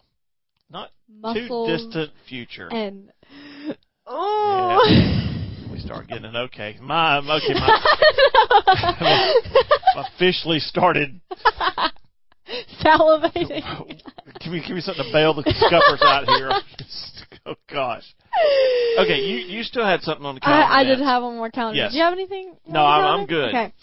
not 0.69 0.89
too 1.33 1.65
distant 1.67 2.11
future. 2.27 2.67
and 2.71 3.11
oh. 4.07 4.79
we 5.71 5.79
start 5.79 6.07
getting 6.07 6.25
an 6.25 6.35
okay. 6.35 6.77
My 6.81 7.17
okay, 7.19 7.53
my, 7.53 9.33
officially 10.15 10.59
started. 10.59 11.21
Salivating. 12.83 13.63
Give 14.39 14.51
me 14.53 14.63
give 14.65 14.75
me 14.75 14.81
something 14.81 15.03
to 15.05 15.11
bail 15.11 15.33
the 15.33 15.41
scuppers 15.43 16.01
out 16.01 16.25
here. 16.27 16.51
oh 17.45 17.55
gosh. 17.71 18.03
Okay, 18.99 19.21
you 19.21 19.37
you 19.37 19.63
still 19.63 19.85
had 19.85 20.01
something 20.01 20.25
on 20.25 20.35
the 20.35 20.41
calendar. 20.41 20.71
I, 20.71 20.81
I 20.81 20.83
did 20.83 20.99
have 20.99 21.23
one 21.23 21.37
more 21.37 21.49
calendar. 21.49 21.77
Yes. 21.77 21.91
Do 21.91 21.97
you 21.97 22.03
have 22.03 22.13
anything? 22.13 22.55
No, 22.67 22.81
I'm- 22.85 23.21
I'm 23.21 23.25
good. 23.25 23.49
Okay. 23.49 23.73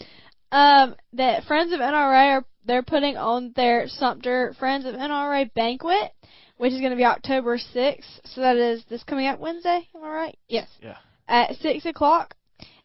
Um, 0.51 0.95
that 1.13 1.43
Friends 1.45 1.73
of 1.73 1.79
NRA 1.79 2.37
are 2.37 2.45
they're 2.65 2.83
putting 2.83 3.17
on 3.17 3.51
their 3.55 3.87
Sumter 3.87 4.53
Friends 4.59 4.85
of 4.85 4.95
NRA 4.95 5.51
banquet, 5.53 6.13
which 6.57 6.71
is 6.73 6.79
going 6.79 6.91
to 6.91 6.97
be 6.97 7.05
October 7.05 7.57
sixth. 7.57 8.09
So 8.25 8.41
that 8.41 8.55
is 8.57 8.83
this 8.89 9.03
coming 9.03 9.27
up 9.27 9.39
Wednesday. 9.39 9.87
Am 9.95 10.03
I 10.03 10.09
right? 10.09 10.37
Yes. 10.47 10.67
Yeah. 10.81 10.97
At 11.27 11.55
six 11.57 11.85
o'clock. 11.85 12.35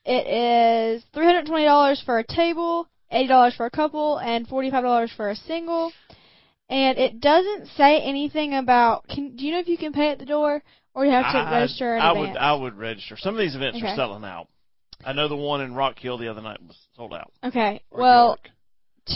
It 0.05 0.27
is 0.27 1.05
three 1.13 1.27
hundred 1.27 1.47
twenty 1.47 1.65
dollars 1.65 2.03
for 2.05 2.19
a 2.19 2.25
table, 2.27 2.89
eighty 3.11 3.29
dollars 3.29 3.55
for 3.55 3.67
a 3.67 3.71
couple, 3.71 4.19
and 4.19 4.47
forty 4.49 4.71
five 4.71 4.85
dollars 4.85 5.13
for 5.17 5.29
a 5.31 5.37
single. 5.37 5.93
And 6.71 6.99
it 6.99 7.21
doesn't 7.21 7.67
say 7.77 8.01
anything 8.01 8.55
about. 8.55 9.07
Can 9.09 9.37
do 9.37 9.45
you 9.45 9.53
know 9.53 9.59
if 9.59 9.69
you 9.69 9.79
can 9.79 9.93
pay 9.93 10.11
at 10.11 10.19
the 10.19 10.27
door 10.27 10.63
or 10.95 11.05
you 11.05 11.11
have 11.11 11.33
to 11.33 11.39
I, 11.39 11.61
register 11.61 11.97
in 11.97 12.03
I 12.03 12.11
advance? 12.11 12.29
would 12.29 12.37
I 12.39 12.55
would 12.55 12.77
register. 12.79 13.17
Some 13.19 13.35
of 13.35 13.39
these 13.41 13.55
events 13.55 13.79
Okay. 13.79 13.89
are 13.93 13.97
selling 13.97 14.25
out. 14.25 14.49
I 15.05 15.13
know 15.13 15.29
the 15.29 15.37
one 15.37 15.61
in 15.61 15.75
Rock 15.75 15.99
Hill 15.99 16.19
the 16.19 16.29
other 16.29 16.43
night 16.43 16.59
was 16.67 16.77
sold 16.97 17.15
out. 17.15 17.33
Okay. 17.45 17.81
Or 17.91 18.01
Well, 18.01 18.27
York. 18.29 18.49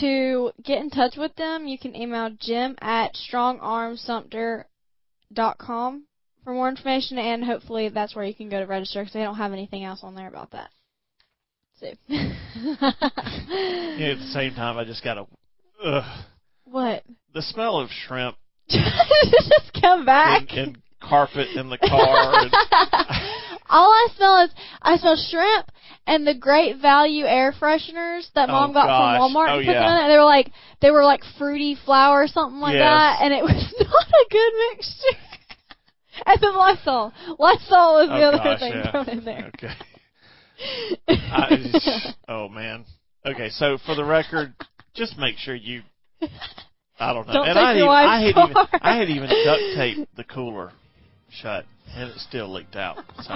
To 0.01 0.53
get 0.63 0.79
in 0.79 0.91
touch 0.91 1.17
with 1.17 1.35
them, 1.37 1.67
you 1.67 1.79
can 1.79 1.97
email 1.97 2.31
Jim 2.39 2.77
at 2.81 3.15
strongarmsumter.com 3.15 6.05
for 6.45 6.53
more 6.53 6.69
information, 6.69 7.19
and 7.19 7.45
hopefully 7.45 7.89
that's 7.89 8.15
where 8.17 8.25
you 8.25 8.35
can 8.35 8.49
go 8.49 8.61
to 8.61 8.67
register 8.67 9.03
because 9.03 9.13
they 9.13 9.23
don't 9.23 9.37
have 9.37 9.53
anything 9.53 9.85
else 9.85 10.01
on 10.03 10.15
there 10.15 10.29
about 10.29 10.53
that. 10.53 10.71
So. 11.81 11.93
yeah, 12.09 12.33
at 14.11 14.19
the 14.19 14.31
same 14.33 14.55
time, 14.55 14.79
I 14.79 14.85
just 14.85 15.05
got 15.05 15.15
to. 15.15 15.27
What? 16.65 17.03
the 17.35 17.43
smell 17.43 17.79
of 17.79 17.91
shrimp 17.91 18.37
Just 18.69 19.73
come 19.81 20.07
back. 20.07 20.47
and, 20.51 20.59
and 20.59 20.79
carpet 21.01 21.49
in 21.57 21.69
the 21.69 21.79
car. 21.79 22.39
And, 22.39 22.53
All 23.73 23.91
I 23.91 24.09
smell 24.17 24.45
is 24.45 24.51
I 24.83 24.97
smell 24.99 25.17
shrimp 25.17 25.73
and 26.07 26.27
the 26.27 26.35
Great 26.35 26.77
Value 26.81 27.25
air 27.25 27.53
fresheners 27.59 28.31
that 28.35 28.49
Oh, 28.49 28.53
Mom 28.53 28.73
got 28.73 28.87
gosh. 28.87 29.19
from 29.19 29.33
Walmart. 29.35 29.51
Oh, 29.51 29.57
them 29.59 29.65
yeah. 29.67 29.99
in 29.99 30.05
it. 30.05 30.09
They 30.09 30.19
were 30.19 30.25
like 30.25 30.51
they 30.81 30.91
were 30.91 31.05
like 31.05 31.23
fruity 31.39 31.77
flower 31.85 32.23
or 32.23 32.27
something 32.29 32.61
like 32.61 32.75
Yes. 32.75 32.83
that, 32.83 33.19
and 33.23 33.33
it 33.33 33.43
was 33.49 33.75
not 33.81 34.09
a 34.09 34.27
good 34.31 34.53
mixture. 34.71 35.19
and 36.27 36.39
then 36.41 36.55
Lysol. 36.55 37.13
Lysol 37.39 37.95
was 37.95 38.09
oh, 38.11 38.17
the 38.19 38.25
Oh, 38.25 38.29
other 38.29 38.39
gosh, 38.39 38.61
thing 38.61 38.73
yeah. 38.73 38.91
thrown 38.91 39.09
in 39.09 39.25
there. 39.25 39.51
okay. 39.55 39.75
I 41.09 41.71
just, 41.73 42.17
oh 42.29 42.49
man. 42.49 42.85
Okay, 43.25 43.49
so 43.51 43.79
for 43.87 43.95
the 43.95 44.05
record, 44.05 44.53
just 44.95 45.17
make 45.17 45.37
sure 45.39 45.55
you. 45.55 45.83
I 47.01 47.13
don't 47.13 47.27
know. 47.27 47.33
Don't 47.33 47.49
and 47.49 47.57
take 47.57 47.65
I 47.65 47.77
even, 47.77 47.89
I 47.89 48.21
had 48.21 48.29
even. 48.29 48.57
I 48.83 48.97
had 48.97 49.09
even 49.09 49.29
duct 49.45 49.63
taped 49.77 50.17
the 50.17 50.25
cooler 50.25 50.73
shut, 51.31 51.65
and 51.95 52.11
it 52.11 52.19
still 52.19 52.53
leaked 52.53 52.77
out. 52.77 52.99
So, 53.21 53.35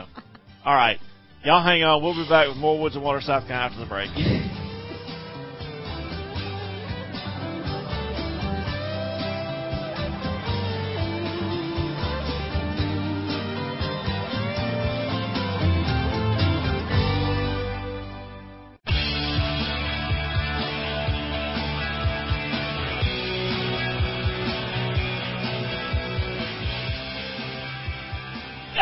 all 0.64 0.74
right, 0.74 0.98
y'all 1.44 1.62
hang 1.62 1.82
on. 1.82 2.02
We'll 2.02 2.14
be 2.14 2.28
back 2.28 2.48
with 2.48 2.56
more 2.56 2.80
Woods 2.80 2.96
and 2.96 3.04
Water 3.04 3.20
South 3.20 3.46
Carolina 3.46 3.74
after 3.74 3.80
the 3.80 3.86
break. 3.86 4.65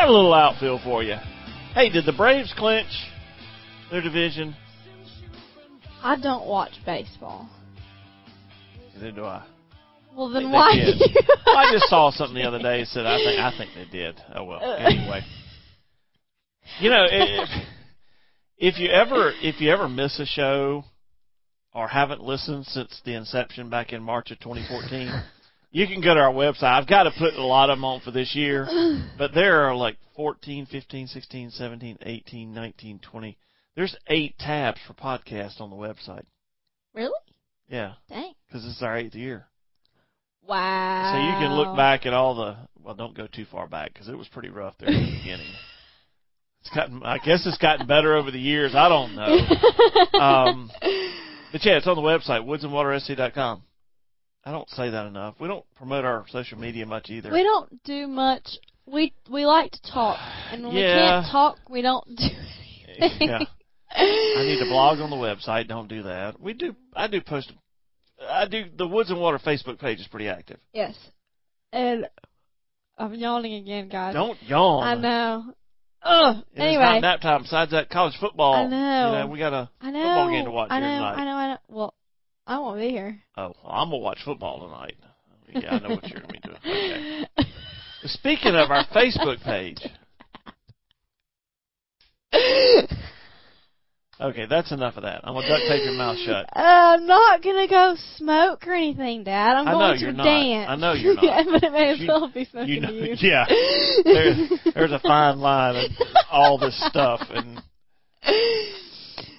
Got 0.05 0.11
a 0.11 0.13
little 0.13 0.33
outfield 0.33 0.81
for 0.83 1.03
you. 1.03 1.15
Hey, 1.73 1.89
did 1.89 2.05
the 2.05 2.13
Braves 2.13 2.53
clinch 2.55 2.89
their 3.89 4.01
division? 4.01 4.55
I 6.03 6.19
don't 6.19 6.45
watch 6.45 6.73
baseball. 6.85 7.49
Neither 8.93 9.11
do 9.11 9.25
I. 9.25 9.43
Well, 10.15 10.29
then 10.29 10.51
why? 10.51 10.75
did. 10.75 10.99
do 10.99 11.51
I 11.51 11.71
just 11.71 11.89
saw 11.89 12.11
something 12.11 12.35
the 12.35 12.47
other 12.47 12.59
day 12.59 12.81
that 12.81 12.87
said 12.87 13.05
I 13.07 13.17
think 13.17 13.39
I 13.39 13.57
think 13.57 13.71
they 13.73 13.97
did. 13.97 14.21
Oh 14.35 14.43
well. 14.43 14.63
Uh. 14.63 14.75
Anyway, 14.75 15.21
you 16.79 16.89
know, 16.91 17.05
if 18.57 18.77
you 18.77 18.89
ever 18.89 19.33
if 19.41 19.59
you 19.59 19.71
ever 19.71 19.89
miss 19.89 20.19
a 20.19 20.25
show 20.25 20.85
or 21.73 21.87
haven't 21.87 22.21
listened 22.21 22.67
since 22.67 23.01
the 23.05 23.15
inception 23.15 23.69
back 23.69 23.91
in 23.91 24.03
March 24.03 24.29
of 24.29 24.39
2014, 24.39 25.23
you 25.75 25.87
can 25.87 25.99
go 25.99 26.13
to 26.13 26.21
our 26.21 26.31
website. 26.31 26.71
I've 26.71 26.87
got 26.87 27.03
to 27.03 27.11
put 27.11 27.33
a 27.33 27.45
lot 27.45 27.69
of 27.69 27.77
them 27.77 27.83
on 27.83 27.99
for 27.99 28.09
this 28.09 28.33
year, 28.33 28.65
but 29.17 29.33
there 29.33 29.63
are 29.63 29.75
like 29.75 29.97
14, 30.15 30.67
15, 30.67 31.07
16, 31.07 31.49
17, 31.51 31.97
18, 32.01 32.53
19, 32.53 32.99
20. 32.99 33.37
There's 33.75 33.97
eight 34.07 34.37
tabs 34.39 34.79
for 34.87 34.93
podcasts 34.93 35.59
on 35.59 35.69
the 35.69 35.75
website. 35.75 36.23
Really? 36.93 37.11
Yeah, 37.67 37.95
Dang. 38.07 38.31
because 38.47 38.65
it's 38.65 38.81
our 38.81 38.97
eighth 38.97 39.15
year. 39.15 39.47
Wow. 40.47 41.11
So 41.11 41.19
you 41.19 41.45
can 41.45 41.57
look 41.57 41.75
back 41.75 42.05
at 42.05 42.13
all 42.13 42.35
the. 42.35 42.55
Well, 42.81 42.95
don't 42.95 43.17
go 43.17 43.27
too 43.27 43.45
far 43.51 43.67
back 43.67 43.91
because 43.91 44.07
it 44.07 44.17
was 44.17 44.29
pretty 44.29 44.49
rough 44.49 44.75
there 44.79 44.87
in 44.87 44.93
the 44.93 45.17
beginning. 45.19 45.51
It's 46.61 46.73
gotten. 46.73 47.03
I 47.03 47.19
guess 47.19 47.45
it's 47.45 47.59
gotten 47.59 47.85
better 47.85 48.15
over 48.15 48.31
the 48.31 48.39
years. 48.39 48.73
I 48.73 48.89
don't 48.89 49.15
know. 49.15 49.37
Um, 50.19 50.71
but 51.51 51.63
yeah, 51.63 51.77
it's 51.77 51.85
on 51.85 51.95
the 51.95 52.01
website 52.01 52.43
woodsandwatersc.com. 52.43 53.61
I 54.45 54.51
don't 54.51 54.69
say 54.69 54.89
that 54.91 55.07
enough. 55.07 55.35
We 55.39 55.47
don't 55.47 55.65
promote 55.75 56.05
our 56.05 56.25
social 56.29 56.59
media 56.59 56.85
much 56.85 57.09
either. 57.09 57.31
we 57.31 57.43
don't 57.43 57.83
do 57.83 58.07
much. 58.07 58.47
We 58.85 59.13
we 59.31 59.45
like 59.45 59.71
to 59.71 59.81
talk, 59.91 60.19
and 60.51 60.63
when 60.63 60.75
we 60.75 60.81
can't 60.81 61.25
talk, 61.31 61.57
we 61.69 61.81
don't 61.81 62.05
do 62.15 62.27
anything. 62.99 63.29
Yeah. 63.29 63.39
I 63.97 64.43
need 64.43 64.59
to 64.59 64.65
blog 64.69 64.99
on 64.99 65.09
the 65.09 65.15
website. 65.15 65.67
Don't 65.67 65.87
do 65.87 66.03
that. 66.03 66.39
We 66.39 66.53
do. 66.53 66.75
I 66.95 67.07
do 67.07 67.21
post. 67.21 67.51
I 68.29 68.45
do. 68.47 68.65
The 68.77 68.87
Woods 68.87 69.09
and 69.09 69.19
Water 69.19 69.39
Facebook 69.39 69.79
page 69.79 69.99
is 69.99 70.07
pretty 70.07 70.27
active. 70.27 70.59
Yes. 70.73 70.95
And 71.73 72.05
I'm 72.97 73.13
yawning 73.15 73.53
again, 73.55 73.89
guys. 73.89 74.13
Don't 74.13 74.41
yawn. 74.43 74.83
I 74.83 74.95
know. 75.01 75.53
Ugh. 76.03 76.35
And 76.53 76.63
Anyway. 76.63 76.83
It's 76.83 76.91
not 76.91 77.01
nap 77.01 77.21
time. 77.21 77.41
Besides 77.43 77.71
that, 77.71 77.89
college 77.89 78.13
football. 78.19 78.53
I 78.53 78.65
know. 78.67 79.11
You 79.13 79.19
know, 79.19 79.27
we 79.27 79.39
got 79.39 79.53
a 79.53 79.69
I 79.81 79.91
know. 79.91 79.99
football 79.99 80.29
game 80.29 80.45
to 80.45 80.51
watch 80.51 80.67
I 80.71 80.79
know. 80.79 80.85
here 80.87 80.95
tonight. 80.97 81.13
I 81.15 81.25
know. 81.25 81.31
I 81.35 81.47
know. 81.53 81.57
Well, 81.67 81.93
I 82.47 82.59
won't 82.59 82.79
be 82.79 82.89
here. 82.89 83.19
Oh, 83.37 83.53
well, 83.63 83.71
I'm 83.71 83.89
gonna 83.89 83.97
watch 83.97 84.19
football 84.23 84.59
tonight. 84.67 84.95
Yeah, 85.53 85.75
I 85.75 85.79
know 85.79 85.95
what 85.95 86.07
you're 86.09 86.21
gonna 86.21 86.33
be 86.33 86.39
doing. 86.39 87.25
Okay. 87.37 87.49
Speaking 88.07 88.53
of 88.55 88.69
our 88.69 88.85
Facebook 88.93 89.41
page. 89.43 89.79
Okay, 94.21 94.45
that's 94.49 94.71
enough 94.71 94.95
of 94.95 95.03
that. 95.03 95.21
I'm 95.25 95.33
gonna 95.33 95.47
duct 95.47 95.63
tape 95.67 95.83
your 95.83 95.93
mouth 95.93 96.17
shut. 96.19 96.45
Uh, 96.55 96.59
I'm 96.61 97.05
not 97.05 97.43
gonna 97.43 97.67
go 97.67 97.95
smoke 98.15 98.65
or 98.65 98.73
anything, 98.73 99.23
Dad. 99.25 99.57
I'm 99.57 99.67
I 99.67 99.71
know 99.73 99.77
going 99.79 99.99
you're 99.99 100.11
to 100.11 100.17
not. 100.17 100.23
dance. 100.23 100.67
I 100.69 100.75
know 100.77 100.93
you're 100.93 101.15
not. 101.15 101.23
yeah, 101.25 101.43
but 101.51 101.63
it 101.63 101.71
may 101.73 101.89
as 101.89 102.07
well 102.07 102.31
be 102.33 102.45
smoking 102.45 102.69
You 102.75 102.79
know, 102.81 102.91
you. 102.91 103.15
yeah. 103.19 103.45
There, 104.05 104.47
there's 104.73 104.91
a 104.93 104.99
fine 104.99 105.39
line 105.39 105.75
of 105.75 105.91
all 106.31 106.57
this 106.57 106.79
stuff 106.87 107.21
and 107.29 107.61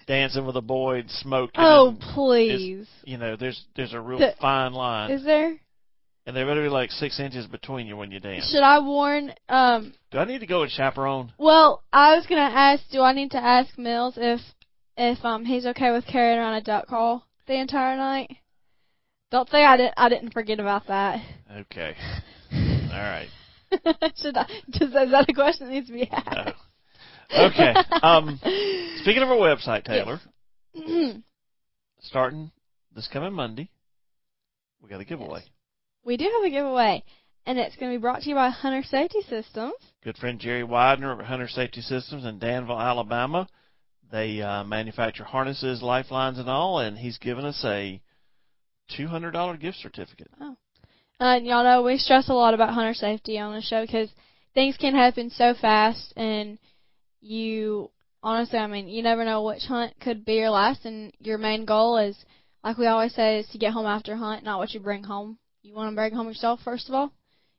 dancing 0.07 0.47
with 0.47 0.57
a 0.57 0.61
boy 0.63 0.99
and 1.01 1.11
smoking. 1.11 1.55
oh, 1.59 1.89
and 1.89 2.01
please. 2.01 2.89
you 3.05 3.17
know, 3.19 3.37
there's 3.37 3.63
there's 3.77 3.93
a 3.93 4.01
real 4.01 4.19
The- 4.19 4.35
fine 4.41 4.73
line, 4.73 5.11
Is 5.11 5.25
there? 5.25 5.57
and 6.27 6.37
there 6.37 6.47
better 6.47 6.63
be 6.63 6.69
like 6.69 6.91
six 6.91 7.21
inches 7.21 7.47
between 7.47 7.87
you 7.87 7.97
when 7.97 8.11
you 8.11 8.21
dance. 8.21 8.51
Should 8.51 8.63
I 8.63 8.79
warn? 8.81 9.33
Um. 9.49 9.95
Do 10.11 10.19
I 10.19 10.25
need 10.25 10.41
to 10.41 10.47
go 10.47 10.61
with 10.63 10.71
chaperone? 10.71 11.33
Well, 11.39 11.83
I 11.93 12.17
was 12.17 12.27
gonna 12.27 12.41
ask. 12.43 12.83
Do 12.91 13.01
I 13.03 13.13
need 13.13 13.31
to 13.33 13.39
ask 13.43 13.77
Mills 13.79 14.15
if 14.17 14.41
if 14.97 15.25
um 15.25 15.45
he's 15.45 15.67
okay 15.67 15.93
with 15.93 16.07
carrying 16.07 16.39
around 16.39 16.55
a 16.55 16.63
duck 16.63 16.87
call 16.89 17.27
the 17.47 17.55
entire 17.61 17.97
night? 17.97 18.37
Don't 19.31 19.49
think 19.49 19.67
I 19.67 19.77
didn't. 19.77 19.95
I 19.97 20.09
didn't 20.09 20.33
forget 20.33 20.61
about 20.61 20.87
that. 20.87 21.21
Okay. 21.53 21.95
All 22.53 23.03
right. 23.03 23.29
Should 24.17 24.37
I? 24.37 24.47
Does, 24.71 24.89
is 24.91 25.11
that 25.11 25.27
a 25.29 25.33
question 25.35 25.67
that 25.67 25.73
needs 25.73 25.89
to 25.89 25.93
be 25.93 26.09
asked? 26.11 26.37
No. 26.47 26.53
Okay. 27.33 27.75
Um, 28.03 28.39
speaking 29.03 29.23
of 29.23 29.29
our 29.31 29.37
website, 29.37 29.85
Taylor, 29.85 30.21
Yes. 30.75 31.17
starting 32.01 32.51
this 32.95 33.09
coming 33.13 33.33
Monday, 33.33 33.71
we 34.83 34.89
got 34.89 35.01
a 35.01 35.05
giveaway. 35.05 35.43
we 36.05 36.17
do 36.17 36.25
have 36.25 36.45
a 36.45 36.51
giveaway, 36.51 37.03
and 37.47 37.59
it's 37.59 37.77
going 37.77 37.93
to 37.93 37.99
be 37.99 38.01
brought 38.01 38.23
to 38.23 38.29
you 38.29 38.35
by 38.35 38.51
Hunter 38.51 38.83
Safety 38.83 39.21
Systems. 39.29 39.75
Good 40.05 40.17
friend 40.19 40.39
Jerry 40.39 40.63
Widener 40.65 41.13
of 41.13 41.21
Hunter 41.27 41.49
Safety 41.49 41.81
Systems 41.81 42.25
in 42.25 42.39
Danville, 42.39 42.81
Alabama. 42.81 43.49
They 44.13 44.41
uh, 44.41 44.63
manufacture 44.65 45.25
harnesses, 45.25 45.83
lifelines, 45.83 46.39
and 46.39 46.49
all, 46.49 46.79
and 46.79 46.97
he's 46.97 47.19
given 47.19 47.45
us 47.45 47.61
a 47.65 48.01
two 48.97 49.09
hundred 49.09 49.33
dollar 49.33 49.57
gift 49.57 49.79
certificate. 49.79 50.29
Uh, 50.41 50.53
and 51.19 51.45
y'all 51.47 51.65
know 51.65 51.83
we 51.83 51.99
stress 51.99 52.29
a 52.29 52.33
lot 52.33 52.55
about 52.55 52.73
hunter 52.75 52.95
safety 52.95 53.39
on 53.39 53.53
the 53.55 53.61
show 53.63 53.83
because 53.85 54.09
things 54.55 54.77
can 54.77 54.95
happen 54.95 55.29
so 55.31 55.55
fast, 55.61 56.13
and 56.17 56.59
you 57.27 57.91
honestly, 58.23 58.59
I 58.59 58.67
mean, 58.67 58.89
you 58.89 59.03
never 59.03 59.25
know 59.25 59.43
which 59.43 59.65
hunt 59.65 59.95
could 60.01 60.25
be 60.25 60.35
your 60.35 60.51
last, 60.51 60.85
and 60.85 61.13
your 61.21 61.39
main 61.39 61.65
goal 61.65 61.99
is, 61.99 62.17
like 62.65 62.79
we 62.79 62.87
always 62.87 63.15
say, 63.15 63.41
is 63.41 63.49
to 63.49 63.59
get 63.59 63.73
home 63.73 63.87
after 63.87 64.15
a 64.15 64.19
hunt, 64.19 64.45
not 64.45 64.59
what 64.59 64.73
you 64.73 64.81
bring 64.81 65.05
home. 65.05 65.39
You 65.63 65.75
want 65.75 65.91
to 65.91 65.97
bring 65.97 66.15
home 66.15 66.29
yourself 66.29 66.61
first 66.65 66.89
of 66.89 66.95
all. 66.95 67.13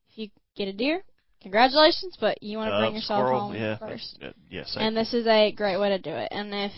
If 0.09 0.17
you 0.17 0.29
get 0.55 0.67
a 0.67 0.73
deer, 0.73 1.03
congratulations, 1.41 2.17
but 2.19 2.41
you 2.41 2.57
want 2.57 2.71
to 2.71 2.79
bring 2.79 2.95
yourself 2.95 3.25
squirrel, 3.25 3.39
home 3.39 3.55
yeah, 3.55 3.77
first. 3.77 4.19
uh, 4.21 4.31
yes, 4.49 4.75
And 4.79 4.95
this 4.95 5.13
is 5.13 5.27
a 5.27 5.51
great 5.51 5.79
way 5.79 5.89
to 5.89 5.99
do 5.99 6.11
it. 6.11 6.29
And 6.31 6.53
if, 6.53 6.71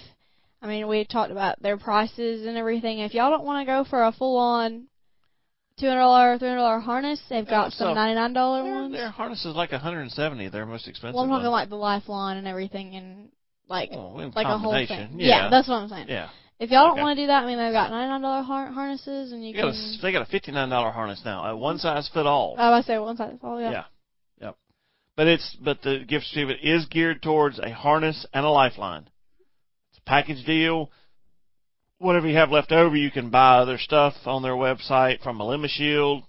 I 0.61 0.67
mean, 0.67 0.87
we 0.87 1.05
talked 1.05 1.31
about 1.31 1.61
their 1.61 1.77
prices 1.77 2.45
and 2.45 2.57
everything. 2.57 2.99
If 2.99 3.13
y'all 3.13 3.31
don't 3.31 3.45
want 3.45 3.65
to 3.65 3.71
go 3.71 3.85
for 3.89 4.03
a 4.03 4.11
full 4.11 4.37
on 4.37 4.87
two 5.79 5.87
hundred 5.87 6.01
dollar, 6.01 6.37
three 6.37 6.47
hundred 6.49 6.61
dollar 6.61 6.79
harness, 6.79 7.19
they've 7.29 7.47
got 7.47 7.71
Yeah, 7.71 7.77
some 7.77 7.95
ninety 7.95 8.15
nine 8.15 8.33
dollar 8.33 8.63
ones. 8.63 8.93
their 8.93 9.09
harness 9.09 9.45
is 9.45 9.55
like 9.55 9.71
a 9.71 9.75
170. 9.75 10.49
They're 10.49 10.65
most 10.65 10.87
expensive. 10.87 11.15
Well, 11.15 11.23
I'm 11.23 11.29
talking 11.29 11.47
like 11.49 11.69
the 11.69 11.75
lifeline 11.75 12.37
and 12.37 12.47
everything, 12.47 12.95
and 12.95 13.29
like 13.67 13.89
Oh, 13.93 14.19
in 14.19 14.31
like 14.31 14.47
a 14.47 14.57
whole 14.57 14.73
thing. 14.73 15.15
Yeah. 15.17 15.49
that's 15.49 15.67
what 15.67 15.75
I'm 15.75 15.89
saying. 15.89 16.07
yeah. 16.09 16.29
If 16.59 16.71
y'all 16.71 16.83
don't 16.87 16.93
Okay. 16.93 17.01
want 17.03 17.17
to 17.17 17.23
do 17.23 17.27
that, 17.27 17.43
I 17.43 17.45
mean, 17.45 17.57
they've 17.57 17.71
got 17.71 17.89
ninety 17.89 18.09
nine 18.09 18.21
dollar 18.21 18.41
har- 18.43 18.71
harnesses, 18.71 19.31
and 19.31 19.45
you 19.47 19.53
got, 19.53 19.71
can. 19.73 19.95
a, 19.99 20.01
they 20.01 20.11
got 20.11 20.27
a 20.27 20.31
$59 20.31 20.91
harness 20.93 21.21
now. 21.23 21.45
A 21.45 21.55
one 21.55 21.77
size 21.77 22.09
fit 22.13 22.25
all. 22.27 22.55
Oh, 22.57 22.73
I 22.73 22.81
say 22.81 22.97
one 22.99 23.15
size 23.15 23.37
all. 23.41 23.61
Yeah. 23.61 23.71
Yeah. 23.71 23.83
Yep. 24.41 24.57
But 25.15 25.27
it's 25.27 25.55
but 25.63 25.81
the 25.81 25.99
gift 26.05 26.25
certificate 26.25 26.59
is 26.63 26.85
geared 26.87 27.21
towards 27.21 27.59
a 27.59 27.71
harness 27.71 28.25
and 28.33 28.45
a 28.45 28.49
lifeline. 28.49 29.07
It's 29.91 29.99
a 29.99 30.01
package 30.01 30.45
deal. 30.45 30.91
Whatever 31.99 32.27
you 32.27 32.37
have 32.37 32.49
left 32.49 32.71
over, 32.71 32.95
you 32.95 33.11
can 33.11 33.29
buy 33.29 33.57
other 33.57 33.77
stuff 33.77 34.13
on 34.25 34.41
their 34.41 34.53
website 34.53 35.21
from 35.21 35.41
a 35.41 35.67
Shield 35.67 36.23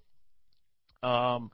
um, 1.03 1.51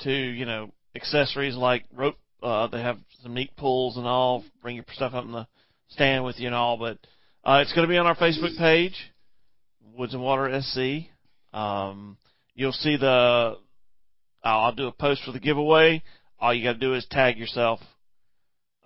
to 0.00 0.10
you 0.10 0.46
know 0.46 0.72
accessories 0.94 1.54
like 1.54 1.84
rope. 1.94 2.16
Uh, 2.42 2.66
they 2.68 2.80
have 2.80 2.98
some 3.22 3.34
neat 3.34 3.54
pulls 3.56 3.96
and 3.96 4.06
all. 4.06 4.44
Bring 4.62 4.76
your 4.76 4.84
stuff 4.92 5.12
up 5.12 5.24
in 5.24 5.32
the 5.32 5.46
stand 5.88 6.24
with 6.24 6.38
you 6.38 6.46
and 6.46 6.54
all. 6.54 6.78
But 6.78 6.98
uh, 7.44 7.60
it's 7.60 7.74
going 7.74 7.86
to 7.86 7.92
be 7.92 7.98
on 7.98 8.06
our 8.06 8.16
Facebook 8.16 8.56
page, 8.56 8.94
Woods 9.94 10.14
and 10.14 10.22
Water 10.22 10.60
SC. 10.62 11.10
Um, 11.52 12.16
you'll 12.54 12.72
see 12.72 12.96
the 12.96 13.58
I'll, 14.42 14.60
I'll 14.60 14.74
do 14.74 14.86
a 14.86 14.92
post 14.92 15.22
for 15.24 15.32
the 15.32 15.40
giveaway. 15.40 16.02
All 16.40 16.54
you 16.54 16.64
got 16.64 16.74
to 16.74 16.78
do 16.78 16.94
is 16.94 17.06
tag 17.10 17.36
yourself 17.36 17.80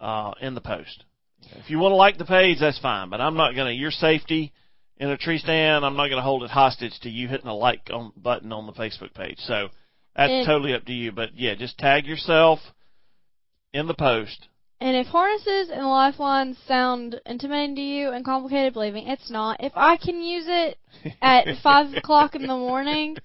uh, 0.01 0.33
in 0.41 0.55
the 0.55 0.61
post. 0.61 1.05
If 1.53 1.71
you 1.71 1.79
want 1.79 1.93
to 1.93 1.97
like 1.97 2.19
the 2.19 2.25
page, 2.25 2.59
that's 2.61 2.79
fine. 2.79 3.11
But 3.11 3.21
I'm 3.21 3.37
not 3.37 3.55
going 3.55 3.69
to. 3.69 3.81
Your 3.81 3.91
safety 3.91 4.53
in 5.03 5.11
a 5.11 5.17
tree 5.19 5.39
stand, 5.39 5.85
I'm 5.85 5.97
not 5.97 6.07
going 6.09 6.19
to 6.19 6.23
hold 6.23 6.45
it 6.45 6.51
hostage 6.51 6.99
to 7.03 7.11
you 7.11 7.27
hitting 7.27 7.49
a 7.49 7.55
like 7.55 7.91
on, 7.93 8.13
button 8.17 8.53
on 8.53 8.67
the 8.67 8.73
Facebook 8.73 9.13
page. 9.15 9.39
So 9.41 9.69
that's 10.15 10.31
And- 10.31 10.47
totally 10.47 10.75
up 10.75 10.85
to 10.87 10.93
you. 10.93 11.11
But 11.11 11.31
yeah, 11.37 11.55
just 11.57 11.77
tag 11.77 12.07
yourself 12.07 12.61
in 13.73 13.89
the 13.89 13.95
post. 13.95 14.47
And 14.81 14.97
if 14.97 15.07
harnesses 15.09 15.71
and 15.73 15.87
lifelines 15.89 16.57
sound 16.67 17.21
intimidating 17.27 17.77
to 17.77 17.83
you 17.83 18.11
and 18.11 18.25
complicated, 18.25 18.75
believe 18.75 18.95
me, 18.95 19.05
it's 19.07 19.31
not. 19.31 19.63
If 19.63 19.73
I 19.77 19.97
can 19.97 20.21
use 20.23 20.45
it 20.49 20.77
at 21.21 21.47
five 21.63 21.93
o'clock 21.95 22.35
in 22.35 22.43
the 22.43 22.49
morning, 22.57 23.17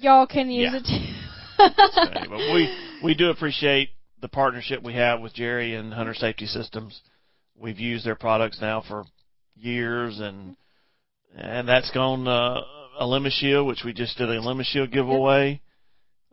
y'all 0.00 0.26
can 0.26 0.50
use 0.50 0.70
Yeah. 0.72 0.78
it 0.78 0.84
too. 0.86 2.18
Anyway, 2.18 2.52
we 2.52 2.76
we 3.02 3.14
do 3.14 3.30
appreciate 3.30 3.90
the 4.20 4.28
partnership 4.28 4.82
we 4.82 4.94
have 4.94 5.20
with 5.20 5.32
Jerry 5.34 5.74
and 5.74 5.92
Hunter 5.94 6.14
Safety 6.14 6.46
Systems. 6.46 7.00
We've 7.58 7.78
used 7.80 8.04
their 8.04 8.14
products 8.14 8.58
now 8.60 8.82
for 8.86 9.04
years, 9.54 10.18
and 10.20 10.56
and 11.36 11.68
that's 11.68 11.90
gone 11.92 12.26
uh, 12.26 12.60
a 12.98 13.06
Lima 13.06 13.30
Shield, 13.30 13.66
which 13.66 13.82
we 13.84 13.92
just 13.92 14.16
did 14.18 14.28
a 14.28 14.40
Lima 14.40 14.64
Shield 14.64 14.90
giveaway. 14.90 15.60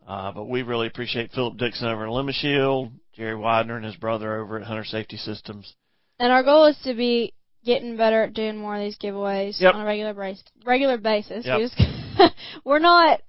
Uh, 0.07 0.31
but 0.33 0.49
we 0.49 0.63
really 0.63 0.87
appreciate 0.87 1.31
Philip 1.31 1.57
Dixon 1.57 1.87
over 1.87 2.05
at 2.05 2.11
Lima 2.11 2.33
Shield, 2.33 2.91
Jerry 3.15 3.35
Widener 3.35 3.77
and 3.77 3.85
his 3.85 3.95
brother 3.95 4.39
over 4.41 4.57
at 4.57 4.63
Hunter 4.65 4.83
Safety 4.83 5.15
Systems. 5.17 5.73
And 6.19 6.31
our 6.31 6.43
goal 6.43 6.65
is 6.65 6.77
to 6.83 6.93
be 6.93 7.33
getting 7.63 7.95
better 7.95 8.23
at 8.23 8.33
doing 8.33 8.57
more 8.57 8.75
of 8.75 8.81
these 8.81 8.97
giveaways 8.97 9.59
Yep. 9.61 9.75
on 9.75 9.81
a 9.81 9.85
regular 9.85 10.13
base, 10.13 10.43
regular 10.65 10.97
basis. 10.97 11.45
Yep. 11.45 11.57
We 11.57 11.63
just, 11.67 12.35
we're 12.65 12.79
not 12.79 13.21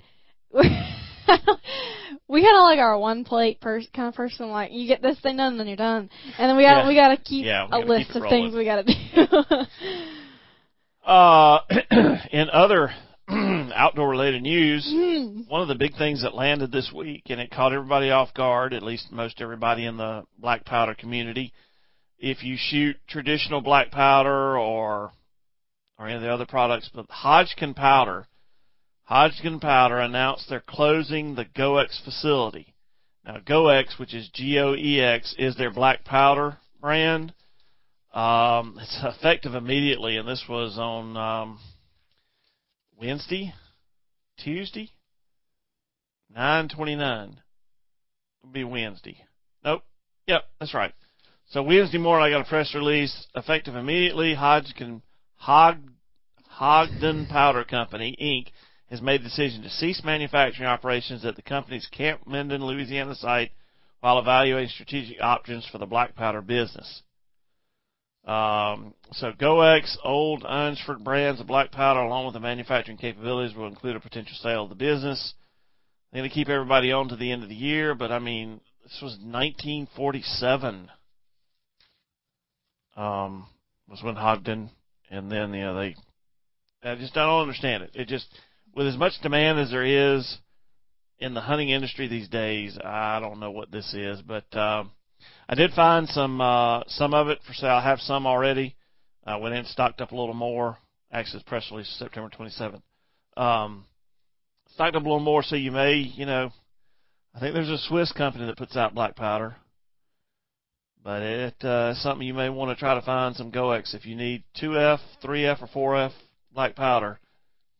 we're, 0.50 0.62
we 2.28 2.42
kind 2.42 2.56
of 2.56 2.62
like 2.64 2.78
our 2.80 2.98
one 2.98 3.24
plate 3.24 3.60
pers- 3.60 3.88
kind 3.94 4.08
of 4.08 4.14
person. 4.14 4.50
Like 4.50 4.72
you 4.72 4.88
get 4.88 5.00
this 5.02 5.18
thing 5.20 5.36
done, 5.36 5.52
and 5.52 5.60
then 5.60 5.68
you're 5.68 5.76
done. 5.76 6.10
And 6.38 6.50
then 6.50 6.56
we 6.56 6.64
got 6.64 6.82
Yeah. 6.82 6.88
we 6.88 6.94
got 6.96 7.08
to 7.08 7.16
keep 7.16 7.46
Yeah, 7.46 7.68
a 7.70 7.78
list 7.78 8.08
keep 8.12 8.22
of 8.22 8.28
things 8.28 8.54
we 8.54 8.64
got 8.64 8.84
to 8.84 8.94
do. 9.14 9.66
Uh, 11.04 11.60
in 12.32 12.48
other 12.50 12.90
outdoor 13.28 14.08
related 14.08 14.42
news, 14.42 14.84
Hmm. 14.90 15.42
one 15.48 15.60
of 15.60 15.68
the 15.68 15.74
big 15.74 15.96
things 15.96 16.22
that 16.22 16.34
landed 16.34 16.72
this 16.72 16.92
week, 16.92 17.24
and 17.26 17.40
it 17.40 17.50
caught 17.50 17.72
everybody 17.72 18.10
off 18.10 18.32
guard, 18.34 18.72
at 18.72 18.82
least 18.82 19.12
most 19.12 19.40
everybody 19.40 19.84
in 19.84 19.96
the 19.96 20.24
black 20.38 20.64
powder 20.64 20.94
community. 20.94 21.52
If 22.18 22.42
you 22.42 22.56
shoot 22.58 22.96
traditional 23.08 23.60
black 23.60 23.90
powder 23.90 24.58
or 24.58 25.12
or 25.98 26.06
any 26.06 26.16
of 26.16 26.22
the 26.22 26.32
other 26.32 26.46
products, 26.46 26.90
but 26.92 27.08
Hodgdon 27.08 27.76
Powder, 27.76 28.26
Hodgdon 29.08 29.60
Powder 29.60 30.00
announced 30.00 30.48
they're 30.48 30.60
closing 30.66 31.34
the 31.34 31.44
GoEx 31.44 32.02
facility. 32.02 32.74
Now, 33.24 33.38
GoEx, 33.38 33.98
which 33.98 34.12
is 34.12 34.28
G-O-E-X, 34.30 35.34
is 35.38 35.56
their 35.56 35.70
black 35.70 36.04
powder 36.04 36.58
brand. 36.80 37.32
Um, 38.14 38.78
it's 38.80 38.96
effective 39.02 39.56
immediately, 39.56 40.16
and 40.16 40.28
this 40.28 40.44
was 40.48 40.78
on 40.78 41.16
um, 41.16 41.58
Wednesday, 42.96 43.52
Tuesday, 44.38 44.90
nine 46.32 46.68
twenty 46.68 46.94
nine. 46.94 47.40
It'll 48.40 48.52
be 48.52 48.62
Wednesday. 48.62 49.16
Nope. 49.64 49.82
Yep, 50.28 50.44
that's 50.60 50.74
right. 50.74 50.94
So 51.50 51.64
Wednesday 51.64 51.98
morning, 51.98 52.26
I 52.26 52.30
got 52.30 52.46
a 52.46 52.48
press 52.48 52.72
release 52.72 53.26
effective 53.34 53.74
immediately. 53.74 54.36
Hodgdon 54.36 55.02
Hog 55.34 55.78
Hodgdon 56.60 57.28
Powder 57.28 57.64
Company 57.64 58.16
Inc. 58.22 58.52
has 58.90 59.02
made 59.02 59.22
the 59.22 59.24
decision 59.24 59.62
to 59.62 59.70
cease 59.70 60.02
manufacturing 60.04 60.68
operations 60.68 61.24
at 61.24 61.34
the 61.34 61.42
company's 61.42 61.88
Camp 61.88 62.28
Minden, 62.28 62.64
Louisiana 62.64 63.16
site 63.16 63.50
while 63.98 64.20
evaluating 64.20 64.68
strategic 64.68 65.20
options 65.20 65.66
for 65.66 65.78
the 65.78 65.86
black 65.86 66.14
powder 66.14 66.42
business. 66.42 67.02
Um, 68.26 68.94
so 69.12 69.32
GoEx, 69.32 69.96
old 70.02 70.44
Eynsford 70.44 71.04
brands 71.04 71.40
of 71.40 71.46
black 71.46 71.70
powder, 71.70 72.00
along 72.00 72.24
with 72.24 72.34
the 72.34 72.40
manufacturing 72.40 72.96
capabilities, 72.96 73.54
will 73.54 73.66
include 73.66 73.96
a 73.96 74.00
potential 74.00 74.36
sale 74.40 74.64
of 74.64 74.70
the 74.70 74.74
business. 74.74 75.34
They're 76.10 76.20
going 76.20 76.30
to 76.30 76.34
keep 76.34 76.48
everybody 76.48 76.90
on 76.90 77.08
to 77.08 77.16
the 77.16 77.30
end 77.30 77.42
of 77.42 77.50
the 77.50 77.54
year, 77.54 77.94
but 77.94 78.10
I 78.10 78.18
mean, 78.18 78.60
this 78.82 78.98
was 79.02 79.12
1947. 79.20 80.90
Um, 82.96 83.46
was 83.88 84.02
when 84.02 84.14
Hodgdon, 84.14 84.70
and 85.10 85.30
then 85.30 85.52
you 85.52 85.60
know 85.60 85.76
they. 85.76 85.96
I 86.82 86.94
just 86.94 87.16
I 87.16 87.26
don't 87.26 87.42
understand 87.42 87.82
it. 87.82 87.90
It 87.94 88.08
just 88.08 88.26
with 88.74 88.86
as 88.86 88.96
much 88.96 89.14
demand 89.22 89.58
as 89.58 89.70
there 89.70 89.84
is 89.84 90.38
in 91.18 91.34
the 91.34 91.40
hunting 91.40 91.70
industry 91.70 92.06
these 92.06 92.28
days, 92.28 92.78
I 92.82 93.20
don't 93.20 93.40
know 93.40 93.50
what 93.50 93.70
this 93.70 93.92
is, 93.92 94.22
but. 94.22 94.56
Um, 94.56 94.92
I 95.48 95.54
did 95.54 95.72
find 95.72 96.08
some 96.08 96.40
uh, 96.40 96.82
some 96.86 97.14
of 97.14 97.28
it 97.28 97.40
for 97.46 97.52
sale. 97.52 97.70
I 97.70 97.82
have 97.82 98.00
some 98.00 98.26
already. 98.26 98.76
I 99.26 99.36
went 99.36 99.54
in 99.54 99.64
stocked 99.64 100.00
up 100.00 100.12
a 100.12 100.16
little 100.16 100.34
more. 100.34 100.78
Actually, 101.12 101.40
it's 101.40 101.48
press 101.48 101.68
release 101.70 101.94
September 101.98 102.30
27th. 102.36 102.82
Um, 103.36 103.84
stocked 104.74 104.96
up 104.96 105.02
a 105.02 105.06
little 105.06 105.20
more, 105.20 105.42
so 105.42 105.56
you 105.56 105.70
may, 105.70 105.94
you 105.94 106.26
know, 106.26 106.50
I 107.34 107.40
think 107.40 107.54
there's 107.54 107.68
a 107.68 107.78
Swiss 107.78 108.12
company 108.12 108.46
that 108.46 108.56
puts 108.56 108.76
out 108.76 108.94
black 108.94 109.16
powder, 109.16 109.56
but 111.02 111.22
it 111.22 111.54
uh, 111.62 111.92
is 111.94 112.02
something 112.02 112.26
you 112.26 112.34
may 112.34 112.48
want 112.48 112.76
to 112.76 112.80
try 112.80 112.94
to 112.94 113.02
find 113.02 113.34
some 113.36 113.52
GoEx 113.52 113.94
if 113.94 114.06
you 114.06 114.16
need 114.16 114.44
2F, 114.60 114.98
3F, 115.22 115.62
or 115.62 115.94
4F 115.94 116.12
black 116.52 116.74
powder. 116.76 117.20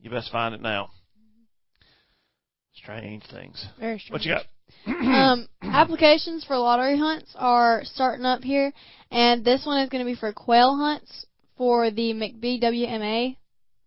You 0.00 0.10
best 0.10 0.30
find 0.30 0.54
it 0.54 0.60
now. 0.60 0.90
Strange 2.74 3.22
things. 3.30 3.66
Very 3.78 3.98
strange. 3.98 4.12
What 4.12 4.22
you 4.22 4.34
got? 4.34 4.44
Um, 4.86 5.48
applications 5.62 6.44
for 6.44 6.58
lottery 6.58 6.98
hunts 6.98 7.34
are 7.36 7.82
starting 7.84 8.24
up 8.24 8.42
here, 8.42 8.72
and 9.10 9.44
this 9.44 9.64
one 9.64 9.80
is 9.80 9.88
going 9.88 10.04
to 10.04 10.10
be 10.10 10.18
for 10.18 10.32
quail 10.32 10.76
hunts 10.76 11.26
for 11.56 11.90
the 11.90 12.12
McBWMA 12.12 13.36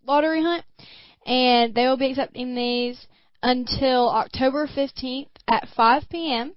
lottery 0.06 0.42
hunt, 0.42 0.64
and 1.26 1.76
they 1.76 1.86
will 1.86 1.98
be 1.98 2.12
accepting 2.12 2.56
these 2.56 3.08
until 3.44 4.10
October 4.10 4.68
15th 4.68 5.28
at 5.48 5.68
5 5.76 6.04
p.m. 6.10 6.54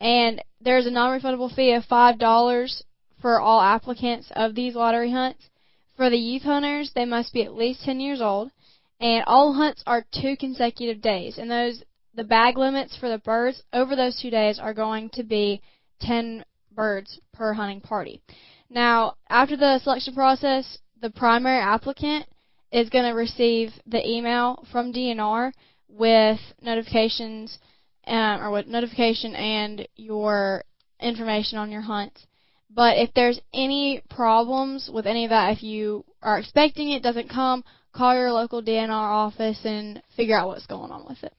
And 0.00 0.42
there's 0.60 0.86
a 0.86 0.90
non-refundable 0.90 1.54
fee 1.54 1.72
of 1.72 1.84
five 1.84 2.18
dollars 2.18 2.82
for 3.20 3.40
all 3.40 3.60
applicants 3.60 4.30
of 4.34 4.54
these 4.54 4.74
lottery 4.74 5.12
hunts. 5.12 5.48
For 5.96 6.08
the 6.08 6.16
youth 6.16 6.42
hunters, 6.42 6.92
they 6.94 7.04
must 7.04 7.32
be 7.32 7.42
at 7.42 7.54
least 7.54 7.84
10 7.84 8.00
years 8.00 8.20
old, 8.20 8.50
and 8.98 9.24
all 9.26 9.52
hunts 9.52 9.82
are 9.86 10.06
two 10.12 10.36
consecutive 10.38 11.02
days, 11.02 11.36
and 11.36 11.50
those 11.50 11.82
the 12.14 12.24
bag 12.24 12.58
limits 12.58 12.96
for 12.96 13.08
the 13.08 13.18
birds 13.18 13.62
over 13.72 13.94
those 13.94 14.20
two 14.20 14.30
days 14.30 14.58
are 14.58 14.74
going 14.74 15.10
to 15.10 15.22
be 15.22 15.62
10 16.00 16.44
birds 16.72 17.20
per 17.32 17.52
hunting 17.52 17.80
party. 17.80 18.20
Now, 18.68 19.14
after 19.28 19.56
the 19.56 19.78
selection 19.80 20.14
process, 20.14 20.78
the 21.00 21.10
primary 21.10 21.60
applicant 21.60 22.26
is 22.72 22.88
going 22.88 23.04
to 23.04 23.10
receive 23.10 23.72
the 23.86 24.06
email 24.06 24.64
from 24.70 24.92
DNR 24.92 25.52
with 25.88 26.38
notifications 26.62 27.58
um, 28.06 28.40
or 28.40 28.50
with 28.50 28.66
notification 28.66 29.34
and 29.34 29.86
your 29.96 30.64
information 31.00 31.58
on 31.58 31.70
your 31.70 31.80
hunts. 31.80 32.26
But 32.72 32.98
if 32.98 33.12
there's 33.14 33.40
any 33.52 34.02
problems 34.08 34.88
with 34.92 35.06
any 35.06 35.24
of 35.24 35.30
that, 35.30 35.56
if 35.56 35.62
you 35.62 36.04
are 36.22 36.38
expecting 36.38 36.92
it 36.92 37.02
doesn't 37.02 37.28
come, 37.28 37.64
call 37.92 38.14
your 38.14 38.32
local 38.32 38.62
DNR 38.62 38.90
office 38.90 39.58
and 39.64 40.00
figure 40.16 40.36
out 40.36 40.46
what's 40.46 40.66
going 40.66 40.92
on 40.92 41.04
with 41.08 41.22
it. 41.24 41.32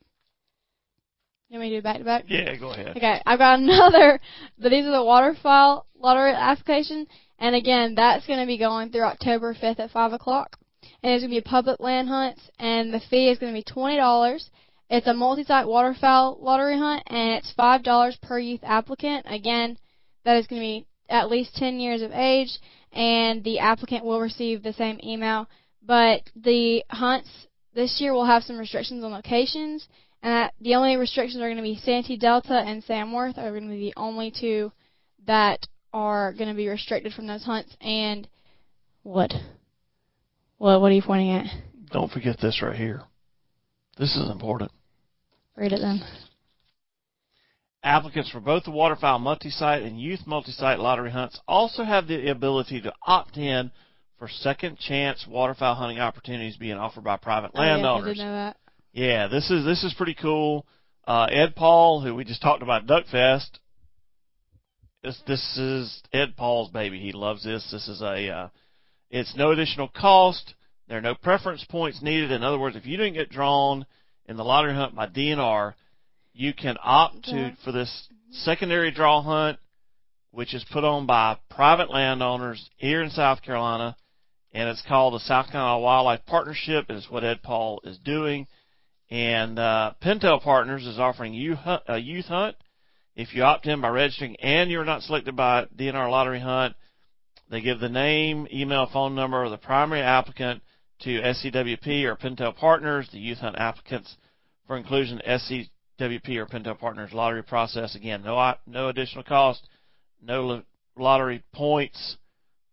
You 1.51 1.59
want 1.59 1.69
me 1.69 1.75
to 1.75 1.81
do 1.81 1.83
back 1.83 1.97
to 1.97 2.03
back? 2.05 2.23
Yeah, 2.29 2.55
go 2.55 2.71
ahead. 2.71 2.95
Okay, 2.95 3.21
I've 3.25 3.37
got 3.37 3.59
another. 3.59 4.21
These 4.57 4.85
are 4.85 4.91
the 4.91 5.03
waterfowl 5.03 5.85
lottery 5.99 6.31
application, 6.31 7.07
and 7.39 7.55
again, 7.55 7.93
that's 7.93 8.25
going 8.25 8.39
to 8.39 8.45
be 8.45 8.57
going 8.57 8.89
through 8.89 9.01
October 9.03 9.53
5th 9.53 9.81
at 9.81 9.91
5 9.91 10.13
o'clock. 10.13 10.55
And 11.03 11.11
it's 11.11 11.23
going 11.23 11.29
to 11.31 11.41
be 11.41 11.45
a 11.45 11.49
public 11.49 11.81
land 11.81 12.07
hunts, 12.07 12.39
and 12.57 12.93
the 12.93 13.01
fee 13.09 13.27
is 13.27 13.37
going 13.37 13.53
to 13.53 13.59
be 13.59 13.65
twenty 13.69 13.97
dollars. 13.97 14.49
It's 14.89 15.07
a 15.07 15.13
multi-site 15.13 15.67
waterfowl 15.67 16.37
lottery 16.39 16.77
hunt, 16.77 17.03
and 17.07 17.31
it's 17.31 17.51
five 17.51 17.83
dollars 17.83 18.17
per 18.21 18.39
youth 18.39 18.61
applicant. 18.63 19.25
Again, 19.27 19.77
that 20.23 20.37
is 20.37 20.47
going 20.47 20.61
to 20.61 20.65
be 20.65 20.87
at 21.09 21.29
least 21.29 21.55
10 21.55 21.81
years 21.81 22.01
of 22.01 22.13
age, 22.13 22.59
and 22.93 23.43
the 23.43 23.59
applicant 23.59 24.05
will 24.05 24.21
receive 24.21 24.63
the 24.63 24.71
same 24.73 25.01
email. 25.03 25.49
But 25.85 26.21
the 26.33 26.85
hunts 26.89 27.29
this 27.75 27.99
year 27.99 28.13
will 28.13 28.25
have 28.25 28.43
some 28.43 28.57
restrictions 28.57 29.03
on 29.03 29.11
locations, 29.11 29.89
and 30.23 30.33
that 30.33 30.53
the 30.61 30.75
only 30.75 30.95
restrictions 30.97 31.41
are 31.41 31.47
going 31.47 31.57
to 31.57 31.63
be 31.63 31.79
Santee 31.83 32.17
Delta 32.17 32.53
and 32.53 32.83
Samworth 32.83 33.37
are 33.37 33.51
going 33.51 33.63
to 33.63 33.69
be 33.69 33.89
the 33.89 33.93
only 33.97 34.31
two 34.31 34.71
that 35.25 35.67
are 35.93 36.33
going 36.33 36.49
to 36.49 36.55
be 36.55 36.67
restricted 36.67 37.13
from 37.13 37.27
those 37.27 37.43
hunts. 37.43 37.75
And 37.81 38.27
what? 39.03 39.33
What? 40.57 40.81
What 40.81 40.91
are 40.91 40.95
you 40.95 41.01
pointing 41.01 41.31
at? 41.31 41.45
Don't 41.91 42.11
forget 42.11 42.37
this 42.39 42.61
right 42.61 42.75
here. 42.75 43.01
This 43.97 44.15
is 44.15 44.29
important. 44.29 44.71
Read 45.55 45.73
it 45.73 45.81
then. 45.81 46.01
Applicants 47.83 48.29
for 48.29 48.39
both 48.39 48.63
the 48.63 48.71
waterfowl 48.71 49.17
multi-site 49.19 49.81
and 49.81 49.99
youth 49.99 50.21
multi-site 50.27 50.79
lottery 50.79 51.11
hunts 51.11 51.39
also 51.47 51.83
have 51.83 52.07
the 52.07 52.29
ability 52.29 52.79
to 52.81 52.93
opt 53.07 53.37
in 53.37 53.71
for 54.19 54.27
second 54.29 54.77
chance 54.77 55.25
waterfowl 55.27 55.73
hunting 55.73 55.99
opportunities 55.99 56.57
being 56.57 56.77
offered 56.77 57.03
by 57.03 57.17
private 57.17 57.51
Oh, 57.55 57.61
yes, 57.61 57.69
I 57.69 57.73
landowners. 57.73 58.17
did 58.17 58.23
know 58.23 58.31
that. 58.31 58.57
Yeah, 58.93 59.27
this 59.27 59.49
is 59.49 59.63
this 59.63 59.83
is 59.83 59.93
pretty 59.93 60.15
cool. 60.15 60.65
Uh, 61.07 61.27
Ed 61.29 61.55
Paul, 61.55 62.01
who 62.01 62.13
we 62.13 62.25
just 62.25 62.41
talked 62.41 62.61
about 62.61 62.83
at 62.83 62.87
Duck 62.87 63.05
Fest, 63.07 63.59
this 65.03 65.19
this 65.25 65.57
is 65.57 66.03
Ed 66.11 66.35
Paul's 66.35 66.69
baby. 66.71 66.99
He 66.99 67.11
loves 67.13 67.43
this. 67.43 67.67
This 67.71 67.87
is 67.87 68.01
a 68.01 68.29
uh, 68.29 68.49
it's 69.09 69.35
no 69.35 69.51
additional 69.51 69.87
cost. 69.87 70.55
There 70.87 70.97
are 70.97 71.01
no 71.01 71.15
preference 71.15 71.63
points 71.63 72.01
needed. 72.01 72.31
In 72.31 72.43
other 72.43 72.59
words, 72.59 72.75
if 72.75 72.85
you 72.85 72.97
didn't 72.97 73.13
get 73.13 73.29
drawn 73.29 73.85
in 74.25 74.35
the 74.35 74.43
lottery 74.43 74.73
hunt 74.73 74.93
by 74.93 75.07
DNR, 75.07 75.73
you 76.33 76.53
can 76.53 76.77
opt 76.83 77.23
to 77.25 77.55
for 77.63 77.71
this 77.71 78.09
secondary 78.31 78.91
draw 78.91 79.21
hunt, 79.21 79.57
which 80.31 80.53
is 80.53 80.65
put 80.71 80.83
on 80.83 81.05
by 81.05 81.37
private 81.49 81.89
landowners 81.89 82.69
here 82.75 83.01
in 83.01 83.09
South 83.09 83.41
Carolina, 83.41 83.95
and 84.51 84.67
it's 84.67 84.83
called 84.85 85.13
the 85.13 85.19
South 85.19 85.49
Carolina 85.49 85.79
Wildlife 85.79 86.25
Partnership. 86.25 86.85
And 86.89 86.97
It 86.97 87.05
is 87.05 87.09
what 87.09 87.23
Ed 87.23 87.41
Paul 87.41 87.81
is 87.85 87.97
doing. 87.99 88.47
And 89.11 89.59
uh, 89.59 89.93
Pintail 90.01 90.41
Partners 90.41 90.87
is 90.87 90.97
offering 90.97 91.33
you 91.33 91.57
a 91.87 91.97
youth 91.97 92.27
hunt. 92.27 92.55
If 93.13 93.35
you 93.35 93.43
opt 93.43 93.67
in 93.67 93.81
by 93.81 93.89
registering 93.89 94.37
and 94.37 94.71
you're 94.71 94.85
not 94.85 95.03
selected 95.03 95.35
by 95.35 95.65
DNR 95.77 96.09
Lottery 96.09 96.39
Hunt, 96.39 96.75
they 97.49 97.59
give 97.59 97.81
the 97.81 97.89
name, 97.89 98.47
email, 98.53 98.87
phone 98.91 99.13
number 99.13 99.43
of 99.43 99.51
the 99.51 99.57
primary 99.57 100.01
applicant 100.01 100.63
to 101.01 101.19
SCWP 101.19 102.05
or 102.05 102.15
Pintail 102.15 102.55
Partners. 102.55 103.09
The 103.11 103.19
youth 103.19 103.39
hunt 103.39 103.57
applicants 103.57 104.15
for 104.65 104.77
inclusion 104.77 105.19
in 105.19 105.39
SCWP 105.99 106.37
or 106.37 106.45
Pintail 106.45 106.79
Partners 106.79 107.11
lottery 107.11 107.43
process. 107.43 107.95
Again, 107.95 108.23
no 108.23 108.53
no 108.65 108.87
additional 108.87 109.25
cost, 109.25 109.67
no 110.21 110.63
lottery 110.97 111.43
points 111.53 112.15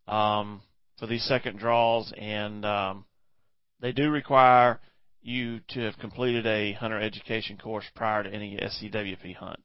um, 0.06 0.62
for 1.00 1.08
these 1.08 1.24
second 1.24 1.58
draws, 1.58 2.12
and 2.16 2.64
um, 2.64 3.04
they 3.80 3.90
do 3.90 4.08
require 4.10 4.78
you 5.22 5.60
to 5.68 5.80
have 5.80 5.98
completed 5.98 6.46
a 6.46 6.72
hunter 6.72 7.00
education 7.00 7.58
course 7.58 7.84
prior 7.94 8.22
to 8.22 8.32
any 8.32 8.56
SCWP 8.56 9.36
hunt, 9.36 9.60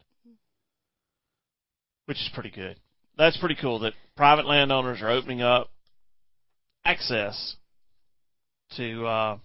which 2.05 2.17
is 2.17 2.29
pretty 2.33 2.51
good. 2.51 2.79
That's 3.17 3.37
pretty 3.37 3.55
cool 3.55 3.79
that 3.79 3.93
private 4.15 4.45
landowners 4.45 5.01
are 5.01 5.09
opening 5.09 5.41
up 5.41 5.69
access 6.83 7.55
to. 8.77 9.05
Uh, 9.05 9.37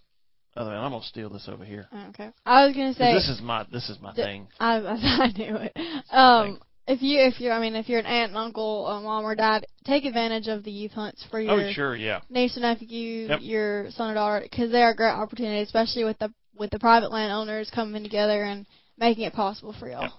man, 0.57 0.67
I'm 0.69 0.91
gonna 0.91 1.05
steal 1.05 1.31
this 1.31 1.49
over 1.53 1.65
here. 1.65 1.87
Okay. 2.11 2.31
I 2.45 2.67
was 2.67 2.75
gonna 2.75 2.95
say 2.95 3.13
This 3.13 3.29
is 3.29 3.41
my 3.43 3.67
this 3.71 3.89
is 3.89 3.99
my 4.01 4.15
thing. 4.15 4.49
I, 4.59 4.77
I 4.79 5.33
knew 5.37 5.57
it. 5.57 5.77
Um, 6.11 6.61
if 6.89 7.03
you 7.03 7.21
if 7.21 7.39
you're 7.41 7.53
I 7.53 7.61
mean 7.61 7.77
if 7.77 7.89
you're 7.89 8.01
an 8.01 8.07
aunt, 8.07 8.31
and 8.31 8.39
uncle, 8.39 8.87
a 8.89 9.01
mom 9.01 9.25
or 9.25 9.35
dad, 9.37 9.67
take 9.85 10.05
advantage 10.05 10.49
of 10.49 10.65
the 10.65 10.71
youth 10.71 10.93
hunts 10.93 11.25
for 11.31 11.41
your 11.41 11.53
Oh 11.53 11.73
sure, 11.73 11.95
yeah. 11.95 12.21
niece 12.31 12.57
or 12.57 12.61
nephew, 12.61 13.29
Yep. 13.29 13.39
your 13.43 13.91
son 13.93 14.11
or 14.11 14.15
daughter, 14.15 14.41
because 14.43 14.73
they 14.73 14.83
are 14.83 14.91
a 14.91 14.97
great 14.97 15.11
opportunity, 15.13 15.63
especially 15.63 16.05
with 16.05 16.19
the 16.19 16.33
with 16.59 16.71
the 16.71 16.79
private 16.79 17.13
landowners 17.13 17.71
coming 17.73 18.03
together 18.03 18.43
and 18.43 18.67
making 18.99 19.25
it 19.25 19.33
possible 19.35 19.75
for 19.79 19.89
y'all. 19.89 20.03
Yep. 20.03 20.13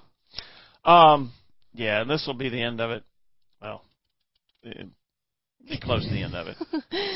Um, 0.93 1.33
yeah, 1.73 2.01
and 2.01 2.09
this 2.09 2.23
will 2.25 2.33
be 2.35 2.47
the 2.49 2.61
end 2.61 2.79
of 2.79 2.91
it. 2.91 3.03
Well, 3.61 3.83
it, 4.63 4.87
be 5.67 5.77
close 5.79 6.03
to 6.05 6.09
the 6.11 6.23
end 6.23 6.35
of 6.35 6.47
it. 6.47 6.55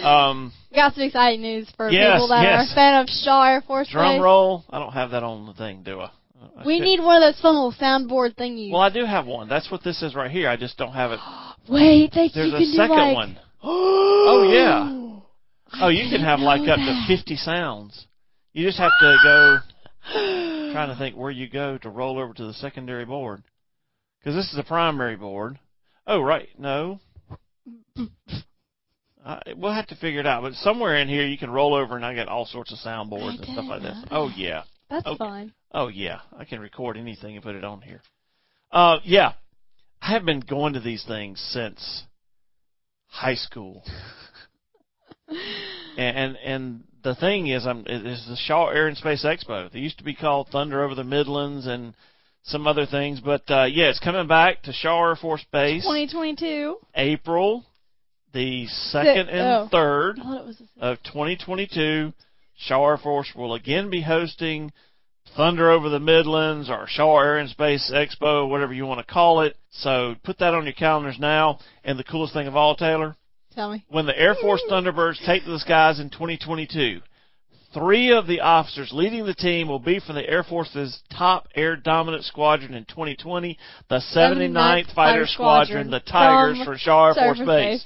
Um, 0.03 0.51
we 0.69 0.75
got 0.75 0.93
some 0.93 1.03
exciting 1.03 1.41
news 1.41 1.71
for 1.77 1.89
Yes, 1.89 2.15
people 2.15 2.27
that 2.27 2.43
yes. 2.43 2.67
are 2.69 2.71
a 2.73 2.75
fan 2.75 3.01
of 3.01 3.07
Shaw 3.07 3.43
Air 3.43 3.61
Force 3.61 3.87
drum 3.89 4.15
Base. 4.17 4.21
roll. 4.21 4.65
I 4.69 4.79
don't 4.79 4.91
have 4.91 5.11
that 5.11 5.23
on 5.23 5.45
the 5.45 5.53
thing, 5.53 5.81
do 5.83 6.01
I? 6.01 6.11
I 6.57 6.65
We 6.65 6.77
should- 6.77 6.83
need 6.85 6.99
one 7.01 7.21
of 7.21 7.21
those 7.33 7.41
fun 7.41 7.55
little 7.55 7.73
soundboard 7.73 8.35
thingies. 8.35 8.71
Well, 8.71 8.81
I 8.81 8.89
do 8.89 9.05
have 9.05 9.25
one. 9.25 9.47
That's 9.49 9.69
what 9.71 9.83
this 9.83 10.01
is 10.01 10.15
right 10.15 10.29
here. 10.31 10.49
I 10.49 10.55
just 10.57 10.77
don't 10.77 10.93
have 10.93 11.11
it. 11.11 11.19
Wait, 11.69 12.11
they, 12.13 12.29
There's 12.33 12.49
you 12.51 12.55
a 12.55 12.59
can 12.59 12.71
do 12.71 12.73
second 12.75 12.95
like, 12.97 13.15
one. 13.15 13.39
Oh 13.65 14.49
yeah. 14.51 15.81
Oh, 15.81 15.87
you 15.89 16.09
can 16.09 16.21
have 16.21 16.39
like 16.39 16.67
up 16.67 16.77
to 16.77 17.03
50 17.07 17.35
sounds. 17.37 18.07
You 18.53 18.65
just 18.65 18.77
have 18.77 18.91
to 18.99 19.17
go. 19.23 19.57
trying 20.73 20.89
to 20.89 20.95
think 20.97 21.15
where 21.15 21.31
you 21.31 21.47
go 21.49 21.77
to 21.77 21.89
roll 21.89 22.19
over 22.19 22.33
to 22.33 22.45
the 22.45 22.53
secondary 22.53 23.05
board, 23.05 23.41
because 24.19 24.35
this 24.35 24.51
is 24.51 24.59
a 24.59 24.63
primary 24.63 25.15
board. 25.15 25.59
Oh 26.05 26.21
right, 26.21 26.49
no. 26.59 26.99
Uh, 29.25 29.39
we'll 29.55 29.71
have 29.71 29.87
to 29.87 29.95
figure 29.95 30.19
it 30.19 30.27
out, 30.27 30.41
but 30.41 30.51
somewhere 30.55 30.97
in 30.97 31.07
here 31.07 31.25
you 31.25 31.37
can 31.37 31.49
roll 31.49 31.73
over, 31.73 31.95
and 31.95 32.05
I 32.05 32.13
got 32.13 32.27
all 32.27 32.45
sorts 32.45 32.73
of 32.73 32.77
soundboards 32.79 33.37
and 33.37 33.45
stuff 33.53 33.65
like 33.69 33.81
this. 33.81 33.97
Oh 34.11 34.29
yeah. 34.35 34.63
That's 34.93 35.07
Okay. 35.07 35.17
fun. 35.17 35.53
Oh 35.71 35.87
yeah, 35.87 36.19
I 36.37 36.45
can 36.45 36.59
record 36.59 36.97
anything 36.97 37.35
and 37.35 37.43
put 37.43 37.55
it 37.55 37.63
on 37.63 37.81
here. 37.81 38.03
Uh, 38.71 38.99
yeah, 39.03 39.33
I 39.99 40.11
have 40.11 40.23
been 40.23 40.39
going 40.39 40.73
to 40.73 40.79
these 40.79 41.03
things 41.03 41.39
since 41.51 42.03
high 43.07 43.33
school, 43.33 43.83
and 45.27 45.37
and, 45.97 46.37
and 46.37 46.83
the 47.03 47.15
thing 47.15 47.47
is, 47.47 47.65
I'm 47.65 47.87
it 47.87 48.05
is 48.05 48.23
the 48.27 48.35
Shaw 48.35 48.67
Air 48.69 48.87
and 48.87 48.95
Space 48.95 49.25
Expo. 49.25 49.71
They 49.71 49.79
used 49.79 49.97
to 49.97 50.03
be 50.03 50.13
called 50.13 50.49
Thunder 50.49 50.83
Over 50.83 50.93
the 50.93 51.03
Midlands 51.03 51.65
and 51.65 51.95
some 52.43 52.67
other 52.67 52.85
things, 52.85 53.19
but 53.19 53.49
uh, 53.49 53.63
yeah, 53.63 53.85
it's 53.85 53.99
coming 53.99 54.27
back 54.27 54.61
to 54.63 54.73
Shaw 54.73 55.09
Air 55.09 55.15
Force 55.15 55.43
Base, 55.51 55.81
2022. 55.81 56.77
April 56.93 57.65
the 58.31 58.67
second 58.67 59.29
and 59.29 59.41
oh. 59.41 59.67
third 59.71 60.19
I 60.19 60.23
thought 60.23 60.41
it 60.41 60.45
was 60.45 60.57
the 60.57 60.85
of 60.85 61.03
2022, 61.03 62.13
Shaw 62.55 62.87
Air 62.89 62.97
Force 62.97 63.31
will 63.35 63.53
again 63.53 63.89
be 63.89 64.01
hosting 64.01 64.71
Thunder 65.35 65.71
Over 65.71 65.89
the 65.89 65.99
Midlands 65.99 66.69
or 66.69 66.85
Shaw 66.87 67.19
Air 67.19 67.37
and 67.37 67.49
Space 67.49 67.91
Expo, 67.93 68.47
whatever 68.47 68.73
you 68.73 68.85
want 68.85 69.05
to 69.05 69.13
call 69.13 69.41
it. 69.41 69.55
So 69.71 70.15
put 70.23 70.39
that 70.39 70.53
on 70.53 70.65
your 70.65 70.73
calendars 70.73 71.17
now. 71.19 71.59
And 71.83 71.97
the 71.97 72.03
coolest 72.03 72.33
thing 72.33 72.47
of 72.47 72.55
all, 72.55 72.75
Taylor, 72.75 73.15
Tell 73.55 73.71
me. 73.71 73.83
when 73.89 74.05
the 74.05 74.17
Air 74.17 74.35
Force 74.35 74.61
Thunderbirds 74.69 75.25
take 75.25 75.43
to 75.45 75.51
the 75.51 75.59
skies 75.59 75.99
in 75.99 76.09
2022, 76.09 77.01
three 77.73 78.11
of 78.11 78.27
the 78.27 78.41
officers 78.41 78.91
leading 78.93 79.25
the 79.25 79.33
team 79.33 79.67
will 79.67 79.79
be 79.79 79.99
from 79.99 80.15
the 80.15 80.29
Air 80.29 80.43
Force's 80.43 81.01
top 81.15 81.47
air 81.55 81.75
dominant 81.75 82.23
squadron 82.23 82.75
in 82.75 82.85
2020, 82.85 83.57
the 83.89 84.01
79th 84.15 84.93
Fighter 84.93 85.25
Squadron, 85.25 85.89
the 85.89 85.99
Tigers 85.99 86.57
from 86.57 86.65
from 86.65 86.77
Shaw 86.77 87.07
Air 87.07 87.13
Force 87.15 87.37
Surface 87.39 87.47
Base. 87.47 87.85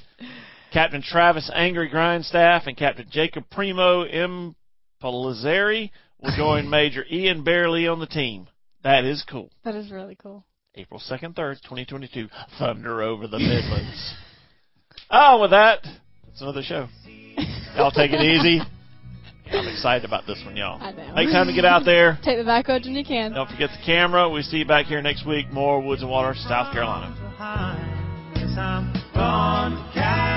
Captain 0.74 1.02
Travis 1.02 1.50
Angry 1.54 1.90
Grindstaff 1.90 2.64
and 2.68 2.76
Captain 2.78 3.08
Jacob 3.10 3.46
Primo 3.50 4.04
M. 4.04 4.56
Palizzari 5.02 5.92
will 6.22 6.36
join 6.36 6.70
Major 6.70 7.06
Ian 7.12 7.44
Barely 7.44 7.88
on 7.88 8.00
the 8.00 8.08
team. 8.08 8.48
That 8.84 9.06
is 9.06 9.24
cool. 9.30 9.50
That 9.64 9.76
is 9.76 9.92
really 9.92 10.16
cool. 10.16 10.46
April 10.76 11.00
2nd, 11.00 11.34
3rd, 11.34 11.62
2022. 11.64 12.28
Thunder 12.60 13.02
over 13.02 13.28
the 13.28 13.40
Midlands. 13.40 14.14
oh, 15.10 15.42
with 15.42 15.52
that, 15.52 15.80
it's 16.30 16.42
another 16.42 16.62
show. 16.62 16.88
Y'all 17.76 17.92
take 17.92 18.12
it 18.12 18.22
easy. 18.22 18.62
I'm 19.52 19.68
excited 19.68 20.06
about 20.06 20.28
this 20.28 20.42
one, 20.46 20.58
y'all. 20.58 20.82
I 20.82 20.92
know. 20.92 21.14
Make 21.16 21.30
time 21.30 21.48
to 21.48 21.54
get 21.54 21.66
out 21.66 21.86
there. 21.86 22.20
Take 22.24 22.38
the 22.38 22.44
back 22.44 22.68
roads 22.68 22.86
when 22.86 22.96
you 22.96 23.06
can. 23.06 23.32
Don't 23.32 23.50
forget 23.50 23.70
the 23.70 23.86
camera. 23.86 24.30
We 24.30 24.42
see 24.42 24.58
you 24.58 24.66
back 24.66 24.88
here 24.88 25.02
next 25.02 25.26
week. 25.26 25.50
More 25.52 25.82
Woods 25.82 26.02
and 26.02 26.12
Water, 26.12 26.34
South 26.36 26.74
Carolina. 26.74 27.16
Yes, 28.36 28.56
I'm 28.58 28.94
gone 29.14 29.72
to 29.72 29.94
Carolina 29.94 30.37